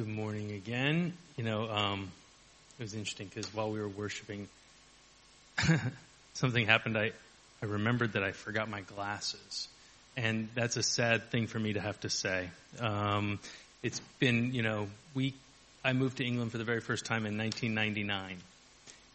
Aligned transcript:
Good 0.00 0.08
morning 0.08 0.52
again. 0.52 1.12
You 1.36 1.44
know, 1.44 1.68
um, 1.68 2.10
it 2.78 2.82
was 2.82 2.94
interesting 2.94 3.26
because 3.26 3.52
while 3.52 3.70
we 3.70 3.80
were 3.80 3.88
worshiping, 3.88 4.48
something 6.32 6.64
happened. 6.64 6.96
I, 6.96 7.12
I 7.62 7.66
remembered 7.66 8.14
that 8.14 8.22
I 8.22 8.32
forgot 8.32 8.70
my 8.70 8.80
glasses. 8.80 9.68
And 10.16 10.48
that's 10.54 10.78
a 10.78 10.82
sad 10.82 11.24
thing 11.24 11.48
for 11.48 11.58
me 11.58 11.74
to 11.74 11.82
have 11.82 12.00
to 12.00 12.08
say. 12.08 12.48
Um, 12.80 13.40
it's 13.82 14.00
been, 14.18 14.54
you 14.54 14.62
know, 14.62 14.88
we, 15.12 15.34
I 15.84 15.92
moved 15.92 16.16
to 16.16 16.24
England 16.24 16.50
for 16.50 16.56
the 16.56 16.64
very 16.64 16.80
first 16.80 17.04
time 17.04 17.26
in 17.26 17.36
1999. 17.36 18.38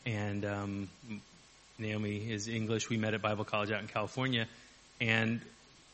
And 0.06 0.46
um, 0.46 0.90
Naomi 1.80 2.32
is 2.32 2.48
English. 2.48 2.92
We 2.92 2.98
met 2.98 3.16
at 3.16 3.24
Bible 3.24 3.44
College 3.44 3.72
out 3.72 3.82
in 3.82 3.88
California. 3.88 4.46
And 5.02 5.42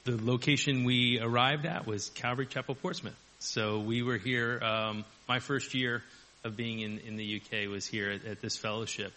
the 0.04 0.20
location 0.22 0.84
we 0.84 1.18
arrived 1.22 1.66
at 1.66 1.88
was 1.88 2.10
Calvary 2.10 2.48
Chapel, 2.48 2.76
Portsmouth. 2.76 3.16
So 3.44 3.80
we 3.80 4.04
were 4.04 4.18
here, 4.18 4.60
um, 4.62 5.04
my 5.28 5.40
first 5.40 5.74
year 5.74 6.04
of 6.44 6.56
being 6.56 6.82
in, 6.82 7.00
in 7.00 7.18
the 7.18 7.42
UK 7.42 7.68
was 7.68 7.88
here 7.88 8.12
at, 8.12 8.24
at 8.24 8.40
this 8.40 8.56
fellowship. 8.56 9.12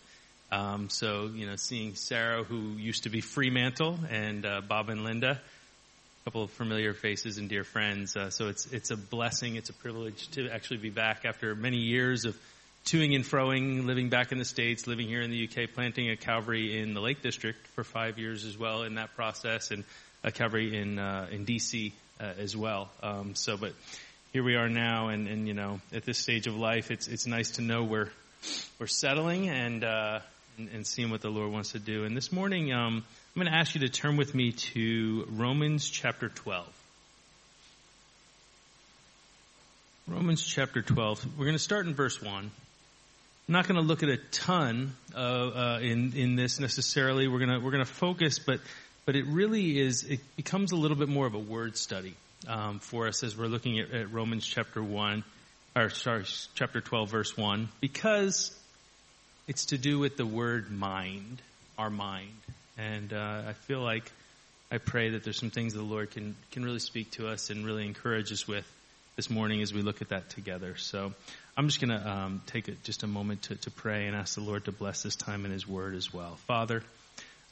Um, 0.50 0.88
so, 0.88 1.30
you 1.34 1.46
know, 1.46 1.56
seeing 1.56 1.94
Sarah, 1.94 2.42
who 2.42 2.72
used 2.78 3.02
to 3.02 3.10
be 3.10 3.20
Fremantle, 3.20 3.98
and 4.10 4.46
uh, 4.46 4.62
Bob 4.66 4.88
and 4.88 5.04
Linda, 5.04 5.32
a 5.32 6.24
couple 6.24 6.42
of 6.42 6.50
familiar 6.52 6.94
faces 6.94 7.36
and 7.36 7.50
dear 7.50 7.64
friends. 7.64 8.16
Uh, 8.16 8.30
so 8.30 8.48
it's 8.48 8.64
it's 8.72 8.90
a 8.90 8.96
blessing, 8.96 9.56
it's 9.56 9.68
a 9.68 9.74
privilege 9.74 10.30
to 10.30 10.48
actually 10.48 10.78
be 10.78 10.90
back 10.90 11.26
after 11.26 11.54
many 11.54 11.76
years 11.76 12.24
of 12.24 12.34
toing 12.86 13.14
and 13.14 13.24
froing, 13.24 13.84
living 13.84 14.08
back 14.08 14.32
in 14.32 14.38
the 14.38 14.44
States, 14.46 14.86
living 14.86 15.06
here 15.06 15.20
in 15.20 15.30
the 15.30 15.48
UK, 15.48 15.70
planting 15.74 16.08
a 16.08 16.16
Calvary 16.16 16.80
in 16.80 16.94
the 16.94 17.00
Lake 17.00 17.20
District 17.20 17.66
for 17.74 17.84
five 17.84 18.18
years 18.18 18.46
as 18.46 18.56
well 18.56 18.84
in 18.84 18.94
that 18.94 19.14
process, 19.16 19.70
and 19.70 19.84
a 20.22 20.32
Calvary 20.32 20.74
in 20.74 20.98
uh, 20.98 21.26
in 21.30 21.44
DC 21.44 21.92
uh, 22.18 22.24
as 22.38 22.56
well. 22.56 22.90
Um, 23.02 23.34
so, 23.34 23.58
but 23.58 23.74
here 24.34 24.42
we 24.42 24.56
are 24.56 24.68
now, 24.68 25.10
and, 25.10 25.28
and 25.28 25.46
you 25.46 25.54
know, 25.54 25.80
at 25.92 26.04
this 26.04 26.18
stage 26.18 26.48
of 26.48 26.56
life, 26.56 26.90
it's 26.90 27.06
it's 27.06 27.24
nice 27.24 27.52
to 27.52 27.62
know 27.62 27.84
we're 27.84 28.10
we're 28.80 28.88
settling 28.88 29.48
and 29.48 29.84
uh, 29.84 30.18
and, 30.58 30.68
and, 30.70 30.84
seeing 30.84 31.10
what 31.10 31.20
the 31.20 31.28
Lord 31.28 31.52
wants 31.52 31.70
to 31.70 31.78
do. 31.78 32.02
And 32.02 32.16
this 32.16 32.32
morning, 32.32 32.72
um, 32.72 33.04
I'm 33.36 33.40
going 33.40 33.46
to 33.46 33.56
ask 33.56 33.76
you 33.76 33.82
to 33.82 33.88
turn 33.88 34.16
with 34.16 34.34
me 34.34 34.50
to 34.50 35.24
Romans 35.30 35.88
chapter 35.88 36.28
12. 36.28 36.66
Romans 40.08 40.44
chapter 40.44 40.82
12. 40.82 41.38
We're 41.38 41.44
going 41.44 41.56
to 41.56 41.62
start 41.62 41.86
in 41.86 41.94
verse 41.94 42.20
1. 42.20 42.34
I'm 42.34 42.50
not 43.46 43.68
going 43.68 43.80
to 43.80 43.86
look 43.86 44.02
at 44.02 44.08
a 44.08 44.16
ton 44.16 44.96
uh, 45.14 45.18
uh, 45.18 45.78
in 45.80 46.12
in 46.16 46.34
this 46.34 46.58
necessarily. 46.58 47.28
We're 47.28 47.38
to 47.46 47.60
we're 47.60 47.70
to 47.84 47.84
focus, 47.84 48.40
but 48.40 48.58
but 49.04 49.16
it 49.16 49.26
really 49.26 49.78
is. 49.78 50.04
It 50.04 50.20
becomes 50.36 50.72
a 50.72 50.76
little 50.76 50.96
bit 50.96 51.08
more 51.08 51.26
of 51.26 51.34
a 51.34 51.38
word 51.38 51.76
study 51.76 52.14
um, 52.48 52.78
for 52.78 53.06
us 53.06 53.22
as 53.22 53.36
we're 53.36 53.46
looking 53.46 53.78
at, 53.80 53.90
at, 53.92 54.12
Romans 54.12 54.46
chapter 54.46 54.82
1, 54.82 55.24
or 55.76 55.90
sorry, 55.90 56.24
chapter 56.54 56.80
12, 56.80 57.10
verse 57.10 57.36
1, 57.36 57.68
because 57.80 58.56
it's 59.46 59.66
to 59.66 59.78
do 59.78 59.98
with 59.98 60.16
the 60.16 60.26
word 60.26 60.70
mind, 60.70 61.40
our 61.78 61.90
mind. 61.90 62.34
And 62.76 63.12
uh, 63.12 63.42
I 63.48 63.52
feel 63.52 63.80
like 63.80 64.10
I 64.70 64.78
pray 64.78 65.10
that 65.10 65.24
there's 65.24 65.38
some 65.38 65.50
things 65.50 65.74
the 65.74 65.82
Lord 65.82 66.10
can, 66.10 66.34
can 66.52 66.64
really 66.64 66.80
speak 66.80 67.12
to 67.12 67.28
us 67.28 67.50
and 67.50 67.64
really 67.64 67.86
encourage 67.86 68.32
us 68.32 68.48
with 68.48 68.66
this 69.16 69.30
morning 69.30 69.62
as 69.62 69.72
we 69.72 69.82
look 69.82 70.02
at 70.02 70.08
that 70.08 70.30
together. 70.30 70.76
So 70.76 71.12
I'm 71.56 71.68
just 71.68 71.80
going 71.80 71.96
to 71.98 72.08
um, 72.08 72.42
take 72.46 72.68
a, 72.68 72.72
just 72.82 73.04
a 73.04 73.06
moment 73.06 73.42
to, 73.42 73.56
to 73.56 73.70
pray 73.70 74.06
and 74.06 74.16
ask 74.16 74.34
the 74.34 74.40
Lord 74.40 74.64
to 74.64 74.72
bless 74.72 75.02
this 75.02 75.14
time 75.14 75.44
in 75.44 75.52
His 75.52 75.68
Word 75.68 75.94
as 75.94 76.12
well. 76.12 76.36
Father, 76.46 76.82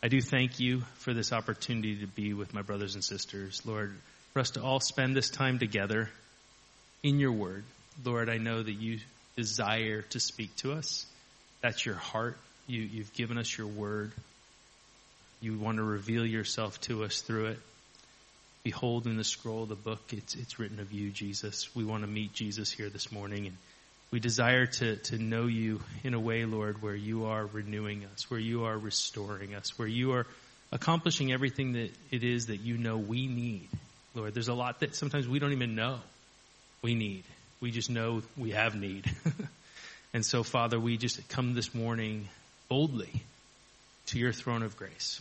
I 0.03 0.09
do 0.09 0.21
thank 0.21 0.59
you 0.59 0.81
for 0.97 1.15
this 1.15 1.33
opportunity 1.33 1.97
to 2.01 2.09
be 2.09 2.33
with 2.35 2.53
my 2.53 2.63
brothers 2.63 2.95
and 2.97 3.05
sisters. 3.05 3.63
Lord, 3.65 3.95
for 4.33 4.41
us 4.41 4.51
to 4.53 4.63
all 4.63 4.81
spend 4.81 5.15
this 5.15 5.31
time 5.31 5.61
together 5.61 6.11
in 7.05 7.21
your 7.21 7.31
word. 7.31 7.63
Lord, 8.05 8.29
I 8.29 8.39
know 8.39 8.61
that 8.61 8.73
you 8.73 8.99
desire 9.37 10.03
to 10.03 10.19
speak 10.19 10.57
to 10.57 10.73
us. 10.73 11.07
That's 11.61 11.87
your 11.87 11.95
heart. 11.95 12.37
You, 12.67 12.81
you've 12.81 13.13
given 13.13 13.39
us 13.39 13.57
your 13.57 13.69
word. 13.69 14.11
You 15.41 15.57
want 15.57 15.77
to 15.77 15.85
reveal 15.85 16.27
yourself 16.27 16.81
to 16.83 17.05
us 17.05 17.21
through 17.21 17.47
it. 17.47 17.59
Behold, 18.65 19.07
in 19.07 19.17
the 19.17 19.25
scroll 19.25 19.65
of 19.65 19.69
the 19.69 19.75
book, 19.77 20.01
it's, 20.11 20.35
it's 20.35 20.59
written 20.59 20.81
of 20.81 20.93
you, 20.93 21.11
Jesus. 21.11 21.75
We 21.77 21.85
want 21.85 22.03
to 22.03 22.09
meet 22.09 22.33
Jesus 22.33 22.73
here 22.73 22.89
this 22.89 23.13
morning, 23.13 23.47
and 23.47 23.57
we 24.13 24.21
desire 24.21 24.67
to, 24.67 24.97
to 24.97 25.19
know 25.19 25.47
you 25.47 25.81
in 26.05 26.15
a 26.15 26.21
way, 26.21 26.45
Lord, 26.45 26.81
where 26.83 26.95
you 26.95 27.25
are 27.25 27.47
renewing 27.47 28.05
us, 28.13 28.31
where 28.31 28.39
you 28.39 28.65
are 28.65 28.79
restoring 28.79 29.55
us, 29.55 29.77
where 29.79 29.89
you 29.89 30.13
are 30.13 30.27
accomplishing 30.71 31.33
everything 31.33 31.73
that 31.73 31.91
it 32.11 32.23
is 32.23 32.47
that 32.47 32.59
you 32.59 32.79
know 32.79 32.97
we 32.97 33.27
need 33.27 33.69
Lord. 34.15 34.35
There's 34.35 34.49
a 34.49 34.55
lot 34.55 34.81
that 34.81 34.95
sometimes 34.95 35.27
we 35.27 35.39
don't 35.39 35.53
even 35.53 35.75
know 35.75 35.99
we 36.83 36.95
need. 36.95 37.25
We 37.61 37.71
just 37.71 37.91
know 37.91 38.23
we 38.37 38.51
have 38.51 38.75
need. 38.75 39.11
and 40.15 40.25
so, 40.25 40.43
Father, 40.43 40.79
we 40.79 40.97
just 40.97 41.29
come 41.29 41.55
this 41.55 41.75
morning 41.75 42.29
boldly 42.69 43.23
to 44.07 44.19
your 44.19 44.33
throne 44.33 44.63
of 44.63 44.77
grace 44.77 45.21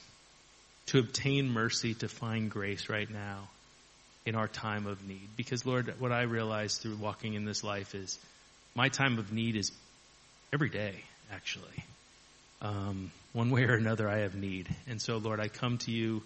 to 0.88 1.00
obtain 1.00 1.50
mercy, 1.50 1.94
to 1.94 2.10
find 2.10 2.50
grace 2.50 2.90
right 2.90 3.10
now 3.10 3.48
in 4.26 4.36
our 4.36 4.48
time 4.48 4.88
of 4.88 5.08
need. 5.08 5.30
Because, 5.38 5.66
Lord, 5.66 5.94
what 6.00 6.12
I 6.12 6.24
realize 6.24 6.78
through 6.78 6.96
walking 6.96 7.36
in 7.36 7.46
this 7.46 7.64
life 7.64 7.96
is 7.96 8.20
my 8.76 8.90
time 8.90 9.18
of 9.18 9.32
need 9.32 9.56
is 9.56 9.72
every 10.54 10.70
day, 10.70 10.96
actually. 11.32 11.86
Um, 12.62 13.12
one 13.34 13.50
way 13.50 13.64
or 13.64 13.74
another, 13.74 14.08
I 14.08 14.20
have 14.20 14.36
need. 14.36 14.68
And 14.88 15.02
so, 15.02 15.18
Lord, 15.18 15.40
I 15.40 15.48
come 15.48 15.78
to 15.80 15.92
you 15.92 16.22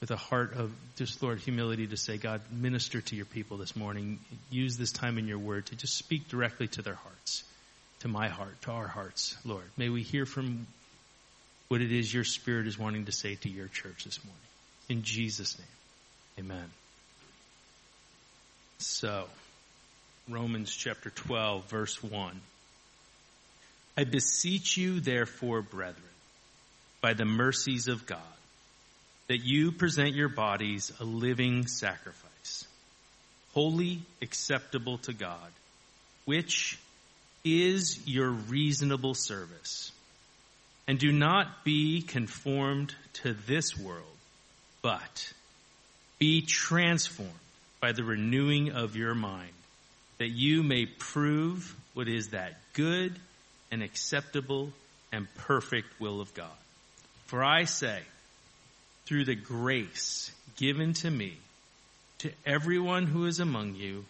with 0.00 0.10
a 0.10 0.16
heart 0.16 0.54
of 0.54 0.72
just, 0.96 1.22
Lord, 1.22 1.38
humility 1.38 1.86
to 1.86 1.96
say, 1.96 2.16
God, 2.18 2.40
minister 2.50 3.00
to 3.00 3.16
your 3.16 3.24
people 3.24 3.56
this 3.56 3.76
morning. 3.76 4.18
Use 4.50 4.76
this 4.76 4.92
time 4.92 5.18
in 5.18 5.26
your 5.26 5.38
word 5.38 5.66
to 5.66 5.76
just 5.76 5.96
speak 5.96 6.28
directly 6.28 6.68
to 6.68 6.82
their 6.82 6.94
hearts, 6.94 7.44
to 8.00 8.08
my 8.08 8.28
heart, 8.28 8.60
to 8.62 8.72
our 8.72 8.86
hearts, 8.86 9.36
Lord. 9.44 9.64
May 9.76 9.88
we 9.88 10.02
hear 10.02 10.26
from 10.26 10.66
what 11.68 11.80
it 11.80 11.92
is 11.92 12.12
your 12.12 12.24
spirit 12.24 12.66
is 12.66 12.78
wanting 12.78 13.06
to 13.06 13.12
say 13.12 13.36
to 13.36 13.48
your 13.48 13.68
church 13.68 14.04
this 14.04 14.18
morning. 14.24 14.40
In 14.88 15.02
Jesus' 15.04 15.58
name, 15.58 16.46
amen. 16.46 16.70
So, 18.78 19.26
Romans 20.28 20.74
chapter 20.74 21.10
12, 21.10 21.64
verse 21.64 22.02
1. 22.02 22.40
I 23.96 24.04
beseech 24.04 24.76
you, 24.76 25.00
therefore, 25.00 25.62
brethren, 25.62 26.02
by 27.00 27.12
the 27.14 27.24
mercies 27.24 27.88
of 27.88 28.06
God, 28.06 28.18
that 29.28 29.38
you 29.38 29.72
present 29.72 30.14
your 30.14 30.28
bodies 30.28 30.92
a 31.00 31.04
living 31.04 31.66
sacrifice, 31.66 32.66
holy, 33.52 34.00
acceptable 34.22 34.98
to 34.98 35.12
God, 35.12 35.50
which 36.24 36.78
is 37.44 38.06
your 38.06 38.30
reasonable 38.30 39.14
service. 39.14 39.90
And 40.86 40.98
do 40.98 41.12
not 41.12 41.64
be 41.64 42.02
conformed 42.02 42.94
to 43.14 43.34
this 43.34 43.76
world, 43.76 44.04
but 44.82 45.32
be 46.18 46.42
transformed 46.42 47.32
by 47.80 47.92
the 47.92 48.04
renewing 48.04 48.72
of 48.72 48.96
your 48.96 49.14
mind, 49.14 49.52
that 50.22 50.28
you 50.28 50.62
may 50.62 50.86
prove 50.86 51.74
what 51.94 52.06
is 52.06 52.28
that 52.28 52.54
good 52.74 53.12
and 53.72 53.82
acceptable 53.82 54.70
and 55.10 55.26
perfect 55.34 55.88
will 55.98 56.20
of 56.20 56.32
God. 56.32 56.46
For 57.26 57.42
I 57.42 57.64
say, 57.64 57.98
through 59.04 59.24
the 59.24 59.34
grace 59.34 60.30
given 60.56 60.92
to 60.92 61.10
me 61.10 61.36
to 62.18 62.30
everyone 62.46 63.06
who 63.06 63.26
is 63.26 63.40
among 63.40 63.74
you, 63.74 64.04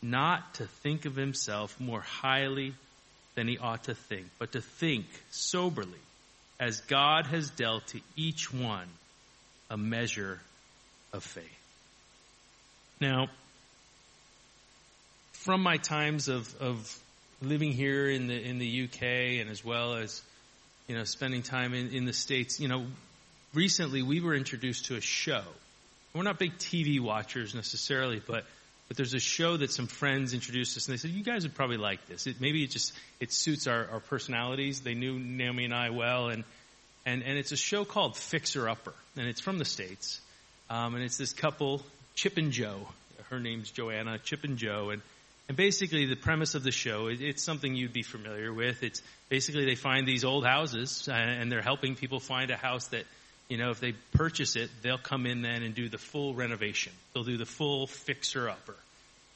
not 0.00 0.54
to 0.54 0.64
think 0.64 1.04
of 1.04 1.14
himself 1.14 1.78
more 1.78 2.00
highly 2.00 2.72
than 3.34 3.46
he 3.46 3.58
ought 3.58 3.84
to 3.84 3.94
think, 3.94 4.28
but 4.38 4.52
to 4.52 4.62
think 4.62 5.04
soberly, 5.30 5.90
as 6.58 6.80
God 6.80 7.26
has 7.26 7.50
dealt 7.50 7.86
to 7.88 8.00
each 8.16 8.50
one 8.50 8.88
a 9.68 9.76
measure 9.76 10.40
of 11.12 11.22
faith. 11.22 11.44
Now, 12.98 13.28
from 15.44 15.62
my 15.62 15.76
times 15.76 16.28
of, 16.28 16.52
of 16.60 16.98
living 17.42 17.72
here 17.72 18.08
in 18.08 18.28
the 18.28 18.34
in 18.34 18.58
the 18.58 18.84
UK 18.84 19.02
and 19.40 19.50
as 19.50 19.62
well 19.62 19.94
as 19.94 20.22
you 20.88 20.96
know 20.96 21.04
spending 21.04 21.42
time 21.42 21.74
in, 21.74 21.90
in 21.90 22.06
the 22.06 22.14
states, 22.14 22.58
you 22.58 22.66
know 22.66 22.86
recently 23.52 24.02
we 24.02 24.20
were 24.20 24.34
introduced 24.34 24.86
to 24.86 24.96
a 24.96 25.00
show. 25.02 25.42
We're 26.14 26.22
not 26.22 26.38
big 26.38 26.56
TV 26.58 26.98
watchers 26.98 27.54
necessarily, 27.54 28.22
but 28.26 28.44
but 28.88 28.96
there's 28.96 29.12
a 29.12 29.20
show 29.20 29.56
that 29.58 29.70
some 29.70 29.86
friends 29.86 30.32
introduced 30.32 30.76
us, 30.78 30.88
and 30.88 30.94
they 30.94 30.98
said, 30.98 31.10
"You 31.10 31.22
guys 31.22 31.42
would 31.42 31.54
probably 31.54 31.76
like 31.76 32.06
this. 32.06 32.26
It, 32.26 32.40
maybe 32.40 32.64
it 32.64 32.70
just 32.70 32.94
it 33.20 33.30
suits 33.30 33.66
our, 33.66 33.86
our 33.92 34.00
personalities." 34.00 34.80
They 34.80 34.94
knew 34.94 35.18
Naomi 35.18 35.66
and 35.66 35.74
I 35.74 35.90
well, 35.90 36.28
and 36.28 36.44
and 37.04 37.22
and 37.22 37.36
it's 37.36 37.52
a 37.52 37.56
show 37.56 37.84
called 37.84 38.16
Fixer 38.16 38.66
Upper, 38.66 38.94
and 39.16 39.26
it's 39.26 39.40
from 39.40 39.58
the 39.58 39.64
states, 39.66 40.20
um, 40.70 40.94
and 40.94 41.04
it's 41.04 41.18
this 41.18 41.34
couple, 41.34 41.82
Chip 42.14 42.38
and 42.38 42.50
Jo. 42.50 42.88
Her 43.30 43.40
name's 43.40 43.70
Joanna, 43.70 44.18
Chip 44.18 44.44
and 44.44 44.56
Jo, 44.58 44.90
and 44.90 45.02
and 45.48 45.56
basically 45.56 46.06
the 46.06 46.16
premise 46.16 46.54
of 46.54 46.62
the 46.62 46.70
show, 46.70 47.08
it, 47.08 47.20
it's 47.20 47.42
something 47.42 47.74
you'd 47.74 47.92
be 47.92 48.02
familiar 48.02 48.52
with. 48.52 48.82
It's 48.82 49.02
basically 49.28 49.64
they 49.66 49.74
find 49.74 50.06
these 50.06 50.24
old 50.24 50.46
houses, 50.46 51.08
and, 51.12 51.42
and 51.42 51.52
they're 51.52 51.62
helping 51.62 51.96
people 51.96 52.20
find 52.20 52.50
a 52.50 52.56
house 52.56 52.88
that 52.88 53.04
you 53.48 53.58
know, 53.58 53.70
if 53.70 53.80
they 53.80 53.92
purchase 54.14 54.56
it, 54.56 54.70
they'll 54.82 54.98
come 54.98 55.26
in 55.26 55.42
then 55.42 55.62
and 55.62 55.74
do 55.74 55.88
the 55.88 55.98
full 55.98 56.34
renovation. 56.34 56.92
They'll 57.12 57.24
do 57.24 57.36
the 57.36 57.46
full 57.46 57.86
fixer 57.86 58.48
upper. 58.48 58.74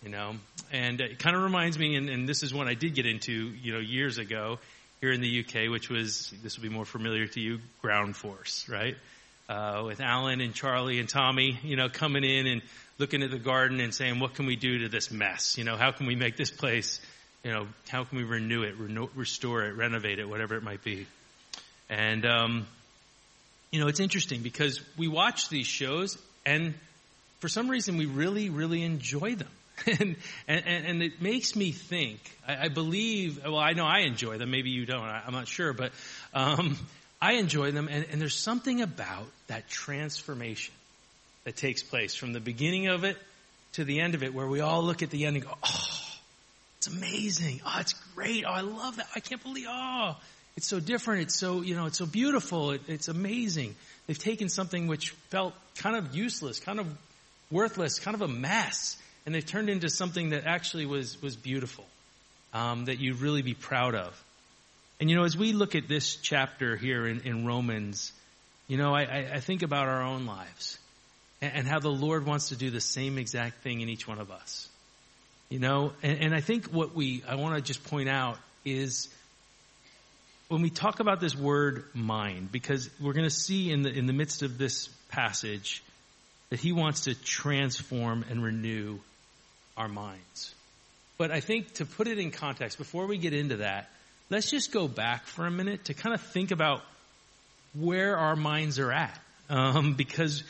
you 0.02 0.08
know, 0.08 0.36
and 0.72 1.00
it 1.00 1.18
kind 1.18 1.36
of 1.36 1.42
reminds 1.42 1.78
me, 1.78 1.96
and, 1.96 2.08
and 2.08 2.28
this 2.28 2.42
is 2.42 2.54
one 2.54 2.68
I 2.68 2.74
did 2.74 2.94
get 2.94 3.06
into, 3.06 3.32
you 3.32 3.72
know, 3.72 3.80
years 3.80 4.18
ago 4.18 4.58
here 5.00 5.12
in 5.12 5.20
the 5.20 5.40
UK, 5.40 5.70
which 5.70 5.90
was, 5.90 6.32
this 6.42 6.56
will 6.56 6.62
be 6.62 6.74
more 6.74 6.84
familiar 6.84 7.26
to 7.26 7.40
you, 7.40 7.60
ground 7.82 8.16
force, 8.16 8.66
right? 8.68 8.96
Uh, 9.48 9.82
with 9.86 10.00
Alan 10.00 10.40
and 10.40 10.54
Charlie 10.54 10.98
and 10.98 11.08
Tommy, 11.08 11.58
you 11.62 11.76
know, 11.76 11.88
coming 11.88 12.24
in 12.24 12.46
and 12.46 12.62
looking 12.98 13.22
at 13.22 13.30
the 13.30 13.38
garden 13.38 13.80
and 13.80 13.94
saying, 13.94 14.18
what 14.18 14.34
can 14.34 14.46
we 14.46 14.56
do 14.56 14.80
to 14.80 14.88
this 14.88 15.10
mess? 15.10 15.56
You 15.56 15.64
know, 15.64 15.76
how 15.76 15.92
can 15.92 16.06
we 16.06 16.16
make 16.16 16.36
this 16.36 16.50
place, 16.50 17.00
you 17.44 17.52
know, 17.52 17.68
how 17.88 18.04
can 18.04 18.18
we 18.18 18.24
renew 18.24 18.62
it, 18.62 18.74
restore 19.14 19.62
it, 19.64 19.76
renovate 19.76 20.18
it, 20.18 20.28
whatever 20.28 20.56
it 20.56 20.62
might 20.62 20.82
be. 20.82 21.06
And, 21.88 22.26
um, 22.26 22.66
you 23.70 23.80
know, 23.80 23.86
it's 23.86 24.00
interesting 24.00 24.42
because 24.42 24.80
we 24.96 25.08
watch 25.08 25.48
these 25.48 25.66
shows 25.66 26.18
and 26.44 26.74
for 27.38 27.48
some 27.48 27.68
reason 27.68 27.96
we 27.96 28.06
really, 28.06 28.50
really 28.50 28.82
enjoy 28.82 29.36
them. 29.36 29.48
and, 29.86 30.16
and, 30.48 30.66
and 30.66 31.02
it 31.02 31.22
makes 31.22 31.54
me 31.54 31.70
think, 31.70 32.18
I, 32.46 32.64
I, 32.64 32.68
believe, 32.68 33.40
well, 33.44 33.58
I 33.58 33.74
know 33.74 33.84
I 33.84 34.00
enjoy 34.00 34.36
them. 34.36 34.50
Maybe 34.50 34.70
you 34.70 34.86
don't. 34.86 35.04
I, 35.04 35.22
am 35.24 35.32
not 35.32 35.46
sure, 35.46 35.72
but, 35.72 35.92
um, 36.34 36.76
I 37.22 37.34
enjoy 37.34 37.70
them. 37.70 37.88
And, 37.88 38.06
and 38.10 38.20
there's 38.20 38.36
something 38.36 38.82
about 38.82 39.26
that 39.46 39.68
transformation 39.68 40.74
that 41.44 41.56
takes 41.56 41.82
place 41.82 42.14
from 42.14 42.32
the 42.32 42.40
beginning 42.40 42.88
of 42.88 43.04
it 43.04 43.16
to 43.72 43.84
the 43.84 44.00
end 44.00 44.14
of 44.14 44.22
it 44.22 44.34
where 44.34 44.46
we 44.46 44.60
all 44.60 44.82
look 44.82 45.02
at 45.02 45.10
the 45.10 45.26
end 45.26 45.36
and 45.36 45.44
go, 45.44 45.52
oh, 45.62 46.08
it's 46.78 46.86
amazing. 46.86 47.60
Oh, 47.66 47.76
it's 47.80 47.94
great. 48.14 48.44
Oh, 48.46 48.50
I 48.50 48.60
love 48.60 48.96
that. 48.96 49.06
I 49.14 49.20
can't 49.20 49.42
believe, 49.42 49.66
oh, 49.68 50.16
it's 50.56 50.66
so 50.66 50.80
different. 50.80 51.22
It's 51.22 51.36
so, 51.36 51.62
you 51.62 51.74
know, 51.76 51.86
it's 51.86 51.98
so 51.98 52.06
beautiful. 52.06 52.72
It, 52.72 52.82
it's 52.88 53.08
amazing. 53.08 53.74
They've 54.06 54.18
taken 54.18 54.48
something 54.48 54.86
which 54.86 55.10
felt 55.30 55.54
kind 55.76 55.96
of 55.96 56.14
useless, 56.14 56.60
kind 56.60 56.80
of 56.80 56.86
worthless, 57.50 57.98
kind 57.98 58.14
of 58.14 58.22
a 58.22 58.28
mess, 58.28 58.96
and 59.26 59.34
they've 59.34 59.44
turned 59.44 59.68
into 59.68 59.88
something 59.88 60.30
that 60.30 60.44
actually 60.46 60.86
was, 60.86 61.20
was 61.20 61.36
beautiful, 61.36 61.84
um, 62.54 62.86
that 62.86 62.98
you'd 62.98 63.20
really 63.20 63.42
be 63.42 63.54
proud 63.54 63.94
of. 63.94 64.20
And 65.00 65.08
you 65.08 65.16
know, 65.16 65.24
as 65.24 65.36
we 65.36 65.52
look 65.52 65.74
at 65.74 65.86
this 65.86 66.16
chapter 66.16 66.76
here 66.76 67.06
in, 67.06 67.20
in 67.20 67.46
Romans, 67.46 68.12
you 68.66 68.76
know, 68.76 68.94
I, 68.94 69.30
I, 69.34 69.40
think 69.40 69.62
about 69.62 69.86
our 69.86 70.02
own 70.02 70.26
lives 70.26 70.78
and, 71.40 71.66
how 71.66 71.78
the 71.78 71.88
Lord 71.88 72.26
wants 72.26 72.48
to 72.48 72.56
do 72.56 72.70
the 72.70 72.80
same 72.80 73.18
exact 73.18 73.62
thing 73.62 73.80
in 73.80 73.88
each 73.88 74.08
one 74.08 74.18
of 74.18 74.30
us. 74.30 74.68
You 75.48 75.58
know, 75.58 75.92
and, 76.02 76.20
and 76.20 76.34
I 76.34 76.40
think 76.40 76.66
what 76.66 76.94
we, 76.94 77.22
I 77.26 77.36
want 77.36 77.56
to 77.56 77.62
just 77.62 77.84
point 77.84 78.08
out 78.08 78.38
is 78.64 79.08
when 80.48 80.62
we 80.62 80.70
talk 80.70 81.00
about 81.00 81.20
this 81.20 81.36
word 81.36 81.84
mind, 81.94 82.50
because 82.50 82.90
we're 83.00 83.12
going 83.12 83.28
to 83.28 83.34
see 83.34 83.70
in 83.70 83.82
the, 83.82 83.90
in 83.90 84.06
the 84.06 84.12
midst 84.12 84.42
of 84.42 84.58
this 84.58 84.88
passage 85.10 85.82
that 86.50 86.60
he 86.60 86.72
wants 86.72 87.02
to 87.02 87.14
transform 87.14 88.24
and 88.28 88.42
renew 88.42 88.98
our 89.76 89.88
minds. 89.88 90.54
But 91.18 91.30
I 91.30 91.40
think 91.40 91.74
to 91.74 91.86
put 91.86 92.08
it 92.08 92.18
in 92.18 92.30
context, 92.30 92.78
before 92.78 93.06
we 93.06 93.18
get 93.18 93.32
into 93.32 93.58
that, 93.58 93.90
let's 94.30 94.50
just 94.50 94.72
go 94.72 94.88
back 94.88 95.26
for 95.26 95.46
a 95.46 95.50
minute 95.50 95.86
to 95.86 95.94
kind 95.94 96.14
of 96.14 96.20
think 96.20 96.50
about 96.50 96.82
where 97.74 98.16
our 98.16 98.36
minds 98.36 98.78
are 98.78 98.92
at. 98.92 99.18
Um, 99.50 99.94
because 99.94 100.44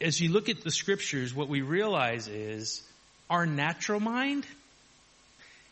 as 0.00 0.20
you 0.20 0.30
look 0.30 0.48
at 0.48 0.62
the 0.62 0.70
scriptures, 0.70 1.34
what 1.34 1.48
we 1.48 1.62
realize 1.62 2.28
is 2.28 2.82
our 3.28 3.46
natural 3.46 4.00
mind, 4.00 4.46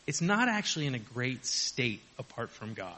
it's 0.07 0.21
not 0.21 0.47
actually 0.49 0.87
in 0.87 0.95
a 0.95 0.99
great 0.99 1.45
state 1.45 2.01
apart 2.17 2.49
from 2.49 2.73
God. 2.73 2.97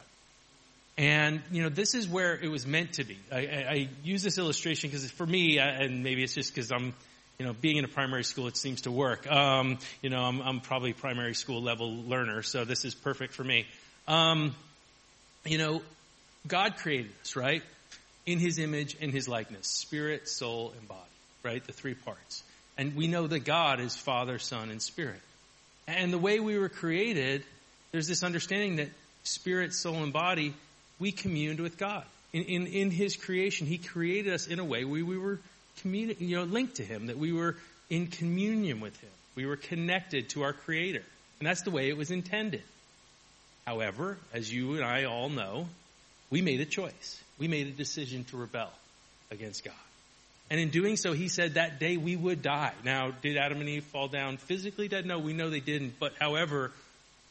And, 0.97 1.41
you 1.51 1.63
know, 1.63 1.69
this 1.69 1.95
is 1.95 2.07
where 2.07 2.35
it 2.35 2.49
was 2.49 2.67
meant 2.67 2.93
to 2.93 3.03
be. 3.03 3.17
I, 3.31 3.37
I, 3.37 3.65
I 3.69 3.89
use 4.03 4.23
this 4.23 4.37
illustration 4.37 4.89
because 4.89 5.09
for 5.09 5.25
me, 5.25 5.57
and 5.57 6.03
maybe 6.03 6.23
it's 6.23 6.35
just 6.35 6.53
because 6.53 6.71
I'm, 6.71 6.93
you 7.39 7.45
know, 7.45 7.53
being 7.53 7.77
in 7.77 7.85
a 7.85 7.87
primary 7.87 8.23
school, 8.23 8.47
it 8.47 8.57
seems 8.57 8.81
to 8.81 8.91
work. 8.91 9.29
Um, 9.31 9.79
you 10.01 10.09
know, 10.09 10.21
I'm, 10.21 10.41
I'm 10.41 10.59
probably 10.59 10.93
primary 10.93 11.33
school 11.33 11.61
level 11.61 12.03
learner, 12.03 12.43
so 12.43 12.65
this 12.65 12.85
is 12.85 12.93
perfect 12.93 13.33
for 13.33 13.43
me. 13.43 13.65
Um, 14.07 14.53
you 15.45 15.57
know, 15.57 15.81
God 16.47 16.77
created 16.77 17.11
us, 17.23 17.35
right? 17.35 17.63
In 18.25 18.37
His 18.37 18.59
image 18.59 18.95
and 19.01 19.11
His 19.11 19.27
likeness, 19.27 19.67
spirit, 19.67 20.27
soul, 20.27 20.73
and 20.77 20.87
body, 20.87 21.01
right? 21.43 21.63
The 21.65 21.73
three 21.73 21.93
parts. 21.93 22.43
And 22.77 22.95
we 22.95 23.07
know 23.07 23.27
that 23.27 23.39
God 23.39 23.79
is 23.79 23.95
Father, 23.95 24.39
Son, 24.39 24.69
and 24.69 24.81
Spirit. 24.81 25.21
And 25.87 26.13
the 26.13 26.17
way 26.17 26.39
we 26.39 26.57
were 26.57 26.69
created, 26.69 27.43
there's 27.91 28.07
this 28.07 28.23
understanding 28.23 28.77
that 28.77 28.89
spirit, 29.23 29.73
soul, 29.73 30.03
and 30.03 30.13
body, 30.13 30.53
we 30.99 31.11
communed 31.11 31.59
with 31.59 31.77
God. 31.77 32.03
In, 32.33 32.43
in, 32.43 32.67
in 32.67 32.91
His 32.91 33.15
creation, 33.15 33.67
He 33.67 33.77
created 33.77 34.33
us 34.33 34.47
in 34.47 34.59
a 34.59 34.65
way 34.65 34.85
where 34.85 35.03
we 35.03 35.17
were 35.17 35.39
communi- 35.83 36.19
you 36.19 36.37
know, 36.37 36.43
linked 36.43 36.75
to 36.75 36.83
Him, 36.83 37.07
that 37.07 37.17
we 37.17 37.33
were 37.33 37.57
in 37.89 38.07
communion 38.07 38.79
with 38.79 38.97
Him. 38.99 39.09
We 39.35 39.45
were 39.45 39.57
connected 39.57 40.29
to 40.29 40.43
our 40.43 40.53
Creator. 40.53 41.03
And 41.39 41.47
that's 41.47 41.63
the 41.63 41.71
way 41.71 41.89
it 41.89 41.97
was 41.97 42.11
intended. 42.11 42.63
However, 43.65 44.17
as 44.33 44.51
you 44.51 44.75
and 44.75 44.83
I 44.83 45.05
all 45.05 45.29
know, 45.29 45.67
we 46.29 46.41
made 46.41 46.61
a 46.61 46.65
choice. 46.65 47.21
We 47.37 47.47
made 47.47 47.67
a 47.67 47.71
decision 47.71 48.23
to 48.25 48.37
rebel 48.37 48.71
against 49.29 49.63
God. 49.63 49.73
And 50.51 50.59
in 50.59 50.69
doing 50.69 50.97
so, 50.97 51.13
he 51.13 51.29
said 51.29 51.53
that 51.53 51.79
day 51.79 51.95
we 51.95 52.17
would 52.17 52.41
die. 52.41 52.73
Now, 52.83 53.11
did 53.21 53.37
Adam 53.37 53.61
and 53.61 53.69
Eve 53.69 53.85
fall 53.85 54.09
down 54.09 54.35
physically 54.35 54.89
dead? 54.89 55.05
No, 55.05 55.17
we 55.17 55.31
know 55.31 55.49
they 55.49 55.61
didn't. 55.61 55.97
But 55.97 56.11
however, 56.19 56.71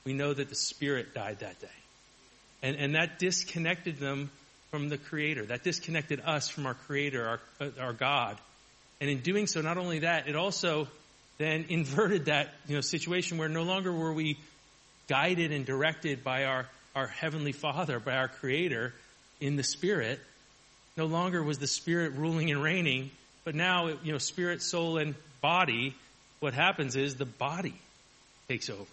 we 0.06 0.14
know 0.14 0.32
that 0.32 0.48
the 0.48 0.54
spirit 0.54 1.12
died 1.12 1.40
that 1.40 1.60
day. 1.60 1.68
And, 2.62 2.76
and 2.76 2.94
that 2.94 3.18
disconnected 3.18 3.98
them 3.98 4.30
from 4.70 4.88
the 4.88 4.96
Creator. 4.96 5.46
That 5.46 5.62
disconnected 5.62 6.22
us 6.24 6.48
from 6.48 6.64
our 6.64 6.72
Creator, 6.72 7.28
our, 7.28 7.40
uh, 7.60 7.70
our 7.78 7.92
God. 7.92 8.38
And 9.02 9.10
in 9.10 9.20
doing 9.20 9.46
so, 9.46 9.60
not 9.60 9.76
only 9.76 9.98
that, 9.98 10.26
it 10.26 10.34
also 10.34 10.88
then 11.36 11.66
inverted 11.68 12.24
that 12.24 12.54
you 12.68 12.74
know, 12.74 12.80
situation 12.80 13.36
where 13.36 13.50
no 13.50 13.64
longer 13.64 13.92
were 13.92 14.14
we 14.14 14.38
guided 15.08 15.52
and 15.52 15.66
directed 15.66 16.24
by 16.24 16.44
our, 16.44 16.66
our 16.94 17.06
Heavenly 17.06 17.52
Father, 17.52 18.00
by 18.00 18.16
our 18.16 18.28
Creator 18.28 18.94
in 19.42 19.56
the 19.56 19.62
Spirit. 19.62 20.20
No 21.00 21.06
longer 21.06 21.42
was 21.42 21.58
the 21.58 21.66
Spirit 21.66 22.12
ruling 22.12 22.50
and 22.50 22.62
reigning, 22.62 23.10
but 23.44 23.54
now, 23.54 23.86
you 24.02 24.12
know, 24.12 24.18
spirit, 24.18 24.60
soul, 24.60 24.98
and 24.98 25.14
body, 25.40 25.94
what 26.40 26.52
happens 26.52 26.94
is 26.94 27.14
the 27.14 27.24
body 27.24 27.72
takes 28.48 28.68
over. 28.68 28.84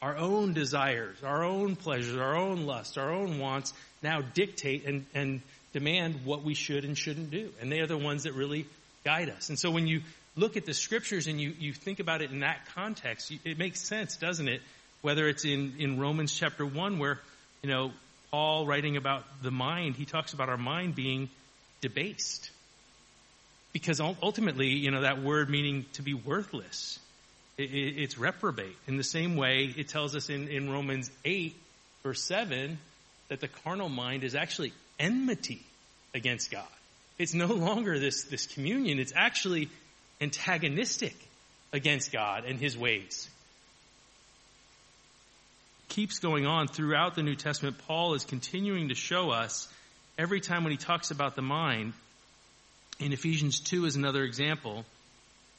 Our 0.00 0.16
own 0.16 0.52
desires, 0.52 1.16
our 1.24 1.42
own 1.42 1.74
pleasures, 1.74 2.16
our 2.16 2.36
own 2.36 2.66
lusts, 2.66 2.96
our 2.96 3.10
own 3.10 3.40
wants 3.40 3.74
now 4.00 4.20
dictate 4.20 4.86
and, 4.86 5.06
and 5.12 5.40
demand 5.72 6.24
what 6.24 6.44
we 6.44 6.54
should 6.54 6.84
and 6.84 6.96
shouldn't 6.96 7.32
do. 7.32 7.50
And 7.60 7.72
they 7.72 7.80
are 7.80 7.88
the 7.88 7.98
ones 7.98 8.22
that 8.22 8.34
really 8.34 8.66
guide 9.02 9.28
us. 9.28 9.48
And 9.48 9.58
so 9.58 9.72
when 9.72 9.88
you 9.88 10.02
look 10.36 10.56
at 10.56 10.66
the 10.66 10.74
scriptures 10.74 11.26
and 11.26 11.40
you, 11.40 11.52
you 11.58 11.72
think 11.72 11.98
about 11.98 12.22
it 12.22 12.30
in 12.30 12.40
that 12.40 12.60
context, 12.76 13.32
it 13.44 13.58
makes 13.58 13.80
sense, 13.80 14.16
doesn't 14.16 14.46
it? 14.46 14.62
whether 15.02 15.28
it's 15.28 15.44
in, 15.44 15.74
in 15.78 15.98
Romans 15.98 16.32
chapter 16.32 16.64
1 16.64 16.98
where, 17.00 17.18
you 17.62 17.70
know, 17.70 17.90
Paul 18.30 18.66
writing 18.66 18.96
about 18.96 19.24
the 19.42 19.50
mind, 19.50 19.96
he 19.96 20.04
talks 20.04 20.32
about 20.32 20.48
our 20.48 20.56
mind 20.56 20.94
being 20.94 21.28
debased. 21.80 22.50
Because 23.72 24.00
ultimately, 24.00 24.68
you 24.68 24.90
know, 24.90 25.02
that 25.02 25.22
word 25.22 25.50
meaning 25.50 25.84
to 25.94 26.02
be 26.02 26.14
worthless, 26.14 26.98
it, 27.58 27.70
it, 27.70 28.02
it's 28.02 28.16
reprobate. 28.16 28.76
In 28.86 28.96
the 28.96 29.04
same 29.04 29.36
way, 29.36 29.74
it 29.76 29.88
tells 29.88 30.16
us 30.16 30.30
in, 30.30 30.48
in 30.48 30.70
Romans 30.70 31.10
8, 31.24 31.54
verse 32.02 32.22
7, 32.22 32.78
that 33.28 33.40
the 33.40 33.48
carnal 33.48 33.88
mind 33.88 34.24
is 34.24 34.34
actually 34.34 34.72
enmity 34.98 35.62
against 36.14 36.50
God. 36.50 36.64
It's 37.18 37.34
no 37.34 37.46
longer 37.46 37.98
this, 37.98 38.24
this 38.24 38.46
communion, 38.46 38.98
it's 38.98 39.12
actually 39.14 39.68
antagonistic 40.20 41.14
against 41.72 42.12
God 42.12 42.44
and 42.44 42.58
his 42.58 42.78
ways 42.78 43.28
keeps 45.88 46.18
going 46.18 46.46
on 46.46 46.68
throughout 46.68 47.14
the 47.14 47.22
New 47.22 47.36
Testament. 47.36 47.78
Paul 47.86 48.14
is 48.14 48.24
continuing 48.24 48.88
to 48.88 48.94
show 48.94 49.30
us 49.30 49.68
every 50.18 50.40
time 50.40 50.64
when 50.64 50.70
he 50.70 50.76
talks 50.76 51.10
about 51.10 51.36
the 51.36 51.42
mind. 51.42 51.92
In 52.98 53.12
Ephesians 53.12 53.60
2 53.60 53.84
is 53.84 53.96
another 53.96 54.22
example 54.22 54.84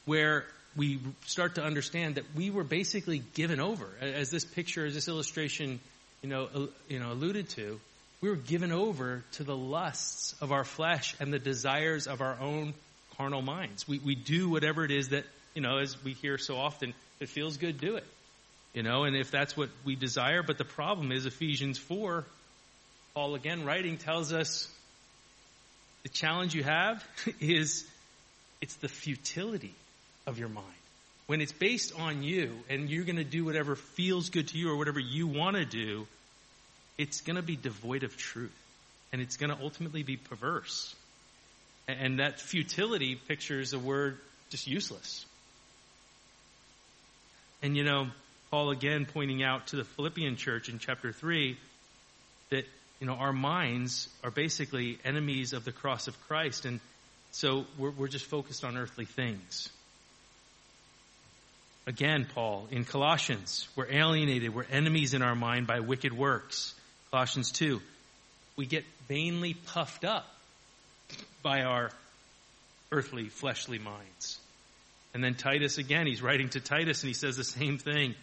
where 0.05 0.45
we 0.75 0.99
start 1.25 1.55
to 1.55 1.63
understand 1.63 2.15
that 2.15 2.23
we 2.35 2.49
were 2.49 2.63
basically 2.63 3.19
given 3.33 3.59
over, 3.59 3.87
as 4.01 4.29
this 4.29 4.45
picture, 4.45 4.85
as 4.85 4.93
this 4.93 5.07
illustration, 5.07 5.79
you 6.21 6.29
know, 6.29 6.69
you 6.87 6.99
know, 6.99 7.11
alluded 7.11 7.49
to. 7.49 7.79
We 8.21 8.29
were 8.29 8.35
given 8.35 8.71
over 8.71 9.23
to 9.33 9.43
the 9.43 9.55
lusts 9.55 10.35
of 10.41 10.51
our 10.51 10.63
flesh 10.63 11.15
and 11.19 11.31
the 11.31 11.39
desires 11.39 12.07
of 12.07 12.21
our 12.21 12.37
own 12.39 12.73
carnal 13.17 13.43
minds. 13.43 13.87
We, 13.87 13.99
we 13.99 14.15
do 14.15 14.49
whatever 14.49 14.83
it 14.83 14.91
is 14.91 15.09
that, 15.09 15.25
you 15.53 15.61
know, 15.61 15.77
as 15.77 15.95
we 16.03 16.13
hear 16.13 16.37
so 16.37 16.57
often, 16.57 16.93
it 17.19 17.29
feels 17.29 17.57
good, 17.57 17.79
do 17.79 17.95
it. 17.95 18.05
You 18.73 18.83
know, 18.83 19.03
and 19.03 19.15
if 19.15 19.31
that's 19.31 19.55
what 19.55 19.69
we 19.85 19.95
desire, 19.95 20.43
but 20.43 20.57
the 20.57 20.65
problem 20.65 21.11
is 21.11 21.25
Ephesians 21.25 21.77
4, 21.79 22.25
Paul 23.17 23.33
again 23.33 23.65
writing 23.65 23.97
tells 23.97 24.31
us 24.31 24.71
the 26.03 26.09
challenge 26.09 26.53
you 26.53 26.61
have 26.61 27.03
is 27.39 27.83
it's 28.61 28.75
the 28.75 28.87
futility 28.87 29.73
of 30.27 30.37
your 30.37 30.49
mind. 30.49 30.67
When 31.25 31.41
it's 31.41 31.51
based 31.51 31.99
on 31.99 32.21
you 32.21 32.51
and 32.69 32.91
you're 32.91 33.05
going 33.05 33.15
to 33.15 33.23
do 33.23 33.43
whatever 33.43 33.75
feels 33.75 34.29
good 34.29 34.49
to 34.49 34.57
you 34.59 34.69
or 34.69 34.77
whatever 34.77 34.99
you 34.99 35.25
want 35.25 35.55
to 35.55 35.65
do, 35.65 36.05
it's 36.99 37.21
going 37.21 37.37
to 37.37 37.41
be 37.41 37.55
devoid 37.55 38.03
of 38.03 38.15
truth. 38.17 38.55
And 39.11 39.19
it's 39.19 39.35
going 39.35 39.49
to 39.49 39.63
ultimately 39.63 40.03
be 40.03 40.15
perverse. 40.15 40.93
And 41.87 42.19
that 42.19 42.39
futility 42.39 43.15
pictures 43.15 43.73
a 43.73 43.79
word 43.79 44.19
just 44.51 44.67
useless. 44.67 45.25
And 47.63 47.75
you 47.75 47.83
know, 47.83 48.09
Paul 48.51 48.69
again 48.69 49.07
pointing 49.11 49.41
out 49.41 49.65
to 49.69 49.75
the 49.75 49.85
Philippian 49.85 50.35
church 50.35 50.69
in 50.69 50.77
chapter 50.77 51.11
3 51.11 51.57
that, 52.51 52.65
you 52.99 53.07
know, 53.07 53.13
our 53.13 53.33
minds 53.33 54.09
are 54.23 54.31
basically 54.31 54.97
enemies 55.05 55.53
of 55.53 55.65
the 55.65 55.71
cross 55.71 56.07
of 56.07 56.19
Christ. 56.27 56.65
And 56.65 56.79
so 57.31 57.65
we're, 57.77 57.91
we're 57.91 58.07
just 58.07 58.25
focused 58.25 58.63
on 58.63 58.77
earthly 58.77 59.05
things. 59.05 59.69
Again, 61.85 62.27
Paul, 62.33 62.67
in 62.69 62.83
Colossians, 62.83 63.67
we're 63.75 63.89
alienated, 63.89 64.53
we're 64.53 64.65
enemies 64.69 65.13
in 65.13 65.21
our 65.21 65.35
mind 65.35 65.67
by 65.67 65.79
wicked 65.79 66.11
works. 66.11 66.73
Colossians 67.11 67.51
2, 67.51 67.81
we 68.57 68.65
get 68.65 68.83
vainly 69.07 69.53
puffed 69.53 70.03
up 70.03 70.25
by 71.41 71.61
our 71.61 71.91
earthly, 72.91 73.29
fleshly 73.29 73.79
minds. 73.79 74.39
And 75.13 75.23
then 75.23 75.35
Titus 75.35 75.77
again, 75.77 76.07
he's 76.07 76.21
writing 76.21 76.49
to 76.49 76.59
Titus 76.59 77.03
and 77.03 77.07
he 77.07 77.13
says 77.13 77.37
the 77.37 77.43
same 77.43 77.77
thing. 77.77 78.15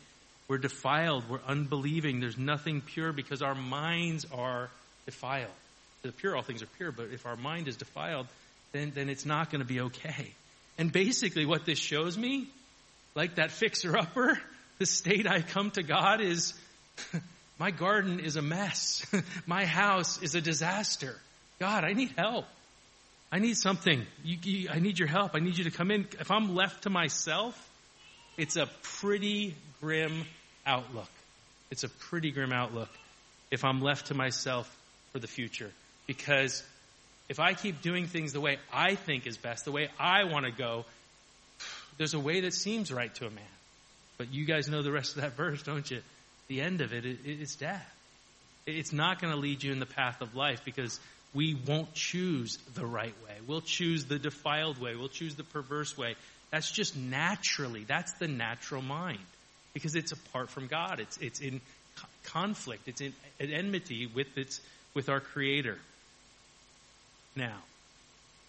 We're 0.46 0.58
defiled, 0.58 1.28
we're 1.28 1.40
unbelieving, 1.46 2.20
there's 2.20 2.36
nothing 2.36 2.82
pure 2.82 3.12
because 3.12 3.40
our 3.40 3.54
minds 3.54 4.26
are 4.32 4.68
defiled. 5.06 5.50
The 6.02 6.12
pure, 6.12 6.36
all 6.36 6.42
things 6.42 6.62
are 6.62 6.68
pure, 6.76 6.92
but 6.92 7.08
if 7.12 7.24
our 7.24 7.36
mind 7.36 7.66
is 7.66 7.76
defiled, 7.76 8.26
then, 8.72 8.92
then 8.94 9.08
it's 9.08 9.24
not 9.24 9.50
going 9.50 9.62
to 9.62 9.66
be 9.66 9.80
okay. 9.80 10.32
And 10.76 10.92
basically 10.92 11.46
what 11.46 11.64
this 11.64 11.78
shows 11.78 12.18
me, 12.18 12.48
like 13.14 13.36
that 13.36 13.52
fixer 13.52 13.96
upper, 13.96 14.38
the 14.78 14.86
state 14.86 15.26
I 15.26 15.40
come 15.40 15.70
to 15.72 15.82
God 15.82 16.20
is, 16.20 16.52
my 17.58 17.70
garden 17.70 18.20
is 18.20 18.36
a 18.36 18.42
mess. 18.42 19.06
my 19.46 19.64
house 19.64 20.20
is 20.22 20.34
a 20.34 20.42
disaster. 20.42 21.16
God, 21.58 21.84
I 21.84 21.92
need 21.94 22.12
help. 22.18 22.46
I 23.32 23.38
need 23.38 23.56
something. 23.56 24.06
You, 24.22 24.38
you, 24.42 24.68
I 24.70 24.78
need 24.78 24.98
your 24.98 25.08
help. 25.08 25.34
I 25.34 25.40
need 25.40 25.56
you 25.56 25.64
to 25.64 25.70
come 25.70 25.90
in. 25.90 26.06
If 26.20 26.30
I'm 26.30 26.54
left 26.54 26.82
to 26.82 26.90
myself, 26.90 27.56
it's 28.36 28.56
a 28.56 28.66
pretty 28.82 29.54
grim 29.80 30.24
outlook. 30.66 31.10
It's 31.70 31.84
a 31.84 31.88
pretty 31.88 32.30
grim 32.30 32.52
outlook 32.52 32.88
if 33.50 33.64
I'm 33.64 33.80
left 33.80 34.06
to 34.06 34.14
myself 34.14 34.74
for 35.12 35.18
the 35.18 35.26
future. 35.26 35.70
Because 36.06 36.62
if 37.28 37.40
I 37.40 37.54
keep 37.54 37.82
doing 37.82 38.06
things 38.06 38.32
the 38.32 38.40
way 38.40 38.58
I 38.72 38.94
think 38.94 39.26
is 39.26 39.36
best, 39.36 39.64
the 39.64 39.72
way 39.72 39.88
I 39.98 40.24
want 40.24 40.46
to 40.46 40.52
go, 40.52 40.84
there's 41.96 42.14
a 42.14 42.20
way 42.20 42.40
that 42.40 42.52
seems 42.52 42.92
right 42.92 43.14
to 43.16 43.26
a 43.26 43.30
man. 43.30 43.44
But 44.18 44.32
you 44.32 44.44
guys 44.44 44.68
know 44.68 44.82
the 44.82 44.92
rest 44.92 45.16
of 45.16 45.22
that 45.22 45.32
verse, 45.32 45.62
don't 45.62 45.88
you? 45.90 46.00
The 46.48 46.60
end 46.60 46.80
of 46.80 46.92
it 46.92 47.04
is 47.04 47.56
death. 47.56 47.90
It's 48.66 48.92
not 48.92 49.20
going 49.20 49.32
to 49.32 49.38
lead 49.38 49.62
you 49.62 49.72
in 49.72 49.80
the 49.80 49.86
path 49.86 50.20
of 50.20 50.34
life 50.34 50.62
because 50.64 50.98
we 51.34 51.54
won't 51.54 51.92
choose 51.94 52.58
the 52.74 52.86
right 52.86 53.14
way. 53.26 53.34
We'll 53.46 53.60
choose 53.60 54.04
the 54.04 54.18
defiled 54.18 54.80
way. 54.80 54.94
We'll 54.94 55.08
choose 55.08 55.34
the 55.34 55.44
perverse 55.44 55.98
way. 55.98 56.14
That's 56.54 56.70
just 56.70 56.96
naturally, 56.96 57.82
that's 57.82 58.12
the 58.12 58.28
natural 58.28 58.80
mind 58.80 59.18
because 59.72 59.96
it's 59.96 60.12
apart 60.12 60.50
from 60.50 60.68
God. 60.68 61.00
It's, 61.00 61.16
it's 61.16 61.40
in 61.40 61.60
conflict. 62.22 62.86
It's 62.86 63.00
in 63.00 63.12
enmity 63.40 64.06
with 64.06 64.38
its, 64.38 64.60
with 64.94 65.08
our 65.08 65.18
creator. 65.18 65.78
Now, 67.34 67.56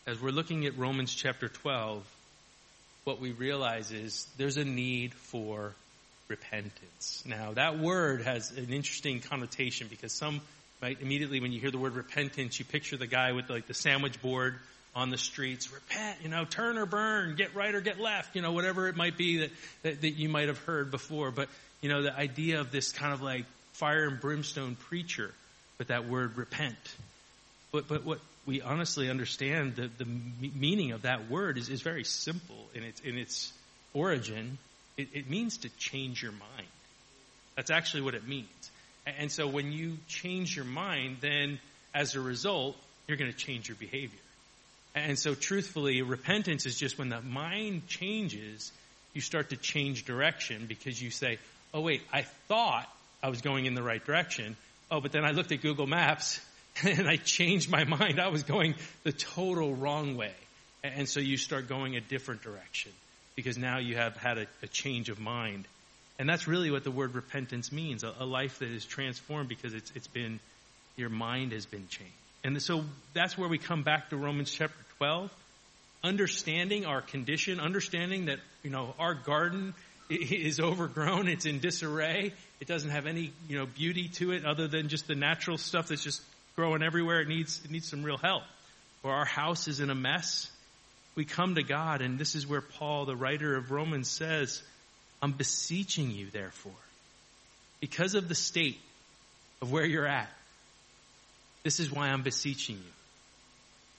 as 0.05 0.21
we're 0.21 0.29
looking 0.29 0.67
at 0.67 0.77
Romans 0.77 1.15
chapter 1.15 1.50
12, 1.50 2.05
what 3.05 3.19
we 3.19 3.31
realize 3.31 3.91
is 3.91 4.27
there's 4.38 4.57
a 4.57 4.65
need 4.65 5.15
for 5.15 5.74
repentance. 6.27 7.24
Now, 7.25 7.53
that 7.53 7.79
word 7.79 8.21
has 8.21 8.51
an 8.51 8.71
interesting 8.71 9.19
connotation 9.19 9.88
because 9.89 10.12
some 10.12 10.41
might 10.79 11.01
immediately, 11.01 11.39
when 11.39 11.51
you 11.51 11.59
hear 11.59 11.71
the 11.71 11.79
word 11.79 11.95
repentance, 11.95 12.59
you 12.59 12.65
picture 12.65 12.97
the 12.97 13.07
guy 13.07 13.31
with 13.31 13.50
like 13.50 13.65
the 13.65 13.74
sandwich 13.74 14.21
board 14.21 14.59
on 14.96 15.10
the 15.10 15.18
streets, 15.18 15.74
repent, 15.74 16.20
you 16.24 16.30
know, 16.30 16.46
turn 16.46 16.78
or 16.78 16.86
burn, 16.86 17.36
get 17.36 17.54
right 17.54 17.75
or 17.75 17.82
get 17.82 18.00
left, 18.00 18.36
you 18.36 18.42
know, 18.42 18.54
whatever 18.54 18.88
it 18.88 18.96
might 18.96 19.18
be 19.18 19.40
that, 19.40 19.52
that, 19.84 20.02
that 20.02 20.12
you 20.12 20.30
might 20.30 20.48
have 20.48 20.58
heard 20.60 20.90
before. 20.90 21.32
But, 21.32 21.50
you 21.82 21.90
know, 21.90 22.02
the 22.02 22.16
idea 22.16 22.62
of 22.62 22.72
this 22.72 22.94
kind 22.94 23.14
of 23.14 23.22
like 23.22 23.46
fire 23.74 24.08
and 24.08 24.20
brimstone 24.20 24.75
preacher 24.75 25.34
with 25.78 25.90
that 25.90 26.08
word 26.08 26.38
repent. 26.38 26.78
But, 27.74 27.90
but 27.90 28.06
what 28.06 28.20
we 28.46 28.62
honestly 28.62 29.10
understand 29.10 29.75
the, 29.75 29.90
the 29.98 30.08
meaning 30.56 30.94
of 30.94 31.02
that 31.02 31.30
word 31.30 31.58
is, 31.58 31.68
is 31.68 31.82
very 31.82 32.06
simple 32.06 32.70
in 32.74 32.84
its, 32.84 33.02
in 33.02 33.18
its 33.18 33.52
origin. 33.94 34.58
It, 34.98 35.10
it 35.14 35.30
means 35.30 35.58
to 35.58 35.70
change 35.78 36.24
your 36.24 36.32
mind. 36.32 36.68
That's 37.58 37.70
actually 37.70 38.04
what 38.04 38.14
it 38.14 38.25
means. 38.25 38.48
And 39.06 39.30
so 39.30 39.48
when 39.48 39.74
you 39.74 39.98
change 40.08 40.56
your 40.56 40.66
mind, 40.66 41.18
then 41.20 41.60
as 41.94 42.16
a 42.16 42.22
result, 42.22 42.78
you're 43.08 43.18
going 43.18 43.32
to 43.32 43.38
change 43.38 43.68
your 43.68 43.78
behavior. 43.78 44.20
And 44.96 45.20
so 45.20 45.36
truthfully, 45.36 46.02
repentance 46.02 46.66
is 46.66 46.78
just 46.78 46.98
when 46.98 47.10
the 47.10 47.22
mind 47.22 47.86
changes, 47.88 48.72
you 49.14 49.20
start 49.20 49.50
to 49.50 49.58
change 49.58 50.06
direction 50.06 50.66
because 50.68 51.02
you 51.02 51.12
say, 51.12 51.38
oh 51.74 51.82
wait, 51.82 52.02
I 52.14 52.22
thought 52.48 52.90
I 53.22 53.28
was 53.28 53.42
going 53.42 53.66
in 53.66 53.75
the 53.75 53.84
right 53.84 54.04
direction. 54.04 54.56
Oh, 54.90 55.02
but 55.02 55.12
then 55.12 55.25
I 55.25 55.32
looked 55.32 55.52
at 55.52 55.62
Google 55.62 55.86
Maps 55.86 56.40
and 56.84 57.10
I 57.10 57.18
changed 57.18 57.70
my 57.70 57.84
mind. 57.84 58.22
I 58.22 58.30
was 58.30 58.44
going 58.44 58.75
the 59.04 59.12
total 59.12 59.75
wrong 59.75 60.16
way. 60.16 60.34
And 60.82 61.10
so 61.10 61.20
you 61.20 61.36
start 61.36 61.68
going 61.68 61.98
a 61.98 62.02
different 62.02 62.44
direction 62.44 62.92
because 63.36 63.58
now 63.58 63.80
you 63.80 63.98
have 63.98 64.16
had 64.16 64.38
a, 64.38 64.48
a 64.64 64.68
change 64.68 65.10
of 65.10 65.20
mind. 65.20 65.68
And 66.20 66.30
that's 66.30 66.48
really 66.48 66.72
what 66.72 66.86
the 66.86 66.92
word 66.92 67.16
repentance 67.16 67.72
means, 67.72 68.06
a, 68.06 68.14
a 68.20 68.25
life 68.25 68.60
that 68.60 68.70
is 68.70 68.86
transformed 68.86 69.50
because 69.50 69.74
it's, 69.74 69.92
it's 69.94 70.08
been, 70.08 70.40
your 70.96 71.10
mind 71.10 71.52
has 71.52 71.66
been 71.66 71.86
changed. 71.90 72.14
And 72.46 72.62
so 72.62 72.86
that's 73.14 73.38
where 73.38 73.50
we 73.50 73.58
come 73.58 73.82
back 73.84 74.12
to 74.12 74.18
Romans 74.18 74.52
chapter 74.52 74.85
12, 74.98 75.32
understanding 76.04 76.86
our 76.86 77.02
condition, 77.02 77.60
understanding 77.60 78.25
that, 78.25 78.40
you 78.64 78.70
know, 78.70 78.94
our 79.00 79.14
garden 79.14 79.74
is 80.10 80.60
overgrown, 80.60 81.28
it's 81.28 81.46
in 81.46 81.60
disarray, 81.60 82.32
it 82.60 82.68
doesn't 82.68 82.92
have 82.92 83.08
any, 83.08 83.32
you 83.50 83.58
know, 83.58 83.66
beauty 83.66 84.08
to 84.08 84.32
it 84.32 84.46
other 84.46 84.68
than 84.68 84.88
just 84.88 85.08
the 85.08 85.16
natural 85.16 85.58
stuff 85.58 85.88
that's 85.88 86.04
just 86.04 86.22
growing 86.56 86.84
everywhere. 86.84 87.22
It 87.22 87.28
needs, 87.28 87.62
it 87.66 87.72
needs 87.72 87.90
some 87.90 88.04
real 88.04 88.18
help. 88.18 88.44
Or 89.04 89.12
our 89.12 89.25
house 89.25 89.68
is 89.68 89.80
in 89.80 89.90
a 89.90 89.96
mess. 89.96 90.50
We 91.16 91.25
come 91.25 91.56
to 91.56 91.64
God, 91.64 92.02
and 92.02 92.20
this 92.20 92.36
is 92.36 92.48
where 92.48 92.62
Paul, 92.62 93.06
the 93.06 93.16
writer 93.16 93.56
of 93.56 93.72
Romans, 93.72 94.10
says, 94.10 94.62
I'm 95.22 95.32
beseeching 95.32 96.12
you, 96.12 96.28
therefore, 96.32 96.74
because 97.80 98.16
of 98.16 98.28
the 98.28 98.36
state 98.36 98.80
of 99.62 99.72
where 99.72 99.86
you're 99.86 100.08
at. 100.08 100.30
This 101.64 101.80
is 101.80 101.92
why 101.92 102.10
I'm 102.10 102.22
beseeching 102.22 102.75
you. 102.75 102.92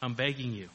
I'm 0.02 0.14
begging 0.14 0.52
you 0.52 0.68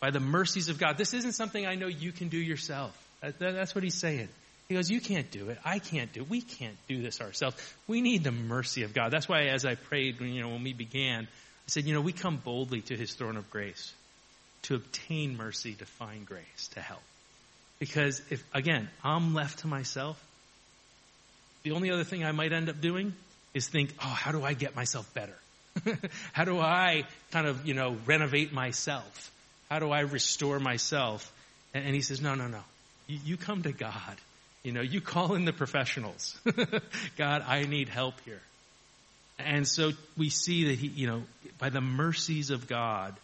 by 0.00 0.10
the 0.10 0.20
mercies 0.20 0.68
of 0.68 0.78
God. 0.78 0.98
This 0.98 1.14
isn't 1.14 1.32
something 1.32 1.66
I 1.66 1.74
know 1.74 1.86
you 1.86 2.12
can 2.12 2.28
do 2.28 2.38
yourself. 2.38 2.96
That's 3.20 3.74
what 3.74 3.84
he's 3.84 3.98
saying. 3.98 4.28
He 4.68 4.74
goes, 4.74 4.90
you 4.90 5.00
can't 5.00 5.30
do 5.30 5.50
it. 5.50 5.58
I 5.64 5.78
can't 5.78 6.12
do 6.12 6.22
it. 6.22 6.30
We 6.30 6.40
can't 6.40 6.76
do 6.88 7.02
this 7.02 7.20
ourselves. 7.20 7.56
We 7.86 8.00
need 8.00 8.24
the 8.24 8.32
mercy 8.32 8.82
of 8.82 8.94
God. 8.94 9.10
That's 9.10 9.28
why 9.28 9.44
as 9.44 9.66
I 9.66 9.74
prayed, 9.74 10.20
you 10.20 10.40
know, 10.40 10.48
when 10.48 10.62
we 10.62 10.72
began, 10.72 11.24
I 11.24 11.68
said, 11.68 11.84
you 11.84 11.94
know, 11.94 12.00
we 12.00 12.12
come 12.12 12.38
boldly 12.38 12.80
to 12.82 12.96
his 12.96 13.12
throne 13.14 13.36
of 13.36 13.50
grace 13.50 13.92
to 14.62 14.74
obtain 14.74 15.36
mercy, 15.36 15.74
to 15.74 15.84
find 15.84 16.24
grace, 16.26 16.68
to 16.74 16.80
help. 16.80 17.02
Because 17.78 18.22
if, 18.30 18.42
again, 18.54 18.88
I'm 19.02 19.34
left 19.34 19.60
to 19.60 19.66
myself, 19.66 20.22
the 21.62 21.72
only 21.72 21.90
other 21.90 22.04
thing 22.04 22.24
I 22.24 22.32
might 22.32 22.52
end 22.52 22.70
up 22.70 22.80
doing 22.80 23.14
is 23.52 23.68
think, 23.68 23.94
oh, 24.02 24.08
how 24.08 24.32
do 24.32 24.42
I 24.42 24.54
get 24.54 24.74
myself 24.74 25.12
better? 25.12 25.36
how 26.32 26.44
do 26.44 26.58
I 26.58 27.04
kind 27.30 27.46
of, 27.46 27.66
you 27.66 27.74
know, 27.74 27.96
renovate 28.06 28.52
myself? 28.52 29.30
How 29.70 29.78
do 29.78 29.90
I 29.90 30.00
restore 30.00 30.58
myself? 30.58 31.30
And, 31.72 31.94
he 31.94 32.02
says, 32.02 32.20
no, 32.20 32.34
no, 32.34 32.46
no. 32.46 32.60
You, 33.06 33.18
you 33.24 33.36
come 33.36 33.62
to 33.62 33.72
God. 33.72 34.16
You 34.62 34.72
know, 34.72 34.80
you 34.80 35.00
call 35.00 35.34
in 35.34 35.44
the 35.44 35.52
professionals. 35.52 36.36
God, 37.16 37.44
I 37.46 37.64
need 37.64 37.88
help 37.88 38.14
here. 38.24 38.40
And 39.38 39.66
so 39.66 39.92
we 40.16 40.30
see 40.30 40.68
that 40.68 40.78
he, 40.78 40.86
you 40.86 41.06
know, 41.06 41.22
by 41.58 41.68
the 41.68 41.80
mercies 41.80 42.50
of 42.50 42.68
God, 42.68 43.14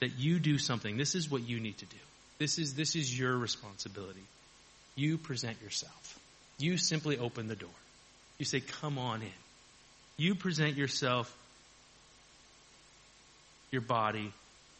that 0.00 0.18
you 0.18 0.38
do 0.38 0.58
something. 0.58 0.96
This 0.96 1.14
is 1.14 1.30
what 1.30 1.46
you 1.46 1.58
need 1.58 1.78
to 1.78 1.86
do. 1.86 1.96
This 2.38 2.58
is, 2.58 2.74
this 2.74 2.94
is 2.96 3.18
your 3.18 3.36
responsibility. 3.36 4.22
You 4.94 5.18
present 5.18 5.60
yourself. 5.62 6.18
You 6.58 6.76
simply 6.76 7.18
open 7.18 7.48
the 7.48 7.56
door. 7.56 7.68
You 8.38 8.44
say, 8.44 8.60
come 8.60 8.98
on 8.98 9.22
in. 9.22 9.28
You 10.16 10.34
present 10.34 10.76
yourself, 10.76 11.34
your 13.70 13.82
body, 13.82 14.32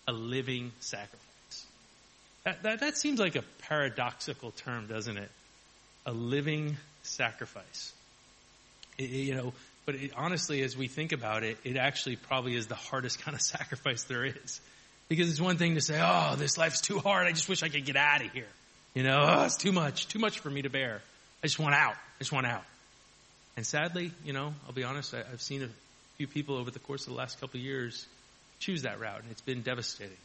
a 0.07 0.13
living 0.13 0.73
sacrifice. 0.81 1.67
That, 2.45 2.63
that, 2.63 2.81
that 2.81 2.97
seems 2.97 3.19
like 3.19 3.37
a 3.37 3.43
paradoxical 3.69 4.53
term, 4.53 4.87
doesn't 4.87 5.17
it? 5.17 5.31
A 6.07 6.13
living 6.13 6.77
sacrifice. 7.03 7.93
It, 8.99 9.11
you 9.11 9.35
know, 9.35 9.53
but 9.85 9.97
it, 9.97 10.13
honestly, 10.17 10.63
as 10.63 10.77
we 10.77 10.89
think 10.89 11.13
about 11.13 11.43
it, 11.43 11.59
it 11.65 11.77
actually 11.77 12.17
probably 12.17 12.55
is 12.55 12.67
the 12.67 12.75
hardest 12.75 13.21
kind 13.25 13.35
of 13.35 13.41
sacrifice 13.41 14.05
there 14.05 14.25
is. 14.25 14.61
Because 15.09 15.31
it's 15.31 15.41
one 15.41 15.57
thing 15.57 15.77
to 15.77 15.81
say, 15.81 16.01
oh, 16.03 16.35
this 16.37 16.59
life's 16.59 16.81
too 16.81 16.99
hard. 16.99 17.27
I 17.27 17.31
just 17.31 17.49
wish 17.49 17.63
I 17.63 17.69
could 17.69 17.85
get 17.85 17.97
out 17.97 18.25
of 18.25 18.33
here. 18.33 18.49
You 18.95 19.03
know, 19.03 19.25
oh, 19.27 19.45
it's 19.45 19.57
too 19.57 19.73
much, 19.73 20.09
too 20.09 20.19
much 20.19 20.41
for 20.41 20.51
me 20.51 20.63
to 20.63 20.71
bear. 20.71 21.01
I 21.43 21.47
just 21.47 21.59
want 21.59 21.75
out. 21.75 21.95
I 21.95 22.19
just 22.19 22.33
want 22.33 22.47
out. 22.47 22.65
And 23.57 23.65
sadly, 23.65 24.11
you 24.25 24.33
know, 24.33 24.55
I'll 24.67 24.73
be 24.73 24.85
honest, 24.85 25.15
I, 25.15 25.19
have 25.19 25.41
seen 25.41 25.63
a 25.63 25.69
few 26.17 26.27
people 26.27 26.57
over 26.57 26.71
the 26.71 26.79
course 26.79 27.07
of 27.07 27.13
the 27.13 27.19
last 27.19 27.41
couple 27.41 27.61
years 27.61 28.07
choose 28.59 28.83
that 28.83 29.01
route, 29.01 29.23
and 29.23 29.31
it's 29.31 29.41
been 29.41 29.63
devastating. 29.63 30.17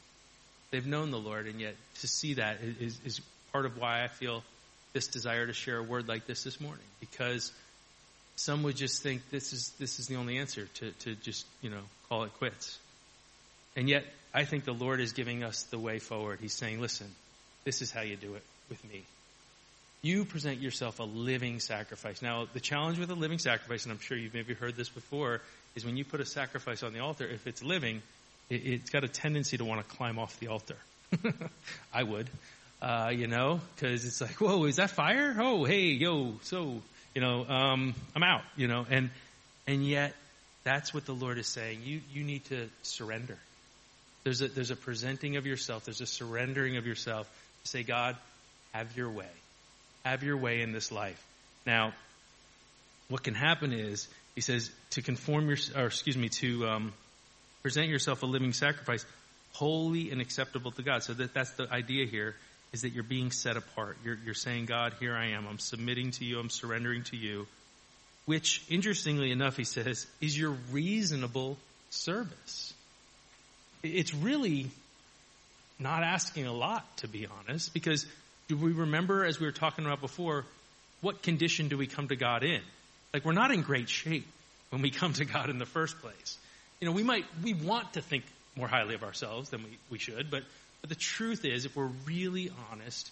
They've 0.71 0.85
known 0.85 1.11
the 1.11 1.19
Lord, 1.19 1.47
and 1.47 1.59
yet 1.59 1.75
to 1.99 2.07
see 2.07 2.35
that 2.35 2.59
is, 2.79 2.99
is 3.05 3.21
part 3.51 3.65
of 3.65 3.77
why 3.77 4.03
I 4.03 4.07
feel 4.07 4.43
this 4.93 5.07
desire 5.07 5.47
to 5.47 5.53
share 5.53 5.77
a 5.77 5.83
word 5.83 6.07
like 6.07 6.25
this 6.27 6.43
this 6.43 6.59
morning 6.59 6.83
because 6.99 7.51
some 8.35 8.63
would 8.63 8.75
just 8.75 9.03
think 9.03 9.29
this 9.29 9.53
is 9.53 9.69
this 9.79 9.99
is 9.99 10.07
the 10.07 10.15
only 10.15 10.37
answer 10.37 10.67
to, 10.75 10.91
to 10.91 11.15
just 11.15 11.45
you 11.61 11.69
know 11.69 11.81
call 12.09 12.23
it 12.23 12.33
quits. 12.33 12.77
And 13.75 13.87
yet, 13.87 14.03
I 14.33 14.43
think 14.45 14.65
the 14.65 14.73
Lord 14.73 14.99
is 14.99 15.13
giving 15.13 15.43
us 15.43 15.63
the 15.63 15.79
way 15.79 15.99
forward. 15.99 16.39
He's 16.41 16.53
saying, 16.53 16.81
"Listen, 16.81 17.07
this 17.63 17.81
is 17.81 17.91
how 17.91 18.01
you 18.01 18.15
do 18.15 18.35
it 18.35 18.43
with 18.69 18.83
me. 18.91 19.03
You 20.01 20.25
present 20.25 20.59
yourself 20.59 20.99
a 20.99 21.03
living 21.03 21.59
sacrifice." 21.59 22.21
Now, 22.21 22.47
the 22.51 22.59
challenge 22.59 22.97
with 22.97 23.11
a 23.11 23.15
living 23.15 23.39
sacrifice, 23.39 23.83
and 23.83 23.91
I'm 23.91 23.99
sure 23.99 24.17
you've 24.17 24.33
maybe 24.33 24.53
heard 24.53 24.75
this 24.75 24.89
before, 24.89 25.41
is 25.75 25.85
when 25.85 25.97
you 25.97 26.03
put 26.03 26.19
a 26.19 26.25
sacrifice 26.25 26.83
on 26.83 26.93
the 26.93 26.99
altar, 26.99 27.27
if 27.27 27.47
it's 27.47 27.63
living, 27.63 28.01
it, 28.51 28.81
has 28.81 28.89
got 28.89 29.03
a 29.03 29.07
tendency 29.07 29.57
to 29.57 29.65
want 29.65 29.87
to 29.87 29.95
climb 29.95 30.19
off 30.19 30.39
the 30.39 30.47
altar. 30.47 30.75
I 31.93 32.03
would, 32.03 32.29
uh, 32.81 33.11
you 33.13 33.27
know, 33.27 33.61
because 33.75 34.05
it's 34.05 34.21
like, 34.21 34.41
whoa, 34.41 34.65
is 34.65 34.77
that 34.77 34.91
fire? 34.91 35.35
Oh, 35.39 35.63
hey, 35.65 35.87
yo, 35.91 36.33
so 36.43 36.81
you 37.15 37.21
know, 37.21 37.45
um, 37.45 37.93
I'm 38.15 38.23
out, 38.23 38.43
you 38.55 38.67
know, 38.67 38.85
and 38.89 39.09
and 39.67 39.85
yet 39.85 40.13
that's 40.63 40.93
what 40.93 41.05
the 41.05 41.13
Lord 41.13 41.37
is 41.37 41.47
saying. 41.47 41.79
You 41.83 42.01
you 42.13 42.23
need 42.23 42.45
to 42.45 42.69
surrender. 42.83 43.37
There's 44.23 44.41
a 44.41 44.47
there's 44.47 44.71
a 44.71 44.75
presenting 44.75 45.37
of 45.37 45.45
yourself. 45.45 45.85
There's 45.85 46.01
a 46.01 46.05
surrendering 46.05 46.77
of 46.77 46.85
yourself 46.85 47.29
say, 47.63 47.83
God, 47.83 48.15
have 48.73 48.95
your 48.97 49.09
way, 49.09 49.29
have 50.05 50.23
your 50.23 50.37
way 50.37 50.61
in 50.61 50.71
this 50.71 50.91
life. 50.91 51.21
Now, 51.65 51.93
what 53.09 53.23
can 53.23 53.33
happen 53.33 53.73
is 53.73 54.07
he 54.35 54.41
says 54.41 54.71
to 54.91 55.01
conform 55.01 55.47
your, 55.47 55.57
or 55.75 55.87
excuse 55.87 56.17
me, 56.17 56.29
to 56.29 56.67
um, 56.67 56.93
present 57.61 57.89
yourself 57.89 58.23
a 58.23 58.25
living 58.25 58.53
sacrifice, 58.53 59.05
holy 59.53 60.11
and 60.11 60.21
acceptable 60.21 60.71
to 60.71 60.81
God. 60.81 61.03
So 61.03 61.13
that 61.13 61.33
that's 61.33 61.51
the 61.51 61.71
idea 61.71 62.05
here 62.05 62.35
is 62.73 62.83
that 62.83 62.89
you're 62.89 63.03
being 63.03 63.31
set 63.31 63.57
apart. 63.57 63.97
You're, 64.03 64.17
you're 64.23 64.33
saying, 64.33 64.65
God, 64.65 64.93
here 64.99 65.15
I 65.15 65.31
am. 65.31 65.45
I'm 65.47 65.59
submitting 65.59 66.11
to 66.11 66.25
you. 66.25 66.39
I'm 66.39 66.49
surrendering 66.49 67.03
to 67.05 67.17
you. 67.17 67.47
Which, 68.25 68.63
interestingly 68.69 69.31
enough, 69.31 69.57
he 69.57 69.63
says, 69.63 70.07
is 70.21 70.37
your 70.37 70.55
reasonable 70.71 71.57
service. 71.89 72.73
It's 73.83 74.13
really 74.13 74.69
not 75.79 76.03
asking 76.03 76.45
a 76.45 76.53
lot, 76.53 76.85
to 76.97 77.07
be 77.07 77.27
honest, 77.27 77.73
because 77.73 78.05
do 78.47 78.55
we 78.55 78.71
remember, 78.71 79.25
as 79.25 79.39
we 79.39 79.47
were 79.47 79.51
talking 79.51 79.85
about 79.85 79.99
before, 79.99 80.45
what 81.01 81.23
condition 81.23 81.67
do 81.67 81.77
we 81.77 81.87
come 81.87 82.07
to 82.09 82.15
God 82.15 82.43
in? 82.43 82.61
Like, 83.13 83.25
we're 83.25 83.33
not 83.33 83.51
in 83.51 83.63
great 83.63 83.89
shape 83.89 84.27
when 84.69 84.81
we 84.81 84.91
come 84.91 85.13
to 85.13 85.25
God 85.25 85.49
in 85.49 85.57
the 85.57 85.65
first 85.65 85.99
place. 85.99 86.37
You 86.81 86.87
know, 86.87 86.93
we 86.93 87.03
might, 87.03 87.25
we 87.43 87.53
want 87.53 87.93
to 87.93 88.01
think 88.01 88.25
more 88.57 88.67
highly 88.67 88.95
of 88.95 89.03
ourselves 89.03 89.49
than 89.51 89.63
we, 89.63 89.77
we 89.89 89.99
should, 89.99 90.29
but 90.29 90.43
but 90.81 90.89
the 90.89 90.95
truth 90.95 91.45
is, 91.45 91.65
if 91.65 91.75
we're 91.75 91.91
really 92.05 92.51
honest, 92.71 93.09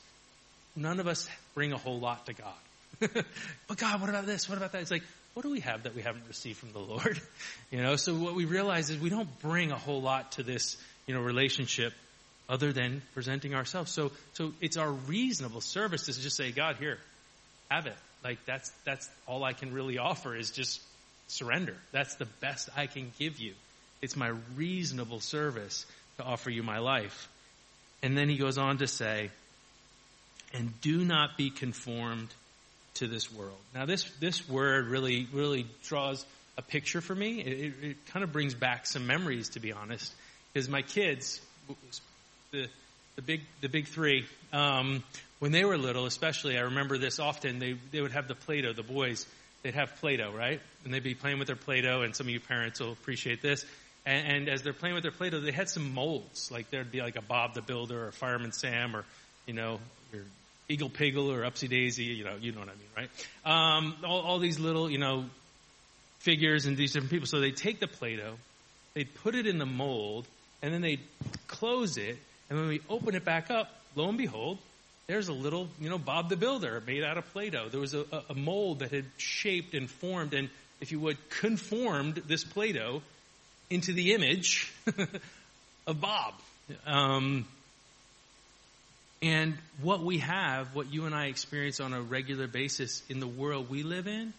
none 0.75 0.99
of 0.99 1.07
us 1.07 1.29
bring 1.53 1.71
a 1.71 1.77
whole 1.77 1.99
lot 1.99 2.25
to 2.25 2.33
God. 2.33 2.53
but 3.67 3.77
God, 3.77 4.01
what 4.01 4.09
about 4.09 4.25
this? 4.25 4.49
What 4.49 4.57
about 4.57 4.71
that? 4.71 4.81
It's 4.81 4.91
like, 4.91 5.03
what 5.35 5.43
do 5.43 5.51
we 5.51 5.59
have 5.61 5.83
that 5.83 5.95
we 5.95 6.01
haven't 6.01 6.23
received 6.27 6.57
from 6.57 6.73
the 6.73 6.79
Lord? 6.79 7.21
You 7.71 7.83
know, 7.83 7.97
so 7.97 8.15
what 8.15 8.33
we 8.33 8.45
realize 8.45 8.89
is 8.89 8.97
we 8.97 9.11
don't 9.11 9.29
bring 9.41 9.71
a 9.71 9.77
whole 9.77 10.01
lot 10.01 10.31
to 10.33 10.43
this, 10.43 10.75
you 11.05 11.13
know, 11.13 11.21
relationship 11.21 11.93
other 12.49 12.73
than 12.73 13.03
presenting 13.13 13.53
ourselves. 13.53 13.91
So, 13.91 14.11
so 14.33 14.53
it's 14.59 14.75
our 14.75 14.91
reasonable 14.91 15.61
service 15.61 16.05
to 16.05 16.19
just 16.19 16.35
say, 16.35 16.51
God, 16.51 16.77
here, 16.77 16.97
have 17.69 17.85
it. 17.85 17.95
Like 18.23 18.39
that's, 18.47 18.71
that's 18.85 19.07
all 19.27 19.43
I 19.43 19.53
can 19.53 19.71
really 19.71 19.99
offer 19.99 20.35
is 20.35 20.49
just 20.49 20.81
surrender. 21.29 21.75
That's 21.91 22.15
the 22.15 22.27
best 22.41 22.69
I 22.75 22.88
can 22.88 23.12
give 23.17 23.39
you. 23.39 23.53
It's 24.01 24.15
my 24.15 24.33
reasonable 24.55 25.19
service 25.19 25.86
to 26.17 26.24
offer 26.24 26.50
you 26.50 26.63
my 26.63 26.79
life. 26.79 27.29
And 28.01 28.17
then 28.17 28.29
he 28.29 28.38
goes 28.38 28.57
on 28.57 28.77
to 28.77 28.88
say, 28.88 29.29
and 30.53 30.79
do 30.81 31.03
not 31.03 31.38
be 31.38 31.50
conformed 31.50 32.29
to 32.95 33.07
this 33.07 33.31
world. 33.31 33.57
Now 33.74 33.86
this, 33.86 34.09
this 34.19 34.48
word 34.50 34.88
really, 34.88 35.27
really 35.31 35.67
draws 35.83 36.25
a 36.57 36.62
picture 36.62 37.01
for 37.01 37.15
me. 37.15 37.41
It, 37.41 37.60
it, 37.60 37.73
it 37.84 38.06
kind 38.08 38.23
of 38.23 38.32
brings 38.32 38.53
back 38.53 38.86
some 38.86 39.06
memories, 39.08 39.49
to 39.49 39.60
be 39.60 39.71
honest, 39.71 40.13
because 40.53 40.67
my 40.67 40.82
kids, 40.82 41.39
the, 42.51 42.67
the 43.15 43.21
big, 43.21 43.41
the 43.62 43.69
big 43.69 43.88
three, 43.88 44.25
um, 44.51 45.03
when 45.39 45.51
they 45.51 45.63
were 45.63 45.77
little, 45.77 46.06
especially, 46.06 46.58
I 46.58 46.62
remember 46.62 46.97
this 46.97 47.19
often, 47.19 47.60
they, 47.60 47.75
they 47.91 48.01
would 48.01 48.12
have 48.12 48.27
the 48.27 48.36
Play-Doh, 48.36 48.73
the 48.73 48.84
boys, 48.84 49.25
they'd 49.63 49.76
have 49.76 49.95
Play-Doh, 49.98 50.32
right? 50.32 50.62
And 50.86 50.93
they'd 50.93 51.04
be 51.04 51.15
playing 51.15 51.39
with 51.39 51.48
their 51.48 51.56
Play-Doh, 51.56 52.02
and 52.02 52.15
some 52.15 52.28
of 52.28 52.32
you 52.32 52.39
parents 52.39 52.80
will 52.80 52.91
appreciate 52.91 53.41
this. 53.41 53.65
And, 54.06 54.28
and 54.28 54.50
as 54.50 54.62
they're 54.62 54.74
playing 54.74 54.95
with 54.95 55.04
their 55.04 55.12
Play-Doh, 55.12 55.41
they 55.41 55.52
had 55.52 55.69
some 55.69 55.93
molds. 55.93 56.52
Like 56.52 56.69
there'd 56.69 56.91
be 56.91 57.02
like 57.02 57.15
a 57.15 57.22
Bob 57.22 57.54
the 57.54 57.62
Builder 57.62 58.08
or 58.08 58.12
Fireman 58.12 58.52
Sam 58.52 58.95
or, 58.95 59.06
you 59.45 59.54
know, 59.54 59.80
your 60.13 60.24
Igglepiggle 60.69 61.30
or 61.30 61.41
Upsy 61.41 61.69
Daisy, 61.69 62.06
you 62.06 62.24
know, 62.24 62.36
you 62.39 62.52
know 62.52 62.60
what 62.60 62.69
I 62.69 62.74
mean, 62.74 62.89
right? 62.95 63.10
Um, 63.45 63.95
all, 64.06 64.22
all 64.22 64.39
these 64.39 64.60
little, 64.60 64.89
you 64.89 65.00
know, 65.00 65.26
figures 66.19 66.65
and 66.65 66.78
these 66.78 66.93
different 66.93 67.12
people. 67.12 67.28
So 67.28 67.39
they 67.39 67.52
take 67.52 67.80
the 67.80 67.88
Play-Doh, 67.88 68.36
they'd 68.93 69.13
put 69.15 69.36
it 69.36 69.48
in 69.48 69.58
the 69.58 69.65
mold, 69.65 70.28
and 70.62 70.74
then 70.74 70.82
they'd 70.82 71.02
close 71.48 71.98
it, 71.98 72.17
and 72.50 72.60
when 72.60 72.67
we 72.67 72.82
open 72.89 73.15
it 73.15 73.26
back 73.26 73.50
up, 73.50 73.69
lo 73.95 74.10
and 74.10 74.17
behold, 74.17 74.58
there's 75.10 75.28
a 75.28 75.34
little, 75.34 75.67
you 75.82 75.89
know, 75.89 75.98
Bob 75.98 76.30
the 76.30 76.38
Builder 76.38 76.84
made 76.86 77.04
out 77.04 77.17
of 77.17 77.26
Play-Doh. 77.34 77.69
There 77.69 77.80
was 77.80 77.95
a, 77.95 78.06
a 78.30 78.36
mold 78.36 78.80
that 78.80 78.91
had 78.91 79.06
shaped 79.17 79.74
and 79.74 79.89
formed 79.89 80.36
and, 80.36 80.50
if 80.82 80.91
you 80.91 81.00
would, 81.00 81.17
conformed 81.32 82.22
this 82.28 82.43
Play-Doh 82.43 83.02
into 83.72 83.91
the 83.91 84.13
image 84.13 84.72
of 85.88 86.00
Bob. 86.00 86.36
Um, 86.86 87.48
and 89.24 89.58
what 89.82 90.02
we 90.02 90.19
have, 90.19 90.76
what 90.76 90.93
you 90.93 91.06
and 91.06 91.15
I 91.15 91.26
experience 91.26 91.80
on 91.80 91.93
a 91.93 92.02
regular 92.04 92.45
basis 92.45 93.02
in 93.10 93.19
the 93.19 93.28
world 93.28 93.67
we 93.67 93.82
live 93.82 94.06
in, 94.06 94.32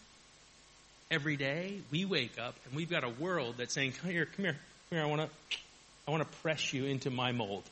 every 1.11 1.35
day 1.35 1.79
we 1.91 2.05
wake 2.05 2.39
up 2.39 2.55
and 2.65 2.73
we've 2.73 2.89
got 2.89 3.03
a 3.03 3.09
world 3.09 3.55
that's 3.57 3.73
saying, 3.73 3.91
"Come 4.01 4.09
here, 4.09 4.25
come 4.25 4.45
here, 4.45 4.57
come 4.89 4.97
here. 4.97 5.03
I 5.03 5.05
want 5.05 5.21
to, 5.21 5.57
I 6.07 6.11
want 6.11 6.23
to 6.23 6.37
press 6.37 6.71
you 6.71 6.85
into 6.85 7.09
my 7.09 7.33
mold. 7.33 7.63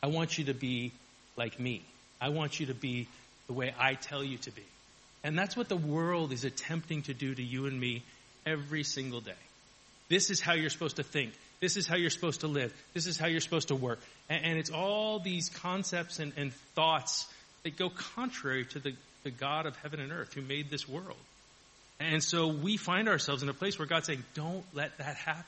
I 0.00 0.06
want 0.06 0.38
you 0.38 0.44
to 0.44 0.54
be 0.54 0.92
like 1.36 1.58
me. 1.58 1.82
I 2.20 2.30
want 2.30 2.60
you 2.60 2.66
to 2.66 2.74
be 2.74 3.08
the 3.46 3.52
way 3.52 3.74
I 3.78 3.94
tell 3.94 4.24
you 4.24 4.38
to 4.38 4.50
be." 4.50 4.62
And 5.24 5.38
that's 5.38 5.56
what 5.56 5.68
the 5.68 5.76
world 5.76 6.32
is 6.32 6.44
attempting 6.44 7.02
to 7.02 7.14
do 7.14 7.34
to 7.34 7.42
you 7.42 7.66
and 7.66 7.78
me 7.78 8.02
every 8.44 8.84
single 8.84 9.20
day. 9.20 9.32
This 10.08 10.30
is 10.30 10.40
how 10.40 10.54
you're 10.54 10.70
supposed 10.70 10.96
to 10.96 11.02
think. 11.02 11.32
This 11.60 11.76
is 11.76 11.86
how 11.86 11.96
you're 11.96 12.10
supposed 12.10 12.40
to 12.40 12.46
live. 12.46 12.72
This 12.94 13.06
is 13.06 13.18
how 13.18 13.26
you're 13.26 13.40
supposed 13.40 13.68
to 13.68 13.74
work. 13.74 13.98
And, 14.28 14.44
and 14.44 14.58
it's 14.58 14.70
all 14.70 15.18
these 15.18 15.48
concepts 15.48 16.18
and, 16.18 16.32
and, 16.36 16.52
thoughts 16.74 17.26
that 17.64 17.76
go 17.76 17.88
contrary 17.88 18.66
to 18.66 18.78
the, 18.78 18.94
the 19.24 19.30
God 19.30 19.66
of 19.66 19.74
heaven 19.76 19.98
and 19.98 20.12
earth 20.12 20.34
who 20.34 20.42
made 20.42 20.70
this 20.70 20.88
world. 20.88 21.16
And 21.98 22.22
so 22.22 22.48
we 22.48 22.76
find 22.76 23.08
ourselves 23.08 23.42
in 23.42 23.48
a 23.48 23.54
place 23.54 23.78
where 23.78 23.88
God's 23.88 24.06
saying, 24.06 24.22
don't 24.34 24.64
let 24.74 24.96
that 24.98 25.16
happen. 25.16 25.44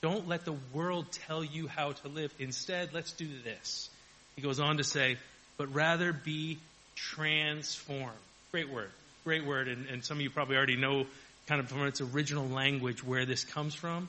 Don't 0.00 0.28
let 0.28 0.44
the 0.44 0.54
world 0.72 1.10
tell 1.10 1.42
you 1.42 1.66
how 1.66 1.92
to 1.92 2.08
live. 2.08 2.32
Instead, 2.38 2.90
let's 2.92 3.12
do 3.12 3.26
this. 3.42 3.88
He 4.36 4.42
goes 4.42 4.60
on 4.60 4.76
to 4.76 4.84
say, 4.84 5.16
but 5.58 5.74
rather 5.74 6.12
be 6.14 6.58
transformed. 6.94 8.16
Great 8.50 8.70
word. 8.70 8.90
Great 9.24 9.44
word. 9.44 9.68
And, 9.68 9.86
and 9.88 10.04
some 10.04 10.16
of 10.16 10.22
you 10.22 10.30
probably 10.30 10.56
already 10.56 10.76
know 10.76 11.04
kind 11.46 11.60
of 11.60 11.68
from 11.68 11.86
its 11.86 12.00
original 12.00 12.48
language 12.48 13.04
where 13.04 13.26
this 13.26 13.44
comes 13.44 13.74
from. 13.74 14.08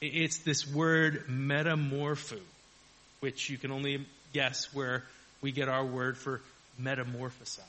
It's 0.00 0.38
this 0.38 0.66
word 0.66 1.26
metamorpho, 1.28 2.40
which 3.20 3.48
you 3.48 3.58
can 3.58 3.70
only 3.70 4.04
guess 4.32 4.72
where 4.74 5.04
we 5.40 5.52
get 5.52 5.68
our 5.68 5.84
word 5.84 6.16
for 6.16 6.40
metamorphosize. 6.80 7.60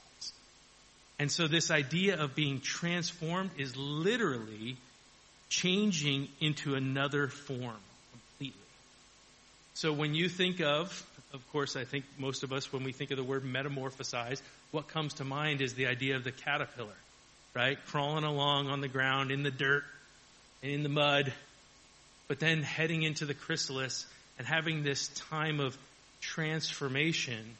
And 1.19 1.31
so 1.31 1.47
this 1.47 1.71
idea 1.71 2.21
of 2.21 2.35
being 2.35 2.59
transformed 2.59 3.51
is 3.57 3.75
literally 3.77 4.77
changing 5.49 6.27
into 6.41 6.75
another 6.75 7.27
form. 7.27 7.79
So 9.75 9.93
when 9.93 10.15
you 10.15 10.27
think 10.27 10.59
of, 10.61 11.05
of 11.33 11.47
course, 11.51 11.75
I 11.75 11.83
think 11.85 12.05
most 12.17 12.43
of 12.43 12.51
us, 12.51 12.73
when 12.73 12.83
we 12.83 12.91
think 12.91 13.11
of 13.11 13.17
the 13.17 13.23
word 13.23 13.43
metamorphosize, 13.43 14.41
what 14.71 14.87
comes 14.87 15.15
to 15.15 15.23
mind 15.23 15.61
is 15.61 15.73
the 15.73 15.87
idea 15.87 16.15
of 16.15 16.23
the 16.23 16.31
caterpillar 16.31 16.95
right? 17.55 17.77
Crawling 17.87 18.25
along 18.25 18.67
on 18.67 18.81
the 18.81 18.87
ground 18.87 19.31
in 19.31 19.41
the 19.41 19.49
dirt 19.49 19.85
and 20.61 20.71
in 20.71 20.83
the 20.83 20.89
mud, 20.89 21.33
but 22.27 22.39
then 22.39 22.61
heading 22.61 23.03
into 23.03 23.25
the 23.25 23.33
chrysalis 23.33 24.05
and 24.37 24.45
having 24.45 24.83
this 24.83 25.07
time 25.29 25.59
of 25.59 25.75
transformation 26.21 27.55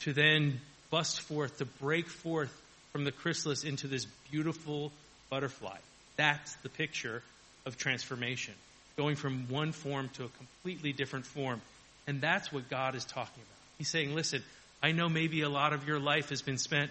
to 0.00 0.12
then 0.12 0.60
bust 0.90 1.20
forth, 1.20 1.58
to 1.58 1.64
break 1.64 2.08
forth 2.08 2.52
from 2.92 3.04
the 3.04 3.12
chrysalis 3.12 3.64
into 3.64 3.86
this 3.86 4.06
beautiful 4.30 4.90
butterfly. 5.30 5.76
That's 6.16 6.54
the 6.56 6.68
picture 6.68 7.22
of 7.64 7.76
transformation. 7.76 8.54
Going 8.98 9.16
from 9.16 9.48
one 9.48 9.72
form 9.72 10.10
to 10.14 10.24
a 10.24 10.28
completely 10.28 10.92
different 10.92 11.24
form. 11.24 11.62
And 12.06 12.20
that's 12.20 12.52
what 12.52 12.68
God 12.68 12.94
is 12.94 13.04
talking 13.06 13.42
about. 13.42 13.58
He's 13.78 13.88
saying, 13.88 14.14
listen, 14.14 14.42
I 14.82 14.92
know 14.92 15.08
maybe 15.08 15.40
a 15.42 15.48
lot 15.48 15.72
of 15.72 15.88
your 15.88 15.98
life 15.98 16.28
has 16.28 16.42
been 16.42 16.58
spent 16.58 16.90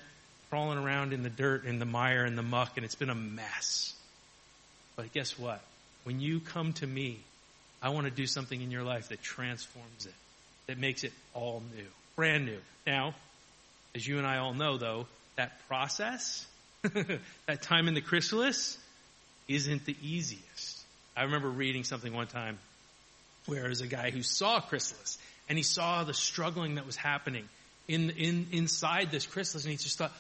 crawling 0.50 0.78
around 0.78 1.14
in 1.14 1.22
the 1.22 1.30
dirt 1.30 1.66
and 1.66 1.82
the 1.82 1.86
mire 1.86 2.24
and 2.24 2.38
the 2.38 2.44
muck 2.44 2.78
and 2.78 2.86
it's 2.86 2.96
been 2.96 3.10
a 3.10 3.16
mess. 3.16 3.94
But 4.96 5.12
guess 5.12 5.38
what? 5.38 5.62
When 6.06 6.20
you 6.20 6.40
come 6.40 6.74
to 6.74 6.88
me, 6.88 7.20
I 7.82 7.90
want 7.90 8.06
to 8.06 8.12
do 8.12 8.26
something 8.26 8.60
in 8.62 8.72
your 8.72 8.84
life 8.84 9.10
that 9.10 9.22
transforms 9.22 10.06
it, 10.06 10.14
that 10.68 10.78
makes 10.78 11.04
it 11.04 11.12
all 11.34 11.62
new, 11.76 11.86
brand 12.16 12.46
new. 12.46 12.58
Now, 12.86 13.14
as 13.94 14.08
you 14.08 14.18
and 14.18 14.26
I 14.26 14.38
all 14.38 14.54
know 14.54 14.78
though, 14.78 15.08
that 15.36 15.60
process, 15.68 16.48
that 17.48 17.62
time 17.62 17.88
in 17.90 17.94
the 17.94 18.02
chrysalis, 18.02 18.78
isn't 19.48 19.86
the 19.86 19.96
easiest. 20.02 20.77
I 21.18 21.24
remember 21.24 21.50
reading 21.50 21.84
something 21.84 22.14
one 22.14 22.28
time 22.28 22.60
where 23.48 23.62
there 23.62 23.70
was 23.70 23.82
a 23.82 23.88
guy 23.88 24.12
who 24.12 24.22
saw 24.22 24.60
chrysalis 24.60 25.18
and 25.50 25.58
he 25.58 25.64
saw 25.64 26.04
the 26.04 26.14
struggling 26.14 26.76
that 26.76 26.86
was 26.86 26.96
happening 26.96 27.50
in, 27.88 28.12
in, 28.12 28.48
inside 28.52 29.10
this 29.10 29.26
chrysalis 29.26 29.66
and 29.66 29.72
he 29.72 29.78
just 29.78 29.98
thought, 29.98 30.12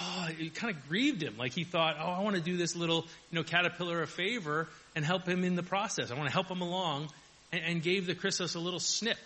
oh, 0.00 0.28
it 0.38 0.54
kind 0.54 0.74
of 0.74 0.88
grieved 0.88 1.22
him. 1.22 1.36
Like 1.36 1.52
he 1.52 1.64
thought, 1.64 1.96
oh, 2.00 2.08
I 2.08 2.20
want 2.20 2.36
to 2.36 2.42
do 2.42 2.56
this 2.56 2.74
little, 2.74 3.02
you 3.30 3.36
know, 3.38 3.42
caterpillar 3.42 4.02
a 4.02 4.06
favor 4.06 4.68
and 4.96 5.04
help 5.04 5.26
him 5.26 5.44
in 5.44 5.54
the 5.54 5.62
process. 5.62 6.10
I 6.10 6.14
want 6.14 6.28
to 6.28 6.32
help 6.32 6.48
him 6.48 6.62
along 6.62 7.10
and, 7.52 7.62
and 7.64 7.82
gave 7.82 8.06
the 8.06 8.14
chrysalis 8.14 8.54
a 8.54 8.60
little 8.60 8.80
snip. 8.80 9.18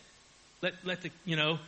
Let, 0.60 0.74
let 0.84 1.02
the, 1.02 1.10
you 1.24 1.36
know, 1.36 1.58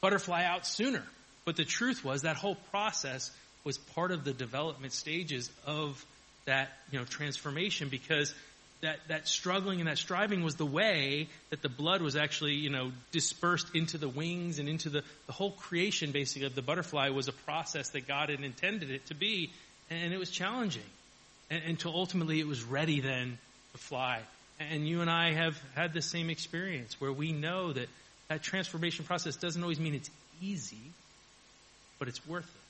butterfly 0.00 0.44
out 0.44 0.66
sooner. 0.66 1.02
But 1.44 1.56
the 1.56 1.64
truth 1.64 2.04
was 2.04 2.22
that 2.22 2.36
whole 2.36 2.56
process 2.70 3.32
was 3.64 3.78
part 3.78 4.12
of 4.12 4.24
the 4.24 4.32
development 4.32 4.92
stages 4.92 5.50
of 5.66 6.04
that, 6.46 6.70
you 6.90 6.98
know, 6.98 7.04
transformation 7.04 7.88
because 7.88 8.34
that, 8.80 8.98
that 9.08 9.28
struggling 9.28 9.80
and 9.80 9.88
that 9.88 9.98
striving 9.98 10.42
was 10.42 10.56
the 10.56 10.66
way 10.66 11.28
that 11.50 11.60
the 11.60 11.68
blood 11.68 12.00
was 12.00 12.16
actually, 12.16 12.54
you 12.54 12.70
know, 12.70 12.92
dispersed 13.12 13.74
into 13.74 13.98
the 13.98 14.08
wings 14.08 14.58
and 14.58 14.68
into 14.68 14.88
the, 14.88 15.02
the 15.26 15.32
whole 15.32 15.50
creation 15.52 16.12
basically 16.12 16.46
of 16.46 16.54
the 16.54 16.62
butterfly 16.62 17.10
was 17.10 17.28
a 17.28 17.32
process 17.32 17.90
that 17.90 18.08
God 18.08 18.30
had 18.30 18.40
intended 18.40 18.90
it 18.90 19.06
to 19.06 19.14
be. 19.14 19.50
And 19.90 20.14
it 20.14 20.18
was 20.18 20.30
challenging. 20.30 20.82
And, 21.50 21.62
until 21.64 21.94
ultimately 21.94 22.40
it 22.40 22.46
was 22.46 22.62
ready 22.62 23.00
then 23.00 23.38
to 23.72 23.78
fly. 23.78 24.20
And 24.58 24.86
you 24.86 25.00
and 25.00 25.10
I 25.10 25.32
have 25.32 25.60
had 25.74 25.92
the 25.92 26.02
same 26.02 26.30
experience 26.30 27.00
where 27.00 27.12
we 27.12 27.32
know 27.32 27.72
that 27.72 27.88
that 28.28 28.42
transformation 28.42 29.04
process 29.04 29.36
doesn't 29.36 29.62
always 29.62 29.80
mean 29.80 29.94
it's 29.94 30.10
easy, 30.40 30.76
but 31.98 32.08
it's 32.08 32.26
worth 32.26 32.44
it. 32.44 32.60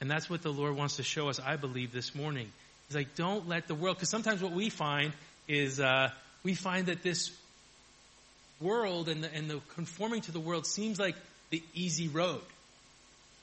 And 0.00 0.10
that's 0.10 0.30
what 0.30 0.42
the 0.42 0.52
Lord 0.52 0.76
wants 0.76 0.96
to 0.96 1.02
show 1.02 1.28
us, 1.28 1.40
I 1.40 1.56
believe, 1.56 1.92
this 1.92 2.14
morning. 2.14 2.50
He's 2.90 2.96
like, 2.96 3.14
don't 3.14 3.48
let 3.48 3.68
the 3.68 3.76
world, 3.76 3.96
because 3.96 4.08
sometimes 4.08 4.42
what 4.42 4.50
we 4.50 4.68
find 4.68 5.12
is 5.46 5.78
uh, 5.78 6.10
we 6.42 6.54
find 6.54 6.86
that 6.86 7.04
this 7.04 7.30
world 8.60 9.08
and 9.08 9.22
the, 9.22 9.32
and 9.32 9.48
the 9.48 9.60
conforming 9.76 10.22
to 10.22 10.32
the 10.32 10.40
world 10.40 10.66
seems 10.66 10.98
like 10.98 11.14
the 11.50 11.62
easy 11.72 12.08
road, 12.08 12.42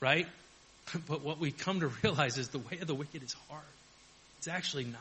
right? 0.00 0.26
But 1.06 1.22
what 1.22 1.38
we 1.38 1.50
come 1.50 1.80
to 1.80 1.88
realize 2.02 2.36
is 2.36 2.48
the 2.48 2.58
way 2.58 2.78
of 2.80 2.86
the 2.86 2.94
wicked 2.94 3.22
is 3.22 3.34
hard. 3.48 3.62
It's 4.38 4.48
actually 4.48 4.84
not. 4.84 5.00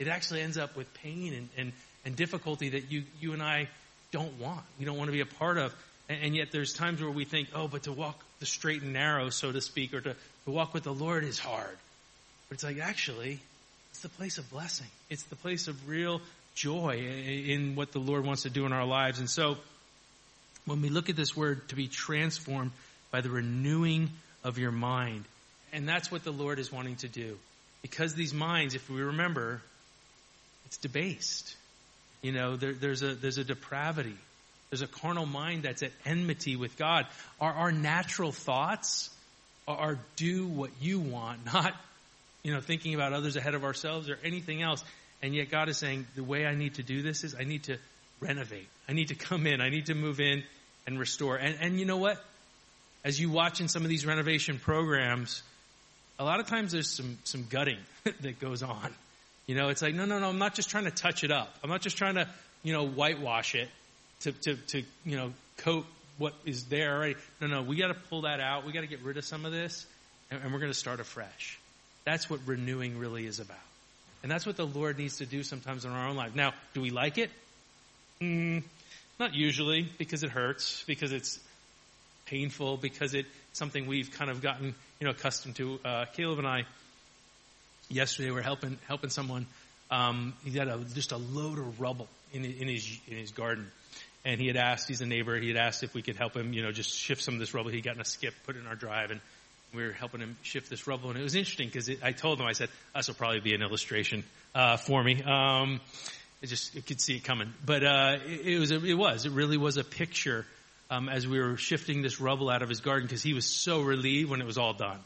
It 0.00 0.08
actually 0.08 0.40
ends 0.42 0.58
up 0.58 0.76
with 0.76 0.92
pain 0.94 1.32
and, 1.32 1.48
and, 1.56 1.72
and 2.04 2.16
difficulty 2.16 2.70
that 2.70 2.90
you, 2.90 3.04
you 3.20 3.34
and 3.34 3.42
I 3.42 3.68
don't 4.10 4.40
want. 4.40 4.62
We 4.80 4.84
don't 4.84 4.96
want 4.96 5.08
to 5.08 5.12
be 5.12 5.20
a 5.20 5.26
part 5.26 5.58
of. 5.58 5.72
And, 6.08 6.22
and 6.22 6.36
yet 6.36 6.48
there's 6.50 6.72
times 6.72 7.00
where 7.00 7.10
we 7.10 7.24
think, 7.24 7.50
oh, 7.54 7.68
but 7.68 7.84
to 7.84 7.92
walk 7.92 8.20
the 8.40 8.46
straight 8.46 8.82
and 8.82 8.92
narrow, 8.92 9.30
so 9.30 9.52
to 9.52 9.60
speak, 9.60 9.94
or 9.94 10.00
to, 10.00 10.14
to 10.44 10.50
walk 10.50 10.74
with 10.74 10.82
the 10.82 10.94
Lord 10.94 11.22
is 11.22 11.38
hard. 11.38 11.76
It's 12.54 12.62
like, 12.62 12.78
actually, 12.78 13.40
it's 13.90 14.00
the 14.00 14.08
place 14.08 14.38
of 14.38 14.48
blessing. 14.48 14.86
It's 15.10 15.24
the 15.24 15.34
place 15.34 15.66
of 15.66 15.88
real 15.88 16.20
joy 16.54 16.98
in 16.98 17.74
what 17.74 17.90
the 17.90 17.98
Lord 17.98 18.24
wants 18.24 18.42
to 18.42 18.50
do 18.50 18.64
in 18.64 18.72
our 18.72 18.86
lives. 18.86 19.18
And 19.18 19.28
so, 19.28 19.56
when 20.64 20.80
we 20.80 20.88
look 20.88 21.10
at 21.10 21.16
this 21.16 21.36
word, 21.36 21.68
to 21.70 21.74
be 21.74 21.88
transformed 21.88 22.70
by 23.10 23.22
the 23.22 23.28
renewing 23.28 24.08
of 24.44 24.58
your 24.58 24.70
mind, 24.70 25.24
and 25.72 25.88
that's 25.88 26.12
what 26.12 26.22
the 26.22 26.30
Lord 26.30 26.60
is 26.60 26.70
wanting 26.70 26.94
to 26.96 27.08
do. 27.08 27.36
Because 27.82 28.14
these 28.14 28.32
minds, 28.32 28.76
if 28.76 28.88
we 28.88 29.02
remember, 29.02 29.60
it's 30.66 30.76
debased. 30.76 31.56
You 32.22 32.30
know, 32.30 32.54
there, 32.54 32.72
there's 32.72 33.02
a 33.02 33.16
there's 33.16 33.38
a 33.38 33.44
depravity. 33.44 34.16
There's 34.70 34.82
a 34.82 34.86
carnal 34.86 35.26
mind 35.26 35.64
that's 35.64 35.82
at 35.82 35.90
enmity 36.06 36.54
with 36.54 36.76
God. 36.76 37.06
Our, 37.40 37.52
our 37.52 37.72
natural 37.72 38.30
thoughts 38.30 39.10
are, 39.66 39.76
are 39.76 39.98
do 40.14 40.46
what 40.46 40.70
you 40.80 41.00
want, 41.00 41.44
not 41.52 41.74
you 42.44 42.52
know, 42.52 42.60
thinking 42.60 42.94
about 42.94 43.12
others 43.12 43.34
ahead 43.34 43.54
of 43.54 43.64
ourselves 43.64 44.08
or 44.08 44.18
anything 44.22 44.62
else. 44.62 44.84
And 45.22 45.34
yet 45.34 45.50
God 45.50 45.68
is 45.68 45.78
saying, 45.78 46.06
the 46.14 46.22
way 46.22 46.46
I 46.46 46.54
need 46.54 46.74
to 46.74 46.82
do 46.82 47.02
this 47.02 47.24
is 47.24 47.34
I 47.34 47.44
need 47.44 47.64
to 47.64 47.78
renovate. 48.20 48.68
I 48.88 48.92
need 48.92 49.08
to 49.08 49.14
come 49.14 49.46
in. 49.46 49.60
I 49.60 49.70
need 49.70 49.86
to 49.86 49.94
move 49.94 50.20
in 50.20 50.44
and 50.86 50.98
restore. 50.98 51.36
And, 51.36 51.56
and 51.60 51.80
you 51.80 51.86
know 51.86 51.96
what? 51.96 52.22
As 53.02 53.18
you 53.18 53.30
watch 53.30 53.60
in 53.60 53.68
some 53.68 53.82
of 53.82 53.88
these 53.88 54.06
renovation 54.06 54.58
programs, 54.58 55.42
a 56.18 56.24
lot 56.24 56.38
of 56.38 56.46
times 56.46 56.72
there's 56.72 56.88
some, 56.88 57.18
some 57.24 57.46
gutting 57.48 57.78
that 58.20 58.38
goes 58.38 58.62
on. 58.62 58.94
You 59.46 59.54
know, 59.54 59.68
it's 59.68 59.82
like, 59.82 59.94
no, 59.94 60.04
no, 60.04 60.18
no, 60.18 60.28
I'm 60.28 60.38
not 60.38 60.54
just 60.54 60.70
trying 60.70 60.84
to 60.84 60.90
touch 60.90 61.24
it 61.24 61.32
up. 61.32 61.54
I'm 61.62 61.70
not 61.70 61.80
just 61.80 61.96
trying 61.96 62.14
to, 62.14 62.28
you 62.62 62.72
know, 62.72 62.86
whitewash 62.86 63.54
it 63.54 63.68
to, 64.20 64.32
to, 64.32 64.56
to 64.56 64.82
you 65.04 65.16
know, 65.16 65.32
coat 65.58 65.86
what 66.18 66.34
is 66.44 66.64
there 66.64 66.96
already. 66.96 67.16
No, 67.40 67.46
no, 67.46 67.62
we 67.62 67.76
got 67.76 67.88
to 67.88 67.94
pull 67.94 68.22
that 68.22 68.40
out. 68.40 68.64
We 68.66 68.72
got 68.72 68.82
to 68.82 68.86
get 68.86 69.02
rid 69.02 69.16
of 69.16 69.24
some 69.24 69.44
of 69.44 69.52
this, 69.52 69.86
and, 70.30 70.42
and 70.42 70.52
we're 70.52 70.60
going 70.60 70.72
to 70.72 70.78
start 70.78 71.00
afresh. 71.00 71.58
That's 72.04 72.28
what 72.28 72.40
renewing 72.46 72.98
really 72.98 73.26
is 73.26 73.40
about. 73.40 73.56
And 74.22 74.30
that's 74.30 74.46
what 74.46 74.56
the 74.56 74.66
Lord 74.66 74.98
needs 74.98 75.18
to 75.18 75.26
do 75.26 75.42
sometimes 75.42 75.84
in 75.84 75.90
our 75.90 76.08
own 76.08 76.16
life. 76.16 76.34
Now, 76.34 76.54
do 76.72 76.80
we 76.80 76.90
like 76.90 77.18
it? 77.18 77.30
Mm, 78.20 78.62
not 79.20 79.34
usually, 79.34 79.88
because 79.98 80.22
it 80.22 80.30
hurts, 80.30 80.82
because 80.86 81.12
it's 81.12 81.38
painful, 82.26 82.76
because 82.76 83.14
it's 83.14 83.28
something 83.52 83.86
we've 83.86 84.10
kind 84.10 84.30
of 84.30 84.40
gotten, 84.40 84.74
you 85.00 85.04
know, 85.04 85.10
accustomed 85.10 85.56
to. 85.56 85.78
Uh, 85.84 86.04
Caleb 86.14 86.38
and 86.38 86.46
I, 86.46 86.64
yesterday, 87.88 88.30
were 88.30 88.42
helping 88.42 88.78
helping 88.88 89.10
someone. 89.10 89.46
Um, 89.90 90.32
he 90.44 90.56
had 90.56 90.68
a, 90.68 90.78
just 90.94 91.12
a 91.12 91.18
load 91.18 91.58
of 91.58 91.80
rubble 91.80 92.08
in, 92.32 92.44
in 92.44 92.68
his 92.68 92.98
in 93.08 93.18
his 93.18 93.30
garden, 93.30 93.70
and 94.24 94.40
he 94.40 94.46
had 94.46 94.56
asked. 94.56 94.88
He's 94.88 95.00
a 95.00 95.06
neighbor. 95.06 95.36
He 95.38 95.48
had 95.48 95.58
asked 95.58 95.82
if 95.82 95.94
we 95.94 96.02
could 96.02 96.16
help 96.16 96.34
him, 96.34 96.52
you 96.52 96.62
know, 96.62 96.72
just 96.72 96.90
shift 96.90 97.22
some 97.22 97.34
of 97.34 97.40
this 97.40 97.52
rubble. 97.52 97.70
He'd 97.70 97.84
gotten 97.84 98.00
a 98.00 98.06
skip, 98.06 98.34
put 98.46 98.56
it 98.56 98.60
in 98.60 98.66
our 98.66 98.74
drive, 98.74 99.10
and 99.10 99.20
we 99.74 99.84
were 99.84 99.92
helping 99.92 100.20
him 100.20 100.36
shift 100.42 100.70
this 100.70 100.86
rubble, 100.86 101.10
and 101.10 101.18
it 101.18 101.22
was 101.22 101.34
interesting 101.34 101.68
because 101.68 101.90
I 102.02 102.12
told 102.12 102.40
him, 102.40 102.46
I 102.46 102.52
said, 102.52 102.68
"This 102.94 103.08
will 103.08 103.14
probably 103.14 103.40
be 103.40 103.54
an 103.54 103.62
illustration 103.62 104.24
uh, 104.54 104.76
for 104.76 105.02
me." 105.02 105.22
Um, 105.22 105.80
I 106.42 106.46
just 106.46 106.76
I 106.76 106.80
could 106.80 107.00
see 107.00 107.16
it 107.16 107.24
coming, 107.24 107.52
but 107.64 107.82
uh, 107.82 108.16
it, 108.26 108.54
it, 108.54 108.58
was 108.58 108.70
a, 108.70 108.84
it 108.84 108.94
was 108.94 109.24
it 109.24 109.32
really 109.32 109.56
was 109.56 109.78
a 109.78 109.84
picture 109.84 110.44
um, 110.90 111.08
as 111.08 111.26
we 111.26 111.40
were 111.40 111.56
shifting 111.56 112.02
this 112.02 112.20
rubble 112.20 112.50
out 112.50 112.62
of 112.62 112.68
his 112.68 112.80
garden 112.80 113.06
because 113.06 113.22
he 113.22 113.32
was 113.32 113.46
so 113.46 113.80
relieved 113.80 114.30
when 114.30 114.40
it 114.40 114.46
was 114.46 114.58
all 114.58 114.74
done. 114.74 114.98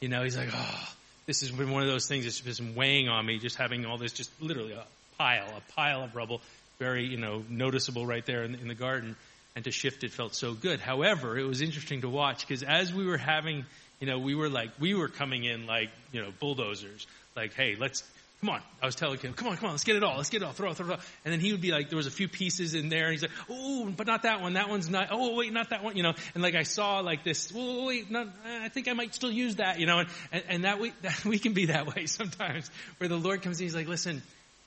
You 0.00 0.08
know, 0.08 0.22
he's 0.22 0.36
like, 0.36 0.50
"Oh, 0.52 0.88
this 1.26 1.40
has 1.40 1.50
been 1.50 1.70
one 1.70 1.82
of 1.82 1.88
those 1.88 2.06
things 2.06 2.24
that's 2.24 2.58
been 2.58 2.74
weighing 2.74 3.08
on 3.08 3.26
me, 3.26 3.38
just 3.38 3.56
having 3.56 3.84
all 3.84 3.98
this, 3.98 4.12
just 4.12 4.30
literally 4.40 4.72
a 4.72 4.84
pile, 5.18 5.48
a 5.56 5.72
pile 5.72 6.04
of 6.04 6.14
rubble, 6.14 6.40
very 6.78 7.04
you 7.06 7.16
know 7.16 7.42
noticeable 7.48 8.06
right 8.06 8.24
there 8.24 8.44
in, 8.44 8.54
in 8.54 8.68
the 8.68 8.74
garden." 8.74 9.16
And 9.56 9.64
to 9.64 9.70
shift 9.70 10.04
it 10.04 10.12
felt 10.12 10.34
so 10.34 10.52
good. 10.52 10.80
However, 10.80 11.38
it 11.38 11.46
was 11.46 11.62
interesting 11.62 12.02
to 12.02 12.10
watch 12.10 12.46
because 12.46 12.62
as 12.62 12.92
we 12.92 13.06
were 13.06 13.16
having 13.16 13.64
you 14.00 14.06
know, 14.06 14.18
we 14.18 14.34
were 14.34 14.48
like, 14.48 14.70
we 14.78 14.94
were 14.94 15.08
coming 15.08 15.44
in 15.44 15.66
like, 15.66 15.90
you 16.12 16.22
know, 16.22 16.30
bulldozers. 16.38 17.06
Like, 17.34 17.54
hey, 17.54 17.76
let's, 17.78 18.02
come 18.40 18.50
on. 18.50 18.60
I 18.82 18.86
was 18.86 18.94
telling 18.94 19.18
him, 19.18 19.32
come 19.32 19.48
on, 19.48 19.56
come 19.56 19.66
on, 19.66 19.72
let's 19.72 19.84
get 19.84 19.96
it 19.96 20.02
all. 20.02 20.16
Let's 20.16 20.28
get 20.28 20.42
it 20.42 20.44
all. 20.44 20.52
Throw 20.52 20.70
it, 20.70 20.76
throw 20.76 20.86
it 20.86 20.92
all. 20.92 21.00
And 21.24 21.32
then 21.32 21.40
he 21.40 21.52
would 21.52 21.60
be 21.60 21.70
like, 21.70 21.88
there 21.88 21.96
was 21.96 22.06
a 22.06 22.10
few 22.10 22.28
pieces 22.28 22.74
in 22.74 22.88
there. 22.88 23.04
And 23.04 23.12
he's 23.12 23.22
like, 23.22 23.30
oh, 23.50 23.92
but 23.96 24.06
not 24.06 24.22
that 24.22 24.42
one. 24.42 24.54
That 24.54 24.68
one's 24.68 24.90
not, 24.90 25.08
oh, 25.10 25.34
wait, 25.36 25.52
not 25.52 25.70
that 25.70 25.82
one. 25.82 25.96
You 25.96 26.02
know, 26.02 26.12
and 26.34 26.42
like 26.42 26.54
I 26.54 26.62
saw 26.62 27.00
like 27.00 27.24
this, 27.24 27.52
oh, 27.54 27.86
wait, 27.86 28.10
not, 28.10 28.28
I 28.44 28.68
think 28.68 28.88
I 28.88 28.92
might 28.92 29.14
still 29.14 29.30
use 29.30 29.56
that, 29.56 29.80
you 29.80 29.86
know, 29.86 30.00
and, 30.00 30.08
and, 30.32 30.44
and 30.48 30.64
that 30.64 30.78
we, 30.78 30.92
that 31.02 31.24
we 31.24 31.38
can 31.38 31.54
be 31.54 31.66
that 31.66 31.86
way 31.86 32.06
sometimes 32.06 32.70
where 32.98 33.08
the 33.08 33.16
Lord 33.16 33.42
comes 33.42 33.60
in, 33.60 33.64
he's 33.64 33.74
like, 33.74 33.88
listen, 33.88 34.22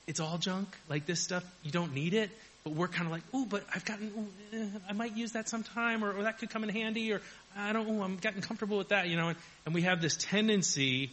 it's 0.06 0.18
all 0.18 0.38
junk. 0.38 0.68
Like 0.88 1.06
this 1.06 1.20
stuff, 1.20 1.44
you 1.62 1.70
don't 1.70 1.94
need 1.94 2.14
it 2.14 2.30
but 2.64 2.74
we're 2.74 2.88
kind 2.88 3.06
of 3.06 3.12
like, 3.12 3.22
oh, 3.32 3.46
but 3.46 3.64
I've 3.74 3.84
gotten, 3.84 4.12
ooh, 4.16 4.56
eh, 4.56 4.66
I 4.88 4.92
might 4.92 5.16
use 5.16 5.32
that 5.32 5.48
sometime, 5.48 6.04
or, 6.04 6.12
or, 6.12 6.22
that 6.24 6.38
could 6.38 6.50
come 6.50 6.62
in 6.62 6.68
handy, 6.68 7.12
or 7.12 7.22
I 7.56 7.72
don't, 7.72 7.88
oh, 7.88 8.02
I'm 8.02 8.16
getting 8.16 8.42
comfortable 8.42 8.76
with 8.76 8.88
that, 8.88 9.08
you 9.08 9.16
know, 9.16 9.28
and, 9.28 9.38
and 9.64 9.74
we 9.74 9.82
have 9.82 10.02
this 10.02 10.16
tendency 10.16 11.10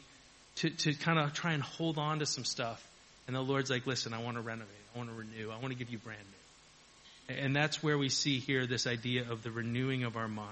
to, 0.57 0.69
to 0.69 0.93
kind 0.93 1.19
of 1.19 1.33
try 1.33 1.53
and 1.53 1.63
hold 1.63 1.97
on 1.97 2.19
to 2.19 2.25
some 2.25 2.43
stuff. 2.43 2.85
And 3.27 3.35
the 3.35 3.41
Lord's 3.41 3.69
like, 3.69 3.87
listen, 3.87 4.13
I 4.13 4.21
want 4.21 4.35
to 4.35 4.41
renovate, 4.41 4.67
I 4.93 4.97
want 4.97 5.09
to 5.09 5.15
renew, 5.15 5.51
I 5.51 5.57
want 5.59 5.69
to 5.69 5.75
give 5.75 5.89
you 5.89 5.99
brand 5.99 6.19
new. 6.19 7.35
And 7.35 7.55
that's 7.55 7.81
where 7.81 7.97
we 7.97 8.09
see 8.09 8.39
here 8.39 8.65
this 8.67 8.87
idea 8.87 9.29
of 9.29 9.43
the 9.43 9.51
renewing 9.51 10.03
of 10.03 10.17
our 10.17 10.27
mind. 10.27 10.51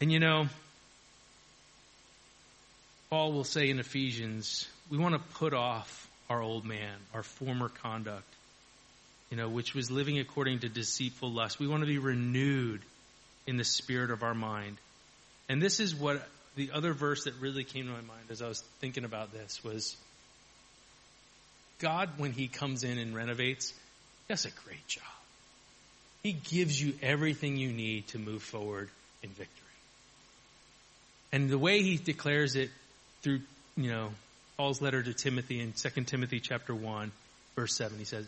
And 0.00 0.10
you 0.10 0.18
know, 0.18 0.46
Paul 3.10 3.32
will 3.32 3.44
say 3.44 3.70
in 3.70 3.78
Ephesians, 3.78 4.68
we 4.88 4.98
want 4.98 5.14
to 5.14 5.20
put 5.34 5.52
off 5.52 6.08
our 6.28 6.40
old 6.40 6.64
man, 6.64 6.94
our 7.12 7.24
former 7.24 7.68
conduct 7.68 8.24
you 9.30 9.36
know, 9.36 9.48
which 9.48 9.74
was 9.74 9.90
living 9.90 10.18
according 10.18 10.60
to 10.60 10.68
deceitful 10.68 11.30
lust. 11.30 11.58
We 11.58 11.68
want 11.68 11.82
to 11.82 11.86
be 11.86 11.98
renewed 11.98 12.82
in 13.46 13.56
the 13.56 13.64
spirit 13.64 14.10
of 14.10 14.22
our 14.22 14.34
mind. 14.34 14.76
And 15.48 15.62
this 15.62 15.80
is 15.80 15.94
what 15.94 16.26
the 16.56 16.70
other 16.72 16.92
verse 16.92 17.24
that 17.24 17.34
really 17.40 17.64
came 17.64 17.86
to 17.86 17.92
my 17.92 18.00
mind 18.00 18.24
as 18.30 18.42
I 18.42 18.48
was 18.48 18.62
thinking 18.80 19.04
about 19.04 19.32
this 19.32 19.62
was 19.62 19.96
God, 21.78 22.10
when 22.18 22.32
He 22.32 22.48
comes 22.48 22.84
in 22.84 22.98
and 22.98 23.14
renovates, 23.14 23.72
does 24.28 24.44
a 24.44 24.50
great 24.64 24.86
job. 24.86 25.04
He 26.22 26.32
gives 26.32 26.80
you 26.80 26.94
everything 27.02 27.56
you 27.56 27.72
need 27.72 28.08
to 28.08 28.18
move 28.18 28.42
forward 28.42 28.90
in 29.22 29.30
victory. 29.30 29.56
And 31.32 31.48
the 31.48 31.58
way 31.58 31.82
He 31.82 31.96
declares 31.96 32.56
it 32.56 32.70
through, 33.22 33.40
you 33.76 33.90
know, 33.90 34.10
Paul's 34.56 34.82
letter 34.82 35.02
to 35.02 35.14
Timothy 35.14 35.60
in 35.60 35.72
2 35.72 36.04
Timothy 36.04 36.40
chapter 36.40 36.74
1, 36.74 37.10
verse 37.56 37.74
7, 37.74 37.98
he 37.98 38.04
says, 38.04 38.26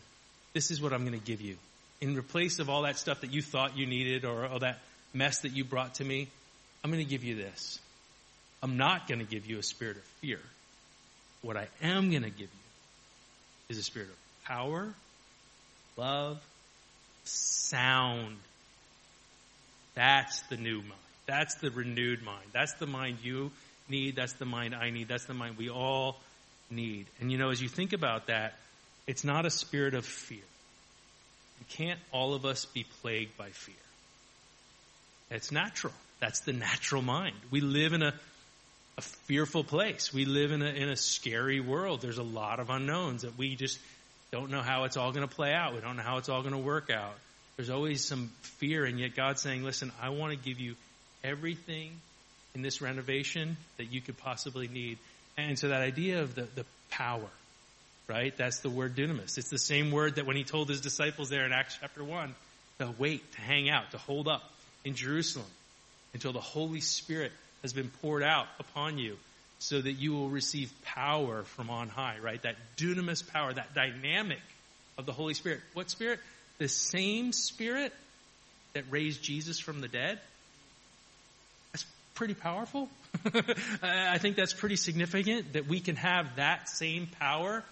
this 0.52 0.70
is 0.70 0.80
what 0.80 0.92
I'm 0.92 1.06
going 1.06 1.18
to 1.18 1.24
give 1.24 1.40
you. 1.40 1.56
In 2.00 2.16
replace 2.16 2.58
of 2.58 2.68
all 2.68 2.82
that 2.82 2.98
stuff 2.98 3.20
that 3.20 3.32
you 3.32 3.42
thought 3.42 3.76
you 3.76 3.86
needed 3.86 4.24
or 4.24 4.46
all 4.46 4.58
that 4.60 4.78
mess 5.14 5.40
that 5.40 5.52
you 5.52 5.64
brought 5.64 5.94
to 5.96 6.04
me, 6.04 6.28
I'm 6.82 6.90
going 6.90 7.04
to 7.04 7.08
give 7.08 7.24
you 7.24 7.36
this. 7.36 7.78
I'm 8.62 8.76
not 8.76 9.08
going 9.08 9.18
to 9.20 9.24
give 9.24 9.46
you 9.46 9.58
a 9.58 9.62
spirit 9.62 9.96
of 9.96 10.02
fear. 10.20 10.40
What 11.42 11.56
I 11.56 11.68
am 11.82 12.10
going 12.10 12.22
to 12.22 12.30
give 12.30 12.40
you 12.40 13.68
is 13.68 13.78
a 13.78 13.82
spirit 13.82 14.08
of 14.08 14.44
power, 14.44 14.94
love, 15.96 16.40
sound. 17.24 18.36
That's 19.94 20.40
the 20.42 20.56
new 20.56 20.78
mind. 20.78 20.92
That's 21.26 21.54
the 21.56 21.70
renewed 21.70 22.22
mind. 22.22 22.46
That's 22.52 22.74
the 22.74 22.86
mind 22.86 23.18
you 23.22 23.50
need. 23.88 24.16
That's 24.16 24.32
the 24.34 24.44
mind 24.44 24.74
I 24.74 24.90
need. 24.90 25.08
That's 25.08 25.24
the 25.24 25.34
mind 25.34 25.56
we 25.56 25.70
all 25.70 26.16
need. 26.70 27.06
And 27.20 27.30
you 27.30 27.38
know, 27.38 27.50
as 27.50 27.60
you 27.60 27.68
think 27.68 27.92
about 27.92 28.26
that, 28.26 28.54
it's 29.06 29.24
not 29.24 29.46
a 29.46 29.50
spirit 29.50 29.94
of 29.94 30.04
fear. 30.04 30.38
You 31.58 31.66
can't 31.70 32.00
all 32.12 32.34
of 32.34 32.44
us 32.44 32.64
be 32.66 32.84
plagued 33.00 33.36
by 33.36 33.50
fear. 33.50 33.74
It's 35.30 35.52
natural. 35.52 35.94
That's 36.20 36.40
the 36.40 36.52
natural 36.52 37.02
mind. 37.02 37.36
We 37.50 37.60
live 37.60 37.94
in 37.94 38.02
a, 38.02 38.14
a 38.98 39.02
fearful 39.02 39.64
place. 39.64 40.12
We 40.12 40.24
live 40.24 40.52
in 40.52 40.62
a, 40.62 40.68
in 40.68 40.88
a 40.88 40.96
scary 40.96 41.60
world. 41.60 42.00
There's 42.00 42.18
a 42.18 42.22
lot 42.22 42.60
of 42.60 42.70
unknowns 42.70 43.22
that 43.22 43.36
we 43.38 43.56
just 43.56 43.78
don't 44.30 44.50
know 44.50 44.62
how 44.62 44.84
it's 44.84 44.96
all 44.96 45.12
going 45.12 45.26
to 45.26 45.34
play 45.34 45.52
out. 45.52 45.74
We 45.74 45.80
don't 45.80 45.96
know 45.96 46.02
how 46.02 46.18
it's 46.18 46.28
all 46.28 46.42
going 46.42 46.54
to 46.54 46.58
work 46.58 46.90
out. 46.90 47.14
There's 47.56 47.70
always 47.70 48.04
some 48.04 48.30
fear, 48.40 48.84
and 48.84 48.98
yet 48.98 49.14
God's 49.14 49.42
saying, 49.42 49.62
listen, 49.62 49.92
I 50.00 50.08
want 50.10 50.32
to 50.32 50.38
give 50.38 50.58
you 50.58 50.74
everything 51.22 51.92
in 52.54 52.62
this 52.62 52.80
renovation 52.80 53.56
that 53.76 53.92
you 53.92 54.00
could 54.00 54.16
possibly 54.18 54.68
need. 54.68 54.98
And 55.36 55.58
so 55.58 55.68
that 55.68 55.80
idea 55.80 56.22
of 56.22 56.34
the, 56.34 56.46
the 56.54 56.64
power, 56.90 57.28
right? 58.08 58.36
That's 58.36 58.60
the 58.60 58.70
word 58.70 58.96
dunamis. 58.96 59.38
It's 59.38 59.50
the 59.50 59.58
same 59.58 59.90
word 59.90 60.16
that 60.16 60.26
when 60.26 60.36
he 60.36 60.44
told 60.44 60.68
his 60.68 60.80
disciples 60.80 61.28
there 61.28 61.44
in 61.44 61.52
Acts 61.52 61.78
chapter 61.80 62.02
1 62.04 62.34
to 62.78 62.94
wait, 62.98 63.32
to 63.32 63.40
hang 63.40 63.68
out, 63.68 63.90
to 63.92 63.98
hold 63.98 64.28
up 64.28 64.42
in 64.84 64.94
Jerusalem 64.94 65.46
until 66.14 66.32
the 66.32 66.40
Holy 66.40 66.80
Spirit 66.80 67.32
has 67.62 67.72
been 67.72 67.90
poured 68.02 68.22
out 68.22 68.46
upon 68.58 68.98
you 68.98 69.16
so 69.58 69.80
that 69.80 69.92
you 69.92 70.12
will 70.12 70.28
receive 70.28 70.72
power 70.82 71.44
from 71.44 71.70
on 71.70 71.88
high, 71.88 72.16
right? 72.20 72.42
That 72.42 72.56
dunamis 72.76 73.26
power, 73.32 73.52
that 73.52 73.74
dynamic 73.74 74.40
of 74.98 75.06
the 75.06 75.12
Holy 75.12 75.34
Spirit. 75.34 75.60
What 75.74 75.88
Spirit? 75.88 76.18
The 76.58 76.68
same 76.68 77.32
Spirit 77.32 77.92
that 78.74 78.84
raised 78.90 79.22
Jesus 79.22 79.58
from 79.60 79.80
the 79.80 79.88
dead. 79.88 80.18
That's 81.72 81.86
pretty 82.14 82.34
powerful. 82.34 82.88
I 83.82 84.18
think 84.18 84.36
that's 84.36 84.52
pretty 84.52 84.76
significant 84.76 85.52
that 85.52 85.68
we 85.68 85.80
can 85.80 85.96
have 85.96 86.36
that 86.36 86.68
same 86.68 87.06
power, 87.20 87.62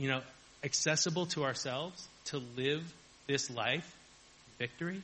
you 0.00 0.08
know, 0.08 0.22
accessible 0.64 1.26
to 1.26 1.44
ourselves 1.44 2.08
to 2.24 2.40
live 2.56 2.82
this 3.26 3.50
life 3.50 3.94
victory. 4.58 5.02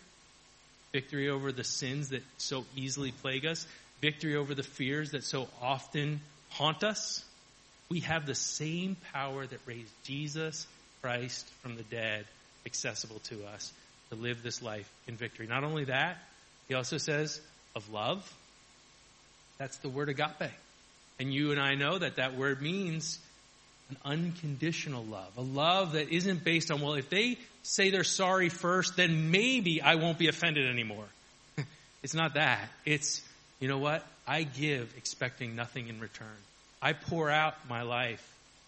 Victory 0.93 1.29
over 1.29 1.53
the 1.53 1.65
sins 1.65 2.09
that 2.11 2.23
so 2.39 2.65
easily 2.75 3.13
plague 3.13 3.45
us 3.45 3.67
victory 4.01 4.37
over 4.37 4.55
the 4.55 4.63
fears 4.63 5.11
that 5.11 5.23
so 5.23 5.49
often 5.61 6.21
haunt 6.51 6.83
us. 6.83 7.23
We 7.91 8.01
have 8.01 8.25
the 8.25 8.35
same 8.35 8.97
power 9.13 9.47
that 9.47 9.61
raised 9.67 9.93
Jesus 10.05 10.67
Christ 11.03 11.47
from 11.63 11.77
the 11.77 11.83
dead 11.83 12.25
accessible 12.65 13.21
to 13.25 13.45
us 13.47 13.73
to 14.11 14.17
live 14.17 14.43
this 14.43 14.63
life 14.63 14.91
in 15.07 15.17
victory. 15.17 15.47
Not 15.47 15.63
only 15.63 15.85
that, 15.85 16.17
he 16.69 16.75
also 16.75 16.97
says 16.97 17.41
of 17.75 17.91
love. 17.91 18.33
That's 19.59 19.77
the 19.79 19.89
word 19.89 20.09
agape. 20.09 20.53
And 21.19 21.33
you 21.33 21.53
and 21.53 21.61
I 21.61 21.75
know 21.75 21.99
that 21.99 22.17
that 22.17 22.37
word 22.37 22.61
means 22.61 23.19
an 23.91 23.97
unconditional 24.05 25.05
love, 25.05 25.31
a 25.37 25.43
love 25.43 25.93
that 25.93 26.11
isn't 26.11 26.43
based 26.45 26.71
on, 26.71 26.81
well, 26.81 26.95
if 26.95 27.09
they 27.09 27.39
say 27.63 27.91
they're 27.91 28.05
sorry 28.05 28.49
first, 28.49 28.97
then 28.97 29.31
maybe 29.31 29.81
I 29.81 29.95
won't 29.97 30.19
be 30.19 30.29
offended 30.29 30.69
anymore. 30.69 31.07
it's 32.03 32.15
not 32.15 32.35
that. 32.35 32.69
It's 32.85 33.23
you 33.61 33.69
know 33.69 33.79
what? 33.79 34.07
I 34.27 34.43
give 34.43 34.93
expecting 34.97 35.57
nothing 35.57 35.89
in 35.89 36.01
return. 36.01 36.27
I 36.83 36.93
pour 36.93 37.31
out 37.31 37.55
my 37.69 37.83
life, 37.83 38.23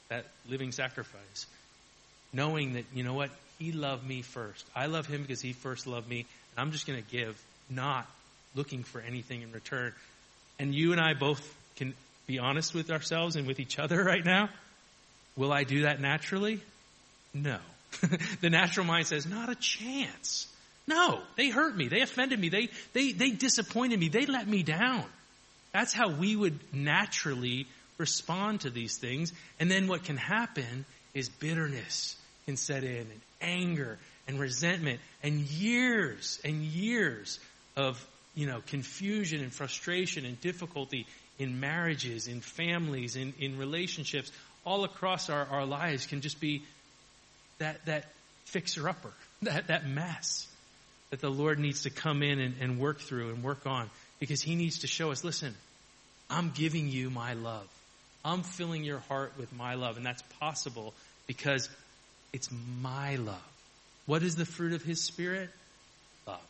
that 0.08 0.24
living 0.48 0.72
sacrifice, 0.72 1.46
knowing 2.32 2.74
that, 2.74 2.84
you 2.94 3.04
know 3.04 3.14
what? 3.14 3.30
He 3.58 3.72
loved 3.72 4.06
me 4.06 4.22
first. 4.22 4.64
I 4.74 4.86
love 4.86 5.06
him 5.06 5.22
because 5.22 5.40
he 5.40 5.52
first 5.52 5.86
loved 5.86 6.08
me. 6.08 6.20
And 6.20 6.58
I'm 6.58 6.72
just 6.72 6.86
going 6.86 7.02
to 7.02 7.10
give, 7.10 7.40
not 7.68 8.06
looking 8.54 8.82
for 8.82 9.00
anything 9.00 9.42
in 9.42 9.52
return. 9.52 9.92
And 10.58 10.74
you 10.74 10.92
and 10.92 11.00
I 11.00 11.14
both 11.14 11.54
can 11.76 11.92
be 12.26 12.38
honest 12.38 12.74
with 12.74 12.90
ourselves 12.90 13.36
and 13.36 13.46
with 13.46 13.60
each 13.60 13.78
other 13.78 14.02
right 14.04 14.24
now. 14.24 14.48
Will 15.38 15.52
I 15.52 15.62
do 15.62 15.82
that 15.82 16.00
naturally? 16.00 16.60
No. 17.32 17.58
the 18.40 18.50
natural 18.50 18.84
mind 18.84 19.06
says, 19.06 19.24
not 19.24 19.48
a 19.48 19.54
chance. 19.54 20.48
No, 20.88 21.20
they 21.36 21.48
hurt 21.48 21.76
me. 21.76 21.86
They 21.86 22.00
offended 22.00 22.40
me. 22.40 22.48
They, 22.48 22.68
they, 22.92 23.12
they 23.12 23.30
disappointed 23.30 24.00
me. 24.00 24.08
They 24.08 24.26
let 24.26 24.48
me 24.48 24.64
down. 24.64 25.04
That's 25.72 25.92
how 25.92 26.10
we 26.10 26.34
would 26.34 26.58
naturally 26.72 27.68
respond 27.98 28.62
to 28.62 28.70
these 28.70 28.98
things. 28.98 29.32
And 29.60 29.70
then 29.70 29.86
what 29.86 30.02
can 30.04 30.16
happen 30.16 30.84
is 31.14 31.28
bitterness 31.28 32.16
can 32.46 32.56
set 32.56 32.82
in 32.82 32.96
and 32.96 33.20
anger 33.40 33.96
and 34.26 34.40
resentment 34.40 34.98
and 35.22 35.40
years 35.40 36.40
and 36.44 36.62
years 36.62 37.38
of, 37.76 38.04
you 38.34 38.46
know, 38.46 38.60
confusion 38.66 39.40
and 39.40 39.52
frustration 39.52 40.24
and 40.24 40.40
difficulty 40.40 41.06
in 41.38 41.60
marriages, 41.60 42.26
in 42.26 42.40
families, 42.40 43.14
in, 43.14 43.32
in 43.38 43.58
relationships, 43.58 44.32
all 44.64 44.84
across 44.84 45.30
our, 45.30 45.46
our 45.46 45.64
lives 45.64 46.06
can 46.06 46.20
just 46.20 46.40
be 46.40 46.62
that, 47.58 47.84
that 47.86 48.04
fixer 48.44 48.88
upper, 48.88 49.12
that, 49.42 49.68
that 49.68 49.86
mess 49.86 50.46
that 51.10 51.20
the 51.20 51.30
Lord 51.30 51.58
needs 51.58 51.82
to 51.82 51.90
come 51.90 52.22
in 52.22 52.38
and, 52.38 52.54
and 52.60 52.78
work 52.78 53.00
through 53.00 53.30
and 53.30 53.42
work 53.42 53.66
on 53.66 53.88
because 54.20 54.42
He 54.42 54.56
needs 54.56 54.80
to 54.80 54.86
show 54.86 55.10
us, 55.10 55.24
listen, 55.24 55.54
I'm 56.28 56.50
giving 56.50 56.88
you 56.88 57.10
my 57.10 57.32
love. 57.34 57.66
I'm 58.24 58.42
filling 58.42 58.84
your 58.84 58.98
heart 58.98 59.32
with 59.38 59.52
my 59.54 59.74
love. 59.74 59.96
And 59.96 60.04
that's 60.04 60.22
possible 60.38 60.92
because 61.26 61.70
it's 62.32 62.50
my 62.82 63.16
love. 63.16 63.42
What 64.06 64.22
is 64.22 64.36
the 64.36 64.44
fruit 64.44 64.74
of 64.74 64.82
His 64.82 65.02
Spirit? 65.02 65.48
Love. 66.26 66.40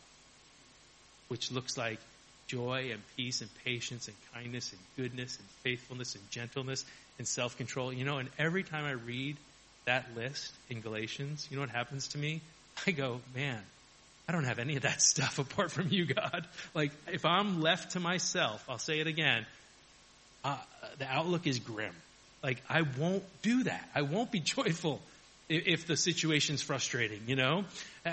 Which 1.29 1.51
looks 1.51 1.77
like 1.77 1.99
joy 2.47 2.89
and 2.91 3.01
peace 3.15 3.41
and 3.41 3.49
patience 3.63 4.07
and 4.07 4.17
kindness 4.33 4.73
and 4.73 4.81
goodness 4.97 5.37
and 5.37 5.47
faithfulness 5.63 6.15
and 6.15 6.31
gentleness 6.31 6.83
and 7.19 7.27
self 7.27 7.57
control. 7.57 7.93
You 7.93 8.05
know, 8.05 8.17
and 8.17 8.29
every 8.39 8.63
time 8.63 8.85
I 8.85 8.91
read 8.91 9.37
that 9.85 10.15
list 10.15 10.51
in 10.69 10.81
Galatians, 10.81 11.47
you 11.51 11.57
know 11.57 11.61
what 11.61 11.69
happens 11.69 12.09
to 12.09 12.17
me? 12.17 12.41
I 12.87 12.91
go, 12.91 13.21
man, 13.35 13.61
I 14.27 14.31
don't 14.31 14.45
have 14.45 14.59
any 14.59 14.75
of 14.75 14.83
that 14.83 15.01
stuff 15.03 15.37
apart 15.37 15.71
from 15.71 15.89
you, 15.89 16.05
God. 16.05 16.47
Like, 16.73 16.91
if 17.11 17.25
I'm 17.25 17.61
left 17.61 17.91
to 17.91 17.99
myself, 17.99 18.65
I'll 18.67 18.79
say 18.79 18.99
it 18.99 19.07
again, 19.07 19.45
uh, 20.43 20.57
the 20.97 21.05
outlook 21.05 21.45
is 21.45 21.59
grim. 21.59 21.93
Like, 22.41 22.61
I 22.69 22.83
won't 22.97 23.23
do 23.41 23.63
that. 23.63 23.89
I 23.93 24.03
won't 24.03 24.31
be 24.31 24.39
joyful 24.57 25.01
if, 25.49 25.67
if 25.67 25.87
the 25.87 25.97
situation's 25.97 26.61
frustrating, 26.61 27.21
you 27.27 27.35
know? 27.35 27.65
Uh, 28.05 28.11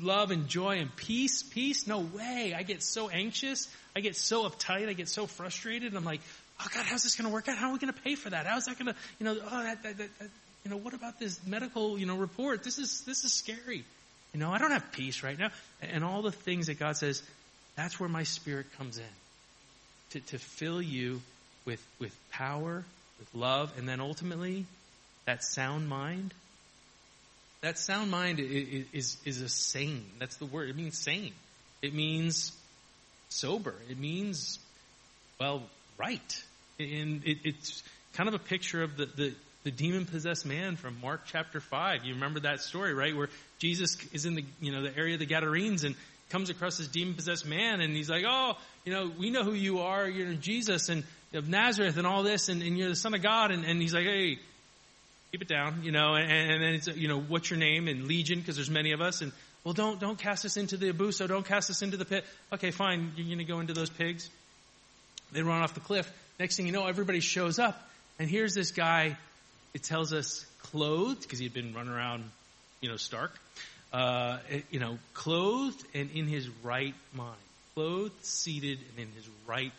love 0.00 0.30
and 0.30 0.48
joy 0.48 0.78
and 0.78 0.94
peace, 0.96 1.42
peace, 1.42 1.86
no 1.86 2.00
way. 2.00 2.54
I 2.56 2.62
get 2.64 2.82
so 2.82 3.08
anxious. 3.08 3.68
I 3.94 4.00
get 4.00 4.16
so 4.16 4.48
uptight. 4.48 4.88
I 4.88 4.94
get 4.94 5.08
so 5.08 5.26
frustrated. 5.26 5.94
I'm 5.94 6.04
like, 6.04 6.22
oh 6.62 6.68
God, 6.74 6.86
how's 6.86 7.02
this 7.02 7.16
going 7.16 7.28
to 7.28 7.32
work 7.32 7.48
out? 7.48 7.58
How 7.58 7.70
are 7.70 7.72
we 7.72 7.78
going 7.78 7.92
to 7.92 8.00
pay 8.00 8.14
for 8.14 8.30
that? 8.30 8.46
How's 8.46 8.66
that 8.66 8.78
going 8.78 8.92
to, 8.92 8.94
you 9.18 9.26
know, 9.26 9.36
oh, 9.44 9.62
that, 9.62 9.82
that, 9.82 9.98
that, 9.98 10.10
you 10.64 10.70
know, 10.70 10.76
what 10.76 10.94
about 10.94 11.18
this 11.18 11.40
medical, 11.46 11.98
you 11.98 12.06
know, 12.06 12.16
report? 12.16 12.62
This 12.62 12.78
is, 12.78 13.02
this 13.02 13.24
is 13.24 13.32
scary. 13.32 13.84
You 14.32 14.40
know, 14.40 14.50
I 14.50 14.58
don't 14.58 14.70
have 14.70 14.92
peace 14.92 15.22
right 15.22 15.38
now. 15.38 15.50
And 15.82 16.04
all 16.04 16.22
the 16.22 16.32
things 16.32 16.68
that 16.68 16.78
God 16.78 16.96
says, 16.96 17.22
that's 17.76 17.98
where 17.98 18.08
my 18.08 18.22
spirit 18.22 18.66
comes 18.78 18.98
in. 18.98 19.04
To, 20.10 20.20
to 20.20 20.38
fill 20.38 20.80
you 20.80 21.20
with, 21.64 21.84
with 21.98 22.16
power, 22.30 22.84
with 23.18 23.34
love, 23.34 23.72
and 23.78 23.88
then 23.88 24.00
ultimately, 24.00 24.66
that 25.26 25.42
sound 25.42 25.88
mind. 25.88 26.34
That 27.62 27.78
sound 27.78 28.10
mind 28.10 28.40
is, 28.40 28.84
is, 28.92 29.16
is 29.24 29.40
a 29.40 29.48
sane. 29.48 30.04
That's 30.18 30.36
the 30.36 30.46
word. 30.46 30.68
It 30.68 30.76
means 30.76 30.98
sane. 30.98 31.32
It 31.80 31.94
means 31.94 32.52
sober. 33.28 33.74
It 33.88 33.98
means, 33.98 34.58
well, 35.40 35.62
right. 35.98 36.44
And 36.78 37.22
it, 37.24 37.38
it's 37.44 37.82
kind 38.14 38.28
of 38.28 38.34
a 38.34 38.38
picture 38.38 38.82
of 38.82 38.96
the, 38.96 39.06
the, 39.06 39.34
the 39.64 39.70
demon 39.70 40.06
possessed 40.06 40.44
man 40.46 40.76
from 40.76 41.00
Mark 41.00 41.22
chapter 41.26 41.60
5. 41.60 42.04
You 42.04 42.14
remember 42.14 42.40
that 42.40 42.60
story, 42.60 42.94
right? 42.94 43.16
Where 43.16 43.28
Jesus 43.58 43.96
is 44.12 44.26
in 44.26 44.34
the, 44.34 44.44
you 44.60 44.72
know, 44.72 44.82
the 44.82 44.96
area 44.96 45.14
of 45.14 45.20
the 45.20 45.26
Gadarenes 45.26 45.84
and 45.84 45.94
comes 46.30 46.50
across 46.50 46.78
this 46.78 46.88
demon 46.88 47.14
possessed 47.14 47.46
man 47.46 47.80
and 47.80 47.94
he's 47.94 48.08
like, 48.08 48.24
oh, 48.26 48.54
you 48.84 48.92
know, 48.92 49.10
we 49.18 49.30
know 49.30 49.44
who 49.44 49.52
you 49.52 49.80
are. 49.80 50.08
You're 50.08 50.32
Jesus 50.34 50.88
and 50.88 51.04
of 51.34 51.48
Nazareth 51.48 51.96
and 51.96 52.06
all 52.06 52.22
this 52.22 52.48
and, 52.48 52.62
and 52.62 52.76
you're 52.78 52.88
the 52.88 52.96
son 52.96 53.14
of 53.14 53.22
God. 53.22 53.50
And, 53.50 53.64
and 53.64 53.80
he's 53.80 53.94
like, 53.94 54.04
hey, 54.04 54.38
keep 55.30 55.42
it 55.42 55.48
down, 55.48 55.82
you 55.82 55.92
know, 55.92 56.14
and, 56.14 56.30
and 56.30 56.62
then 56.62 56.74
it's, 56.74 56.88
you 56.88 57.08
know, 57.08 57.20
what's 57.20 57.50
your 57.50 57.58
name? 57.58 57.88
And 57.88 58.06
Legion, 58.06 58.38
because 58.38 58.56
there's 58.56 58.70
many 58.70 58.92
of 58.92 59.00
us. 59.00 59.22
And, 59.22 59.32
well, 59.64 59.74
don't, 59.74 60.00
don't 60.00 60.18
cast 60.18 60.44
us 60.44 60.56
into 60.56 60.76
the 60.76 60.92
abuso. 60.92 61.28
Don't 61.28 61.46
cast 61.46 61.70
us 61.70 61.82
into 61.82 61.96
the 61.96 62.04
pit. 62.04 62.24
Okay, 62.52 62.70
fine. 62.70 63.12
You're 63.16 63.26
going 63.26 63.38
to 63.38 63.44
go 63.44 63.60
into 63.60 63.72
those 63.72 63.90
pigs. 63.90 64.28
They 65.32 65.42
run 65.42 65.62
off 65.62 65.74
the 65.74 65.80
cliff. 65.80 66.10
Next 66.38 66.56
thing 66.56 66.66
you 66.66 66.72
know, 66.72 66.86
everybody 66.86 67.20
shows 67.20 67.58
up. 67.58 67.80
And 68.18 68.28
here's 68.28 68.54
this 68.54 68.70
guy 68.70 69.16
it 69.74 69.82
tells 69.82 70.12
us 70.12 70.44
clothed, 70.62 71.22
because 71.22 71.38
he 71.38 71.44
had 71.44 71.54
been 71.54 71.74
running 71.74 71.92
around, 71.92 72.24
you 72.80 72.88
know, 72.88 72.96
stark, 72.96 73.32
uh, 73.92 74.38
you 74.70 74.80
know, 74.80 74.98
clothed 75.14 75.82
and 75.94 76.10
in 76.10 76.26
his 76.26 76.48
right 76.62 76.94
mind. 77.14 77.36
clothed, 77.74 78.24
seated, 78.24 78.78
and 78.90 79.06
in 79.06 79.14
his 79.14 79.28
right. 79.46 79.72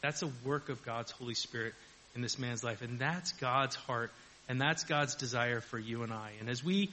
That's 0.00 0.22
a 0.22 0.30
work 0.44 0.68
of 0.68 0.84
God's 0.84 1.10
Holy 1.10 1.34
Spirit 1.34 1.74
in 2.14 2.22
this 2.22 2.38
man's 2.38 2.64
life. 2.64 2.82
And 2.82 2.98
that's 2.98 3.32
God's 3.32 3.76
heart. 3.76 4.10
And 4.48 4.60
that's 4.60 4.84
God's 4.84 5.14
desire 5.14 5.60
for 5.60 5.78
you 5.78 6.02
and 6.02 6.12
I. 6.12 6.30
And 6.40 6.48
as 6.48 6.64
we 6.64 6.90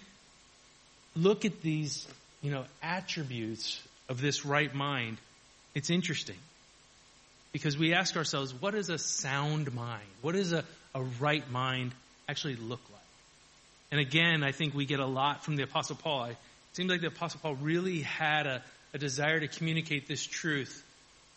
look 1.15 1.45
at 1.45 1.61
these, 1.61 2.05
you 2.41 2.51
know, 2.51 2.65
attributes 2.83 3.81
of 4.09 4.19
this 4.19 4.45
right 4.45 4.73
mind, 4.73 5.17
it's 5.73 5.89
interesting. 5.89 6.35
Because 7.55 7.77
we 7.77 7.93
ask 7.93 8.17
ourselves, 8.17 8.53
what 8.53 8.75
is 8.75 8.89
a 8.89 8.97
sound 8.97 9.73
mind? 9.73 10.03
What 10.21 10.35
does 10.35 10.51
a, 10.51 10.65
a 10.93 11.01
right 11.21 11.49
mind 11.49 11.93
actually 12.27 12.57
look 12.57 12.81
like? 12.91 13.01
And 13.91 14.01
again, 14.01 14.43
I 14.43 14.51
think 14.51 14.73
we 14.73 14.85
get 14.85 14.99
a 14.99 15.05
lot 15.05 15.45
from 15.45 15.55
the 15.55 15.63
Apostle 15.63 15.95
Paul. 15.95 16.25
It 16.25 16.37
seems 16.73 16.89
like 16.89 16.99
the 16.99 17.07
Apostle 17.07 17.39
Paul 17.41 17.55
really 17.55 18.01
had 18.01 18.45
a, 18.45 18.61
a 18.93 18.97
desire 18.97 19.39
to 19.39 19.47
communicate 19.47 20.05
this 20.05 20.21
truth 20.25 20.83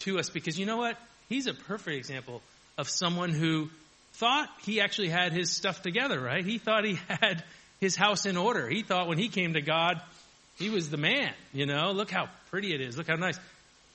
to 0.00 0.18
us 0.18 0.28
because 0.28 0.58
you 0.58 0.66
know 0.66 0.78
what? 0.78 0.98
He's 1.28 1.46
a 1.46 1.54
perfect 1.54 1.96
example 1.96 2.42
of 2.76 2.88
someone 2.88 3.30
who 3.30 3.70
thought 4.14 4.48
he 4.66 4.80
actually 4.80 5.10
had 5.10 5.30
his 5.30 5.52
stuff 5.52 5.82
together, 5.82 6.18
right? 6.18 6.44
He 6.44 6.58
thought 6.58 6.84
he 6.84 6.94
had 7.08 7.44
his 7.80 7.94
house 7.94 8.26
in 8.26 8.36
order. 8.36 8.68
He 8.68 8.82
thought 8.82 9.06
when 9.06 9.18
he 9.18 9.28
came 9.28 9.52
to 9.52 9.60
God, 9.60 10.02
he 10.58 10.68
was 10.68 10.90
the 10.90 10.96
man, 10.96 11.32
you 11.52 11.64
know? 11.64 11.92
Look 11.92 12.10
how 12.10 12.28
pretty 12.50 12.74
it 12.74 12.80
is. 12.80 12.98
Look 12.98 13.06
how 13.06 13.14
nice. 13.14 13.38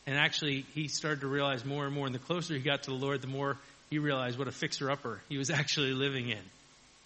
And 0.06 0.18
actually, 0.18 0.66
he 0.74 0.88
started 0.88 1.22
to 1.22 1.28
realize 1.28 1.64
more 1.64 1.86
and 1.86 1.96
more, 1.96 2.06
and 2.06 2.14
the 2.14 2.20
closer 2.20 2.54
he 2.54 2.60
got 2.60 2.84
to 2.84 2.92
the 2.92 2.98
Lord, 2.98 3.22
the 3.22 3.28
more 3.28 3.58
he 3.90 4.00
realized 4.00 4.38
what 4.38 4.48
a 4.48 4.52
fixer-upper 4.52 5.22
he 5.30 5.38
was 5.38 5.50
actually 5.50 5.94
living 5.94 6.30
in. 6.30 6.42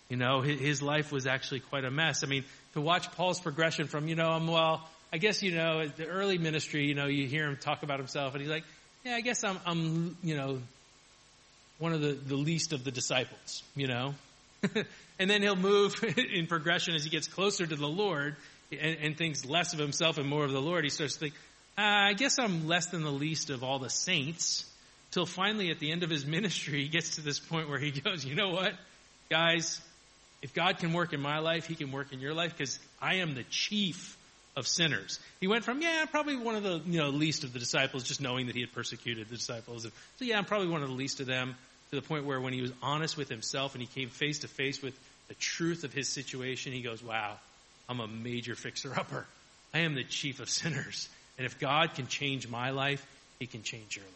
You 0.10 0.18
know, 0.18 0.42
his 0.42 0.82
life 0.82 1.12
was 1.12 1.28
actually 1.28 1.60
quite 1.60 1.84
a 1.84 1.92
mess. 1.92 2.24
I 2.24 2.28
mean, 2.28 2.46
to 2.74 2.82
watch 2.82 3.12
Paul's 3.12 3.42
progression 3.42 3.88
from, 3.88 4.08
you 4.08 4.16
know, 4.16 4.30
I'm, 4.30 4.48
well, 4.48 4.88
I 5.12 5.18
guess, 5.18 5.44
you 5.44 5.52
know, 5.52 5.86
the 5.88 6.08
early 6.08 6.38
ministry, 6.38 6.86
you 6.86 6.96
know, 6.96 7.08
you 7.08 7.28
hear 7.28 7.46
him 7.48 7.58
talk 7.58 7.84
about 7.84 8.00
himself, 8.00 8.34
and 8.34 8.42
he's 8.42 8.50
like, 8.50 8.64
yeah, 9.04 9.16
I 9.16 9.22
guess 9.22 9.44
I'm, 9.44 9.60
I'm, 9.66 10.18
you 10.24 10.36
know, 10.36 10.60
one 11.80 11.94
of 11.94 12.02
the, 12.02 12.14
the 12.14 12.36
least 12.36 12.74
of 12.74 12.84
the 12.84 12.92
disciples, 12.92 13.64
you 13.76 13.88
know? 13.88 14.16
and 15.20 15.30
then 15.30 15.42
he'll 15.42 15.56
move 15.56 16.04
in 16.34 16.48
progression 16.48 16.96
as 16.96 17.04
he 17.04 17.10
gets 17.10 17.28
closer 17.28 17.66
to 17.66 17.76
the 17.76 17.88
Lord 17.88 18.36
and, 18.72 18.98
and 19.02 19.18
thinks 19.18 19.46
less 19.46 19.74
of 19.74 19.80
himself 19.80 20.18
and 20.18 20.28
more 20.28 20.44
of 20.44 20.52
the 20.52 20.62
Lord. 20.62 20.84
He 20.84 20.90
starts 20.90 21.14
to 21.14 21.20
think, 21.20 21.34
Uh, 21.78 21.82
I 21.84 22.14
guess 22.14 22.40
I'm 22.40 22.68
less 22.68 22.88
than 22.88 23.04
the 23.04 23.12
least 23.12 23.52
of 23.52 23.64
all 23.64 23.78
the 23.78 23.90
saints. 23.90 24.66
Till 25.12 25.26
finally 25.26 25.70
at 25.70 25.80
the 25.80 25.92
end 25.92 26.04
of 26.04 26.10
his 26.10 26.26
ministry, 26.38 26.84
he 26.84 26.88
gets 26.88 27.16
to 27.16 27.22
this 27.22 27.40
point 27.40 27.70
where 27.70 27.80
he 27.80 27.92
goes, 27.92 28.26
you 28.26 28.36
know 28.36 28.50
what? 28.50 28.74
Guys, 29.30 29.80
if 30.42 30.54
God 30.54 30.80
can 30.80 30.94
work 30.94 31.14
in 31.14 31.22
my 31.22 31.40
life, 31.40 31.68
he 31.68 31.76
can 31.76 31.92
work 31.92 32.14
in 32.14 32.20
your 32.20 32.34
life 32.34 32.58
because 32.58 32.80
I 33.02 33.16
am 33.16 33.36
the 33.36 33.44
chief 33.44 34.18
of 34.56 34.68
sinners. 34.68 35.20
He 35.40 35.48
went 35.48 35.64
from, 35.64 35.82
yeah, 35.82 36.00
I'm 36.02 36.08
probably 36.08 36.36
one 36.36 36.56
of 36.56 36.64
the, 36.64 36.82
you 36.88 36.98
know, 36.98 37.10
least 37.10 37.44
of 37.44 37.54
the 37.54 37.60
disciples, 37.60 38.04
just 38.04 38.22
knowing 38.22 38.48
that 38.48 38.56
he 38.56 38.62
had 38.62 38.74
persecuted 38.74 39.30
the 39.30 39.36
disciples. 39.36 39.84
So 39.84 40.26
yeah, 40.26 40.38
I'm 40.38 40.46
probably 40.46 40.70
one 40.70 40.82
of 40.82 40.90
the 40.90 40.96
least 40.96 41.20
of 41.20 41.28
them 41.28 41.56
to 41.92 41.96
the 41.96 42.02
point 42.02 42.26
where 42.26 42.42
when 42.42 42.54
he 42.54 42.62
was 42.62 42.72
honest 42.82 43.18
with 43.18 43.30
himself 43.30 43.76
and 43.76 43.82
he 43.82 43.88
came 43.88 44.10
face 44.10 44.40
to 44.40 44.48
face 44.48 44.82
with 44.82 44.98
the 45.28 45.36
truth 45.36 45.84
of 45.84 45.94
his 45.94 46.10
situation, 46.10 46.74
he 46.74 46.82
goes, 46.82 47.04
wow, 47.04 47.38
I'm 47.88 48.00
a 48.00 48.08
major 48.08 48.56
fixer 48.56 48.94
upper. 48.98 49.26
I 49.74 49.80
am 49.80 49.94
the 49.94 50.04
chief 50.04 50.40
of 50.40 50.50
sinners. 50.50 51.08
And 51.38 51.46
if 51.46 51.60
God 51.60 51.94
can 51.96 52.08
change 52.08 52.48
my 52.48 52.72
life, 52.72 53.06
he 53.40 53.46
can 53.46 53.64
change 53.64 53.96
your 53.96 54.06
life. 54.06 54.14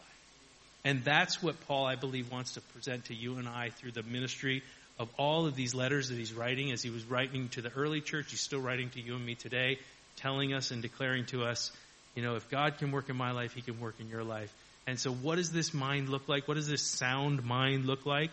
And 0.84 1.04
that's 1.04 1.42
what 1.42 1.60
Paul, 1.68 1.86
I 1.86 1.94
believe, 1.94 2.32
wants 2.32 2.54
to 2.54 2.60
present 2.60 3.06
to 3.06 3.14
you 3.14 3.36
and 3.38 3.48
I 3.48 3.70
through 3.70 3.92
the 3.92 4.02
ministry 4.02 4.62
of 4.98 5.08
all 5.16 5.46
of 5.46 5.54
these 5.54 5.74
letters 5.74 6.08
that 6.08 6.18
he's 6.18 6.32
writing. 6.32 6.72
As 6.72 6.82
he 6.82 6.90
was 6.90 7.04
writing 7.04 7.48
to 7.50 7.62
the 7.62 7.72
early 7.72 8.00
church, 8.00 8.30
he's 8.30 8.40
still 8.40 8.60
writing 8.60 8.90
to 8.90 9.00
you 9.00 9.14
and 9.14 9.24
me 9.24 9.36
today 9.36 9.78
telling 10.16 10.52
us 10.52 10.70
and 10.70 10.82
declaring 10.82 11.26
to 11.26 11.44
us, 11.44 11.72
you 12.14 12.22
know, 12.22 12.36
if 12.36 12.48
God 12.50 12.78
can 12.78 12.92
work 12.92 13.08
in 13.08 13.16
my 13.16 13.32
life, 13.32 13.54
He 13.54 13.62
can 13.62 13.80
work 13.80 13.94
in 14.00 14.08
your 14.08 14.24
life. 14.24 14.52
And 14.86 14.98
so, 14.98 15.12
what 15.12 15.36
does 15.36 15.52
this 15.52 15.72
mind 15.72 16.08
look 16.08 16.28
like? 16.28 16.48
What 16.48 16.54
does 16.54 16.68
this 16.68 16.82
sound 16.82 17.44
mind 17.44 17.86
look 17.86 18.04
like? 18.04 18.30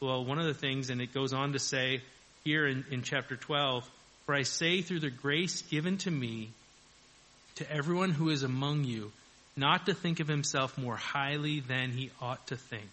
Well, 0.00 0.24
one 0.24 0.38
of 0.38 0.46
the 0.46 0.54
things, 0.54 0.90
and 0.90 1.00
it 1.00 1.12
goes 1.12 1.32
on 1.32 1.52
to 1.52 1.58
say 1.58 2.00
here 2.44 2.66
in, 2.66 2.84
in 2.90 3.02
chapter 3.02 3.36
12, 3.36 3.88
For 4.26 4.34
I 4.34 4.42
say 4.42 4.82
through 4.82 5.00
the 5.00 5.10
grace 5.10 5.62
given 5.62 5.98
to 5.98 6.10
me, 6.10 6.50
to 7.56 7.70
everyone 7.70 8.10
who 8.10 8.30
is 8.30 8.42
among 8.42 8.84
you, 8.84 9.12
not 9.56 9.86
to 9.86 9.94
think 9.94 10.20
of 10.20 10.28
himself 10.28 10.78
more 10.78 10.96
highly 10.96 11.60
than 11.60 11.90
he 11.90 12.10
ought 12.20 12.46
to 12.48 12.56
think, 12.56 12.88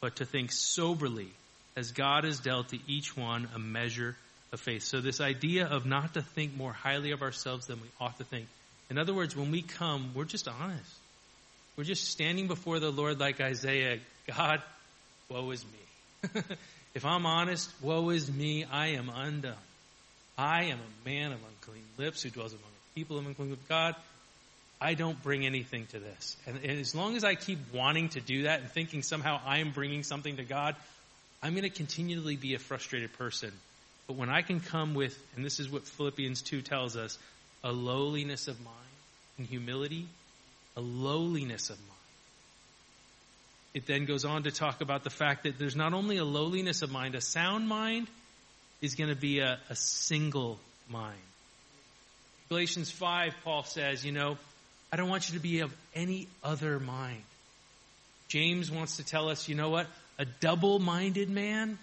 but 0.00 0.16
to 0.16 0.26
think 0.26 0.52
soberly, 0.52 1.28
as 1.76 1.92
God 1.92 2.24
has 2.24 2.40
dealt 2.40 2.70
to 2.70 2.78
each 2.86 3.16
one 3.16 3.48
a 3.54 3.58
measure 3.58 4.16
of 4.52 4.60
faith. 4.60 4.82
So 4.82 5.00
this 5.00 5.20
idea 5.20 5.66
of 5.66 5.86
not 5.86 6.14
to 6.14 6.22
think 6.22 6.56
more 6.56 6.72
highly 6.72 7.12
of 7.12 7.22
ourselves 7.22 7.66
than 7.66 7.80
we 7.80 7.88
ought 8.00 8.18
to 8.18 8.24
think. 8.24 8.46
In 8.90 8.98
other 8.98 9.14
words, 9.14 9.36
when 9.36 9.50
we 9.50 9.62
come, 9.62 10.12
we're 10.14 10.24
just 10.24 10.48
honest. 10.48 10.92
We're 11.76 11.84
just 11.84 12.08
standing 12.08 12.48
before 12.48 12.80
the 12.80 12.90
Lord 12.90 13.20
like 13.20 13.40
Isaiah, 13.40 13.98
God, 14.26 14.62
woe 15.28 15.50
is 15.50 15.64
me. 15.64 16.42
if 16.94 17.04
I'm 17.04 17.26
honest, 17.26 17.70
woe 17.80 18.10
is 18.10 18.30
me, 18.30 18.64
I 18.64 18.88
am 18.88 19.10
undone. 19.14 19.54
I 20.36 20.64
am 20.64 20.78
a 20.78 21.08
man 21.08 21.32
of 21.32 21.38
unclean 21.38 21.84
lips 21.98 22.22
who 22.22 22.30
dwells 22.30 22.52
among 22.52 22.62
people 22.98 23.18
unclean 23.18 23.50
lips. 23.50 23.62
God, 23.68 23.94
I 24.80 24.94
don't 24.94 25.20
bring 25.22 25.46
anything 25.46 25.86
to 25.86 25.98
this. 25.98 26.36
And, 26.46 26.56
and 26.64 26.80
as 26.80 26.94
long 26.94 27.16
as 27.16 27.24
I 27.24 27.34
keep 27.34 27.58
wanting 27.72 28.10
to 28.10 28.20
do 28.20 28.42
that 28.44 28.60
and 28.60 28.70
thinking 28.70 29.02
somehow 29.02 29.40
I 29.44 29.58
am 29.58 29.70
bringing 29.70 30.02
something 30.02 30.36
to 30.36 30.44
God, 30.44 30.76
I'm 31.42 31.52
going 31.52 31.62
to 31.62 31.70
continually 31.70 32.36
be 32.36 32.54
a 32.54 32.58
frustrated 32.58 33.12
person 33.12 33.52
but 34.08 34.16
when 34.16 34.30
I 34.30 34.40
can 34.40 34.58
come 34.58 34.94
with, 34.94 35.16
and 35.36 35.44
this 35.44 35.60
is 35.60 35.70
what 35.70 35.86
Philippians 35.86 36.40
2 36.40 36.62
tells 36.62 36.96
us, 36.96 37.18
a 37.62 37.70
lowliness 37.70 38.48
of 38.48 38.58
mind 38.64 38.76
and 39.36 39.46
humility, 39.46 40.06
a 40.76 40.80
lowliness 40.80 41.68
of 41.68 41.78
mind. 41.78 41.92
It 43.74 43.86
then 43.86 44.06
goes 44.06 44.24
on 44.24 44.44
to 44.44 44.50
talk 44.50 44.80
about 44.80 45.04
the 45.04 45.10
fact 45.10 45.42
that 45.42 45.58
there's 45.58 45.76
not 45.76 45.92
only 45.92 46.16
a 46.16 46.24
lowliness 46.24 46.80
of 46.80 46.90
mind, 46.90 47.14
a 47.14 47.20
sound 47.20 47.68
mind 47.68 48.08
is 48.80 48.94
going 48.94 49.10
to 49.10 49.16
be 49.16 49.40
a, 49.40 49.58
a 49.68 49.76
single 49.76 50.58
mind. 50.88 51.18
Galatians 52.48 52.90
5, 52.90 53.34
Paul 53.44 53.64
says, 53.64 54.04
you 54.04 54.12
know, 54.12 54.38
I 54.92 54.96
don't 54.96 55.08
want 55.08 55.28
you 55.28 55.36
to 55.36 55.42
be 55.42 55.60
of 55.60 55.74
any 55.94 56.28
other 56.42 56.80
mind. 56.80 57.22
James 58.28 58.70
wants 58.70 58.96
to 58.96 59.04
tell 59.04 59.28
us, 59.28 59.48
you 59.48 59.54
know 59.54 59.70
what? 59.70 59.86
A 60.18 60.24
double 60.24 60.78
minded 60.78 61.28
man 61.30 61.78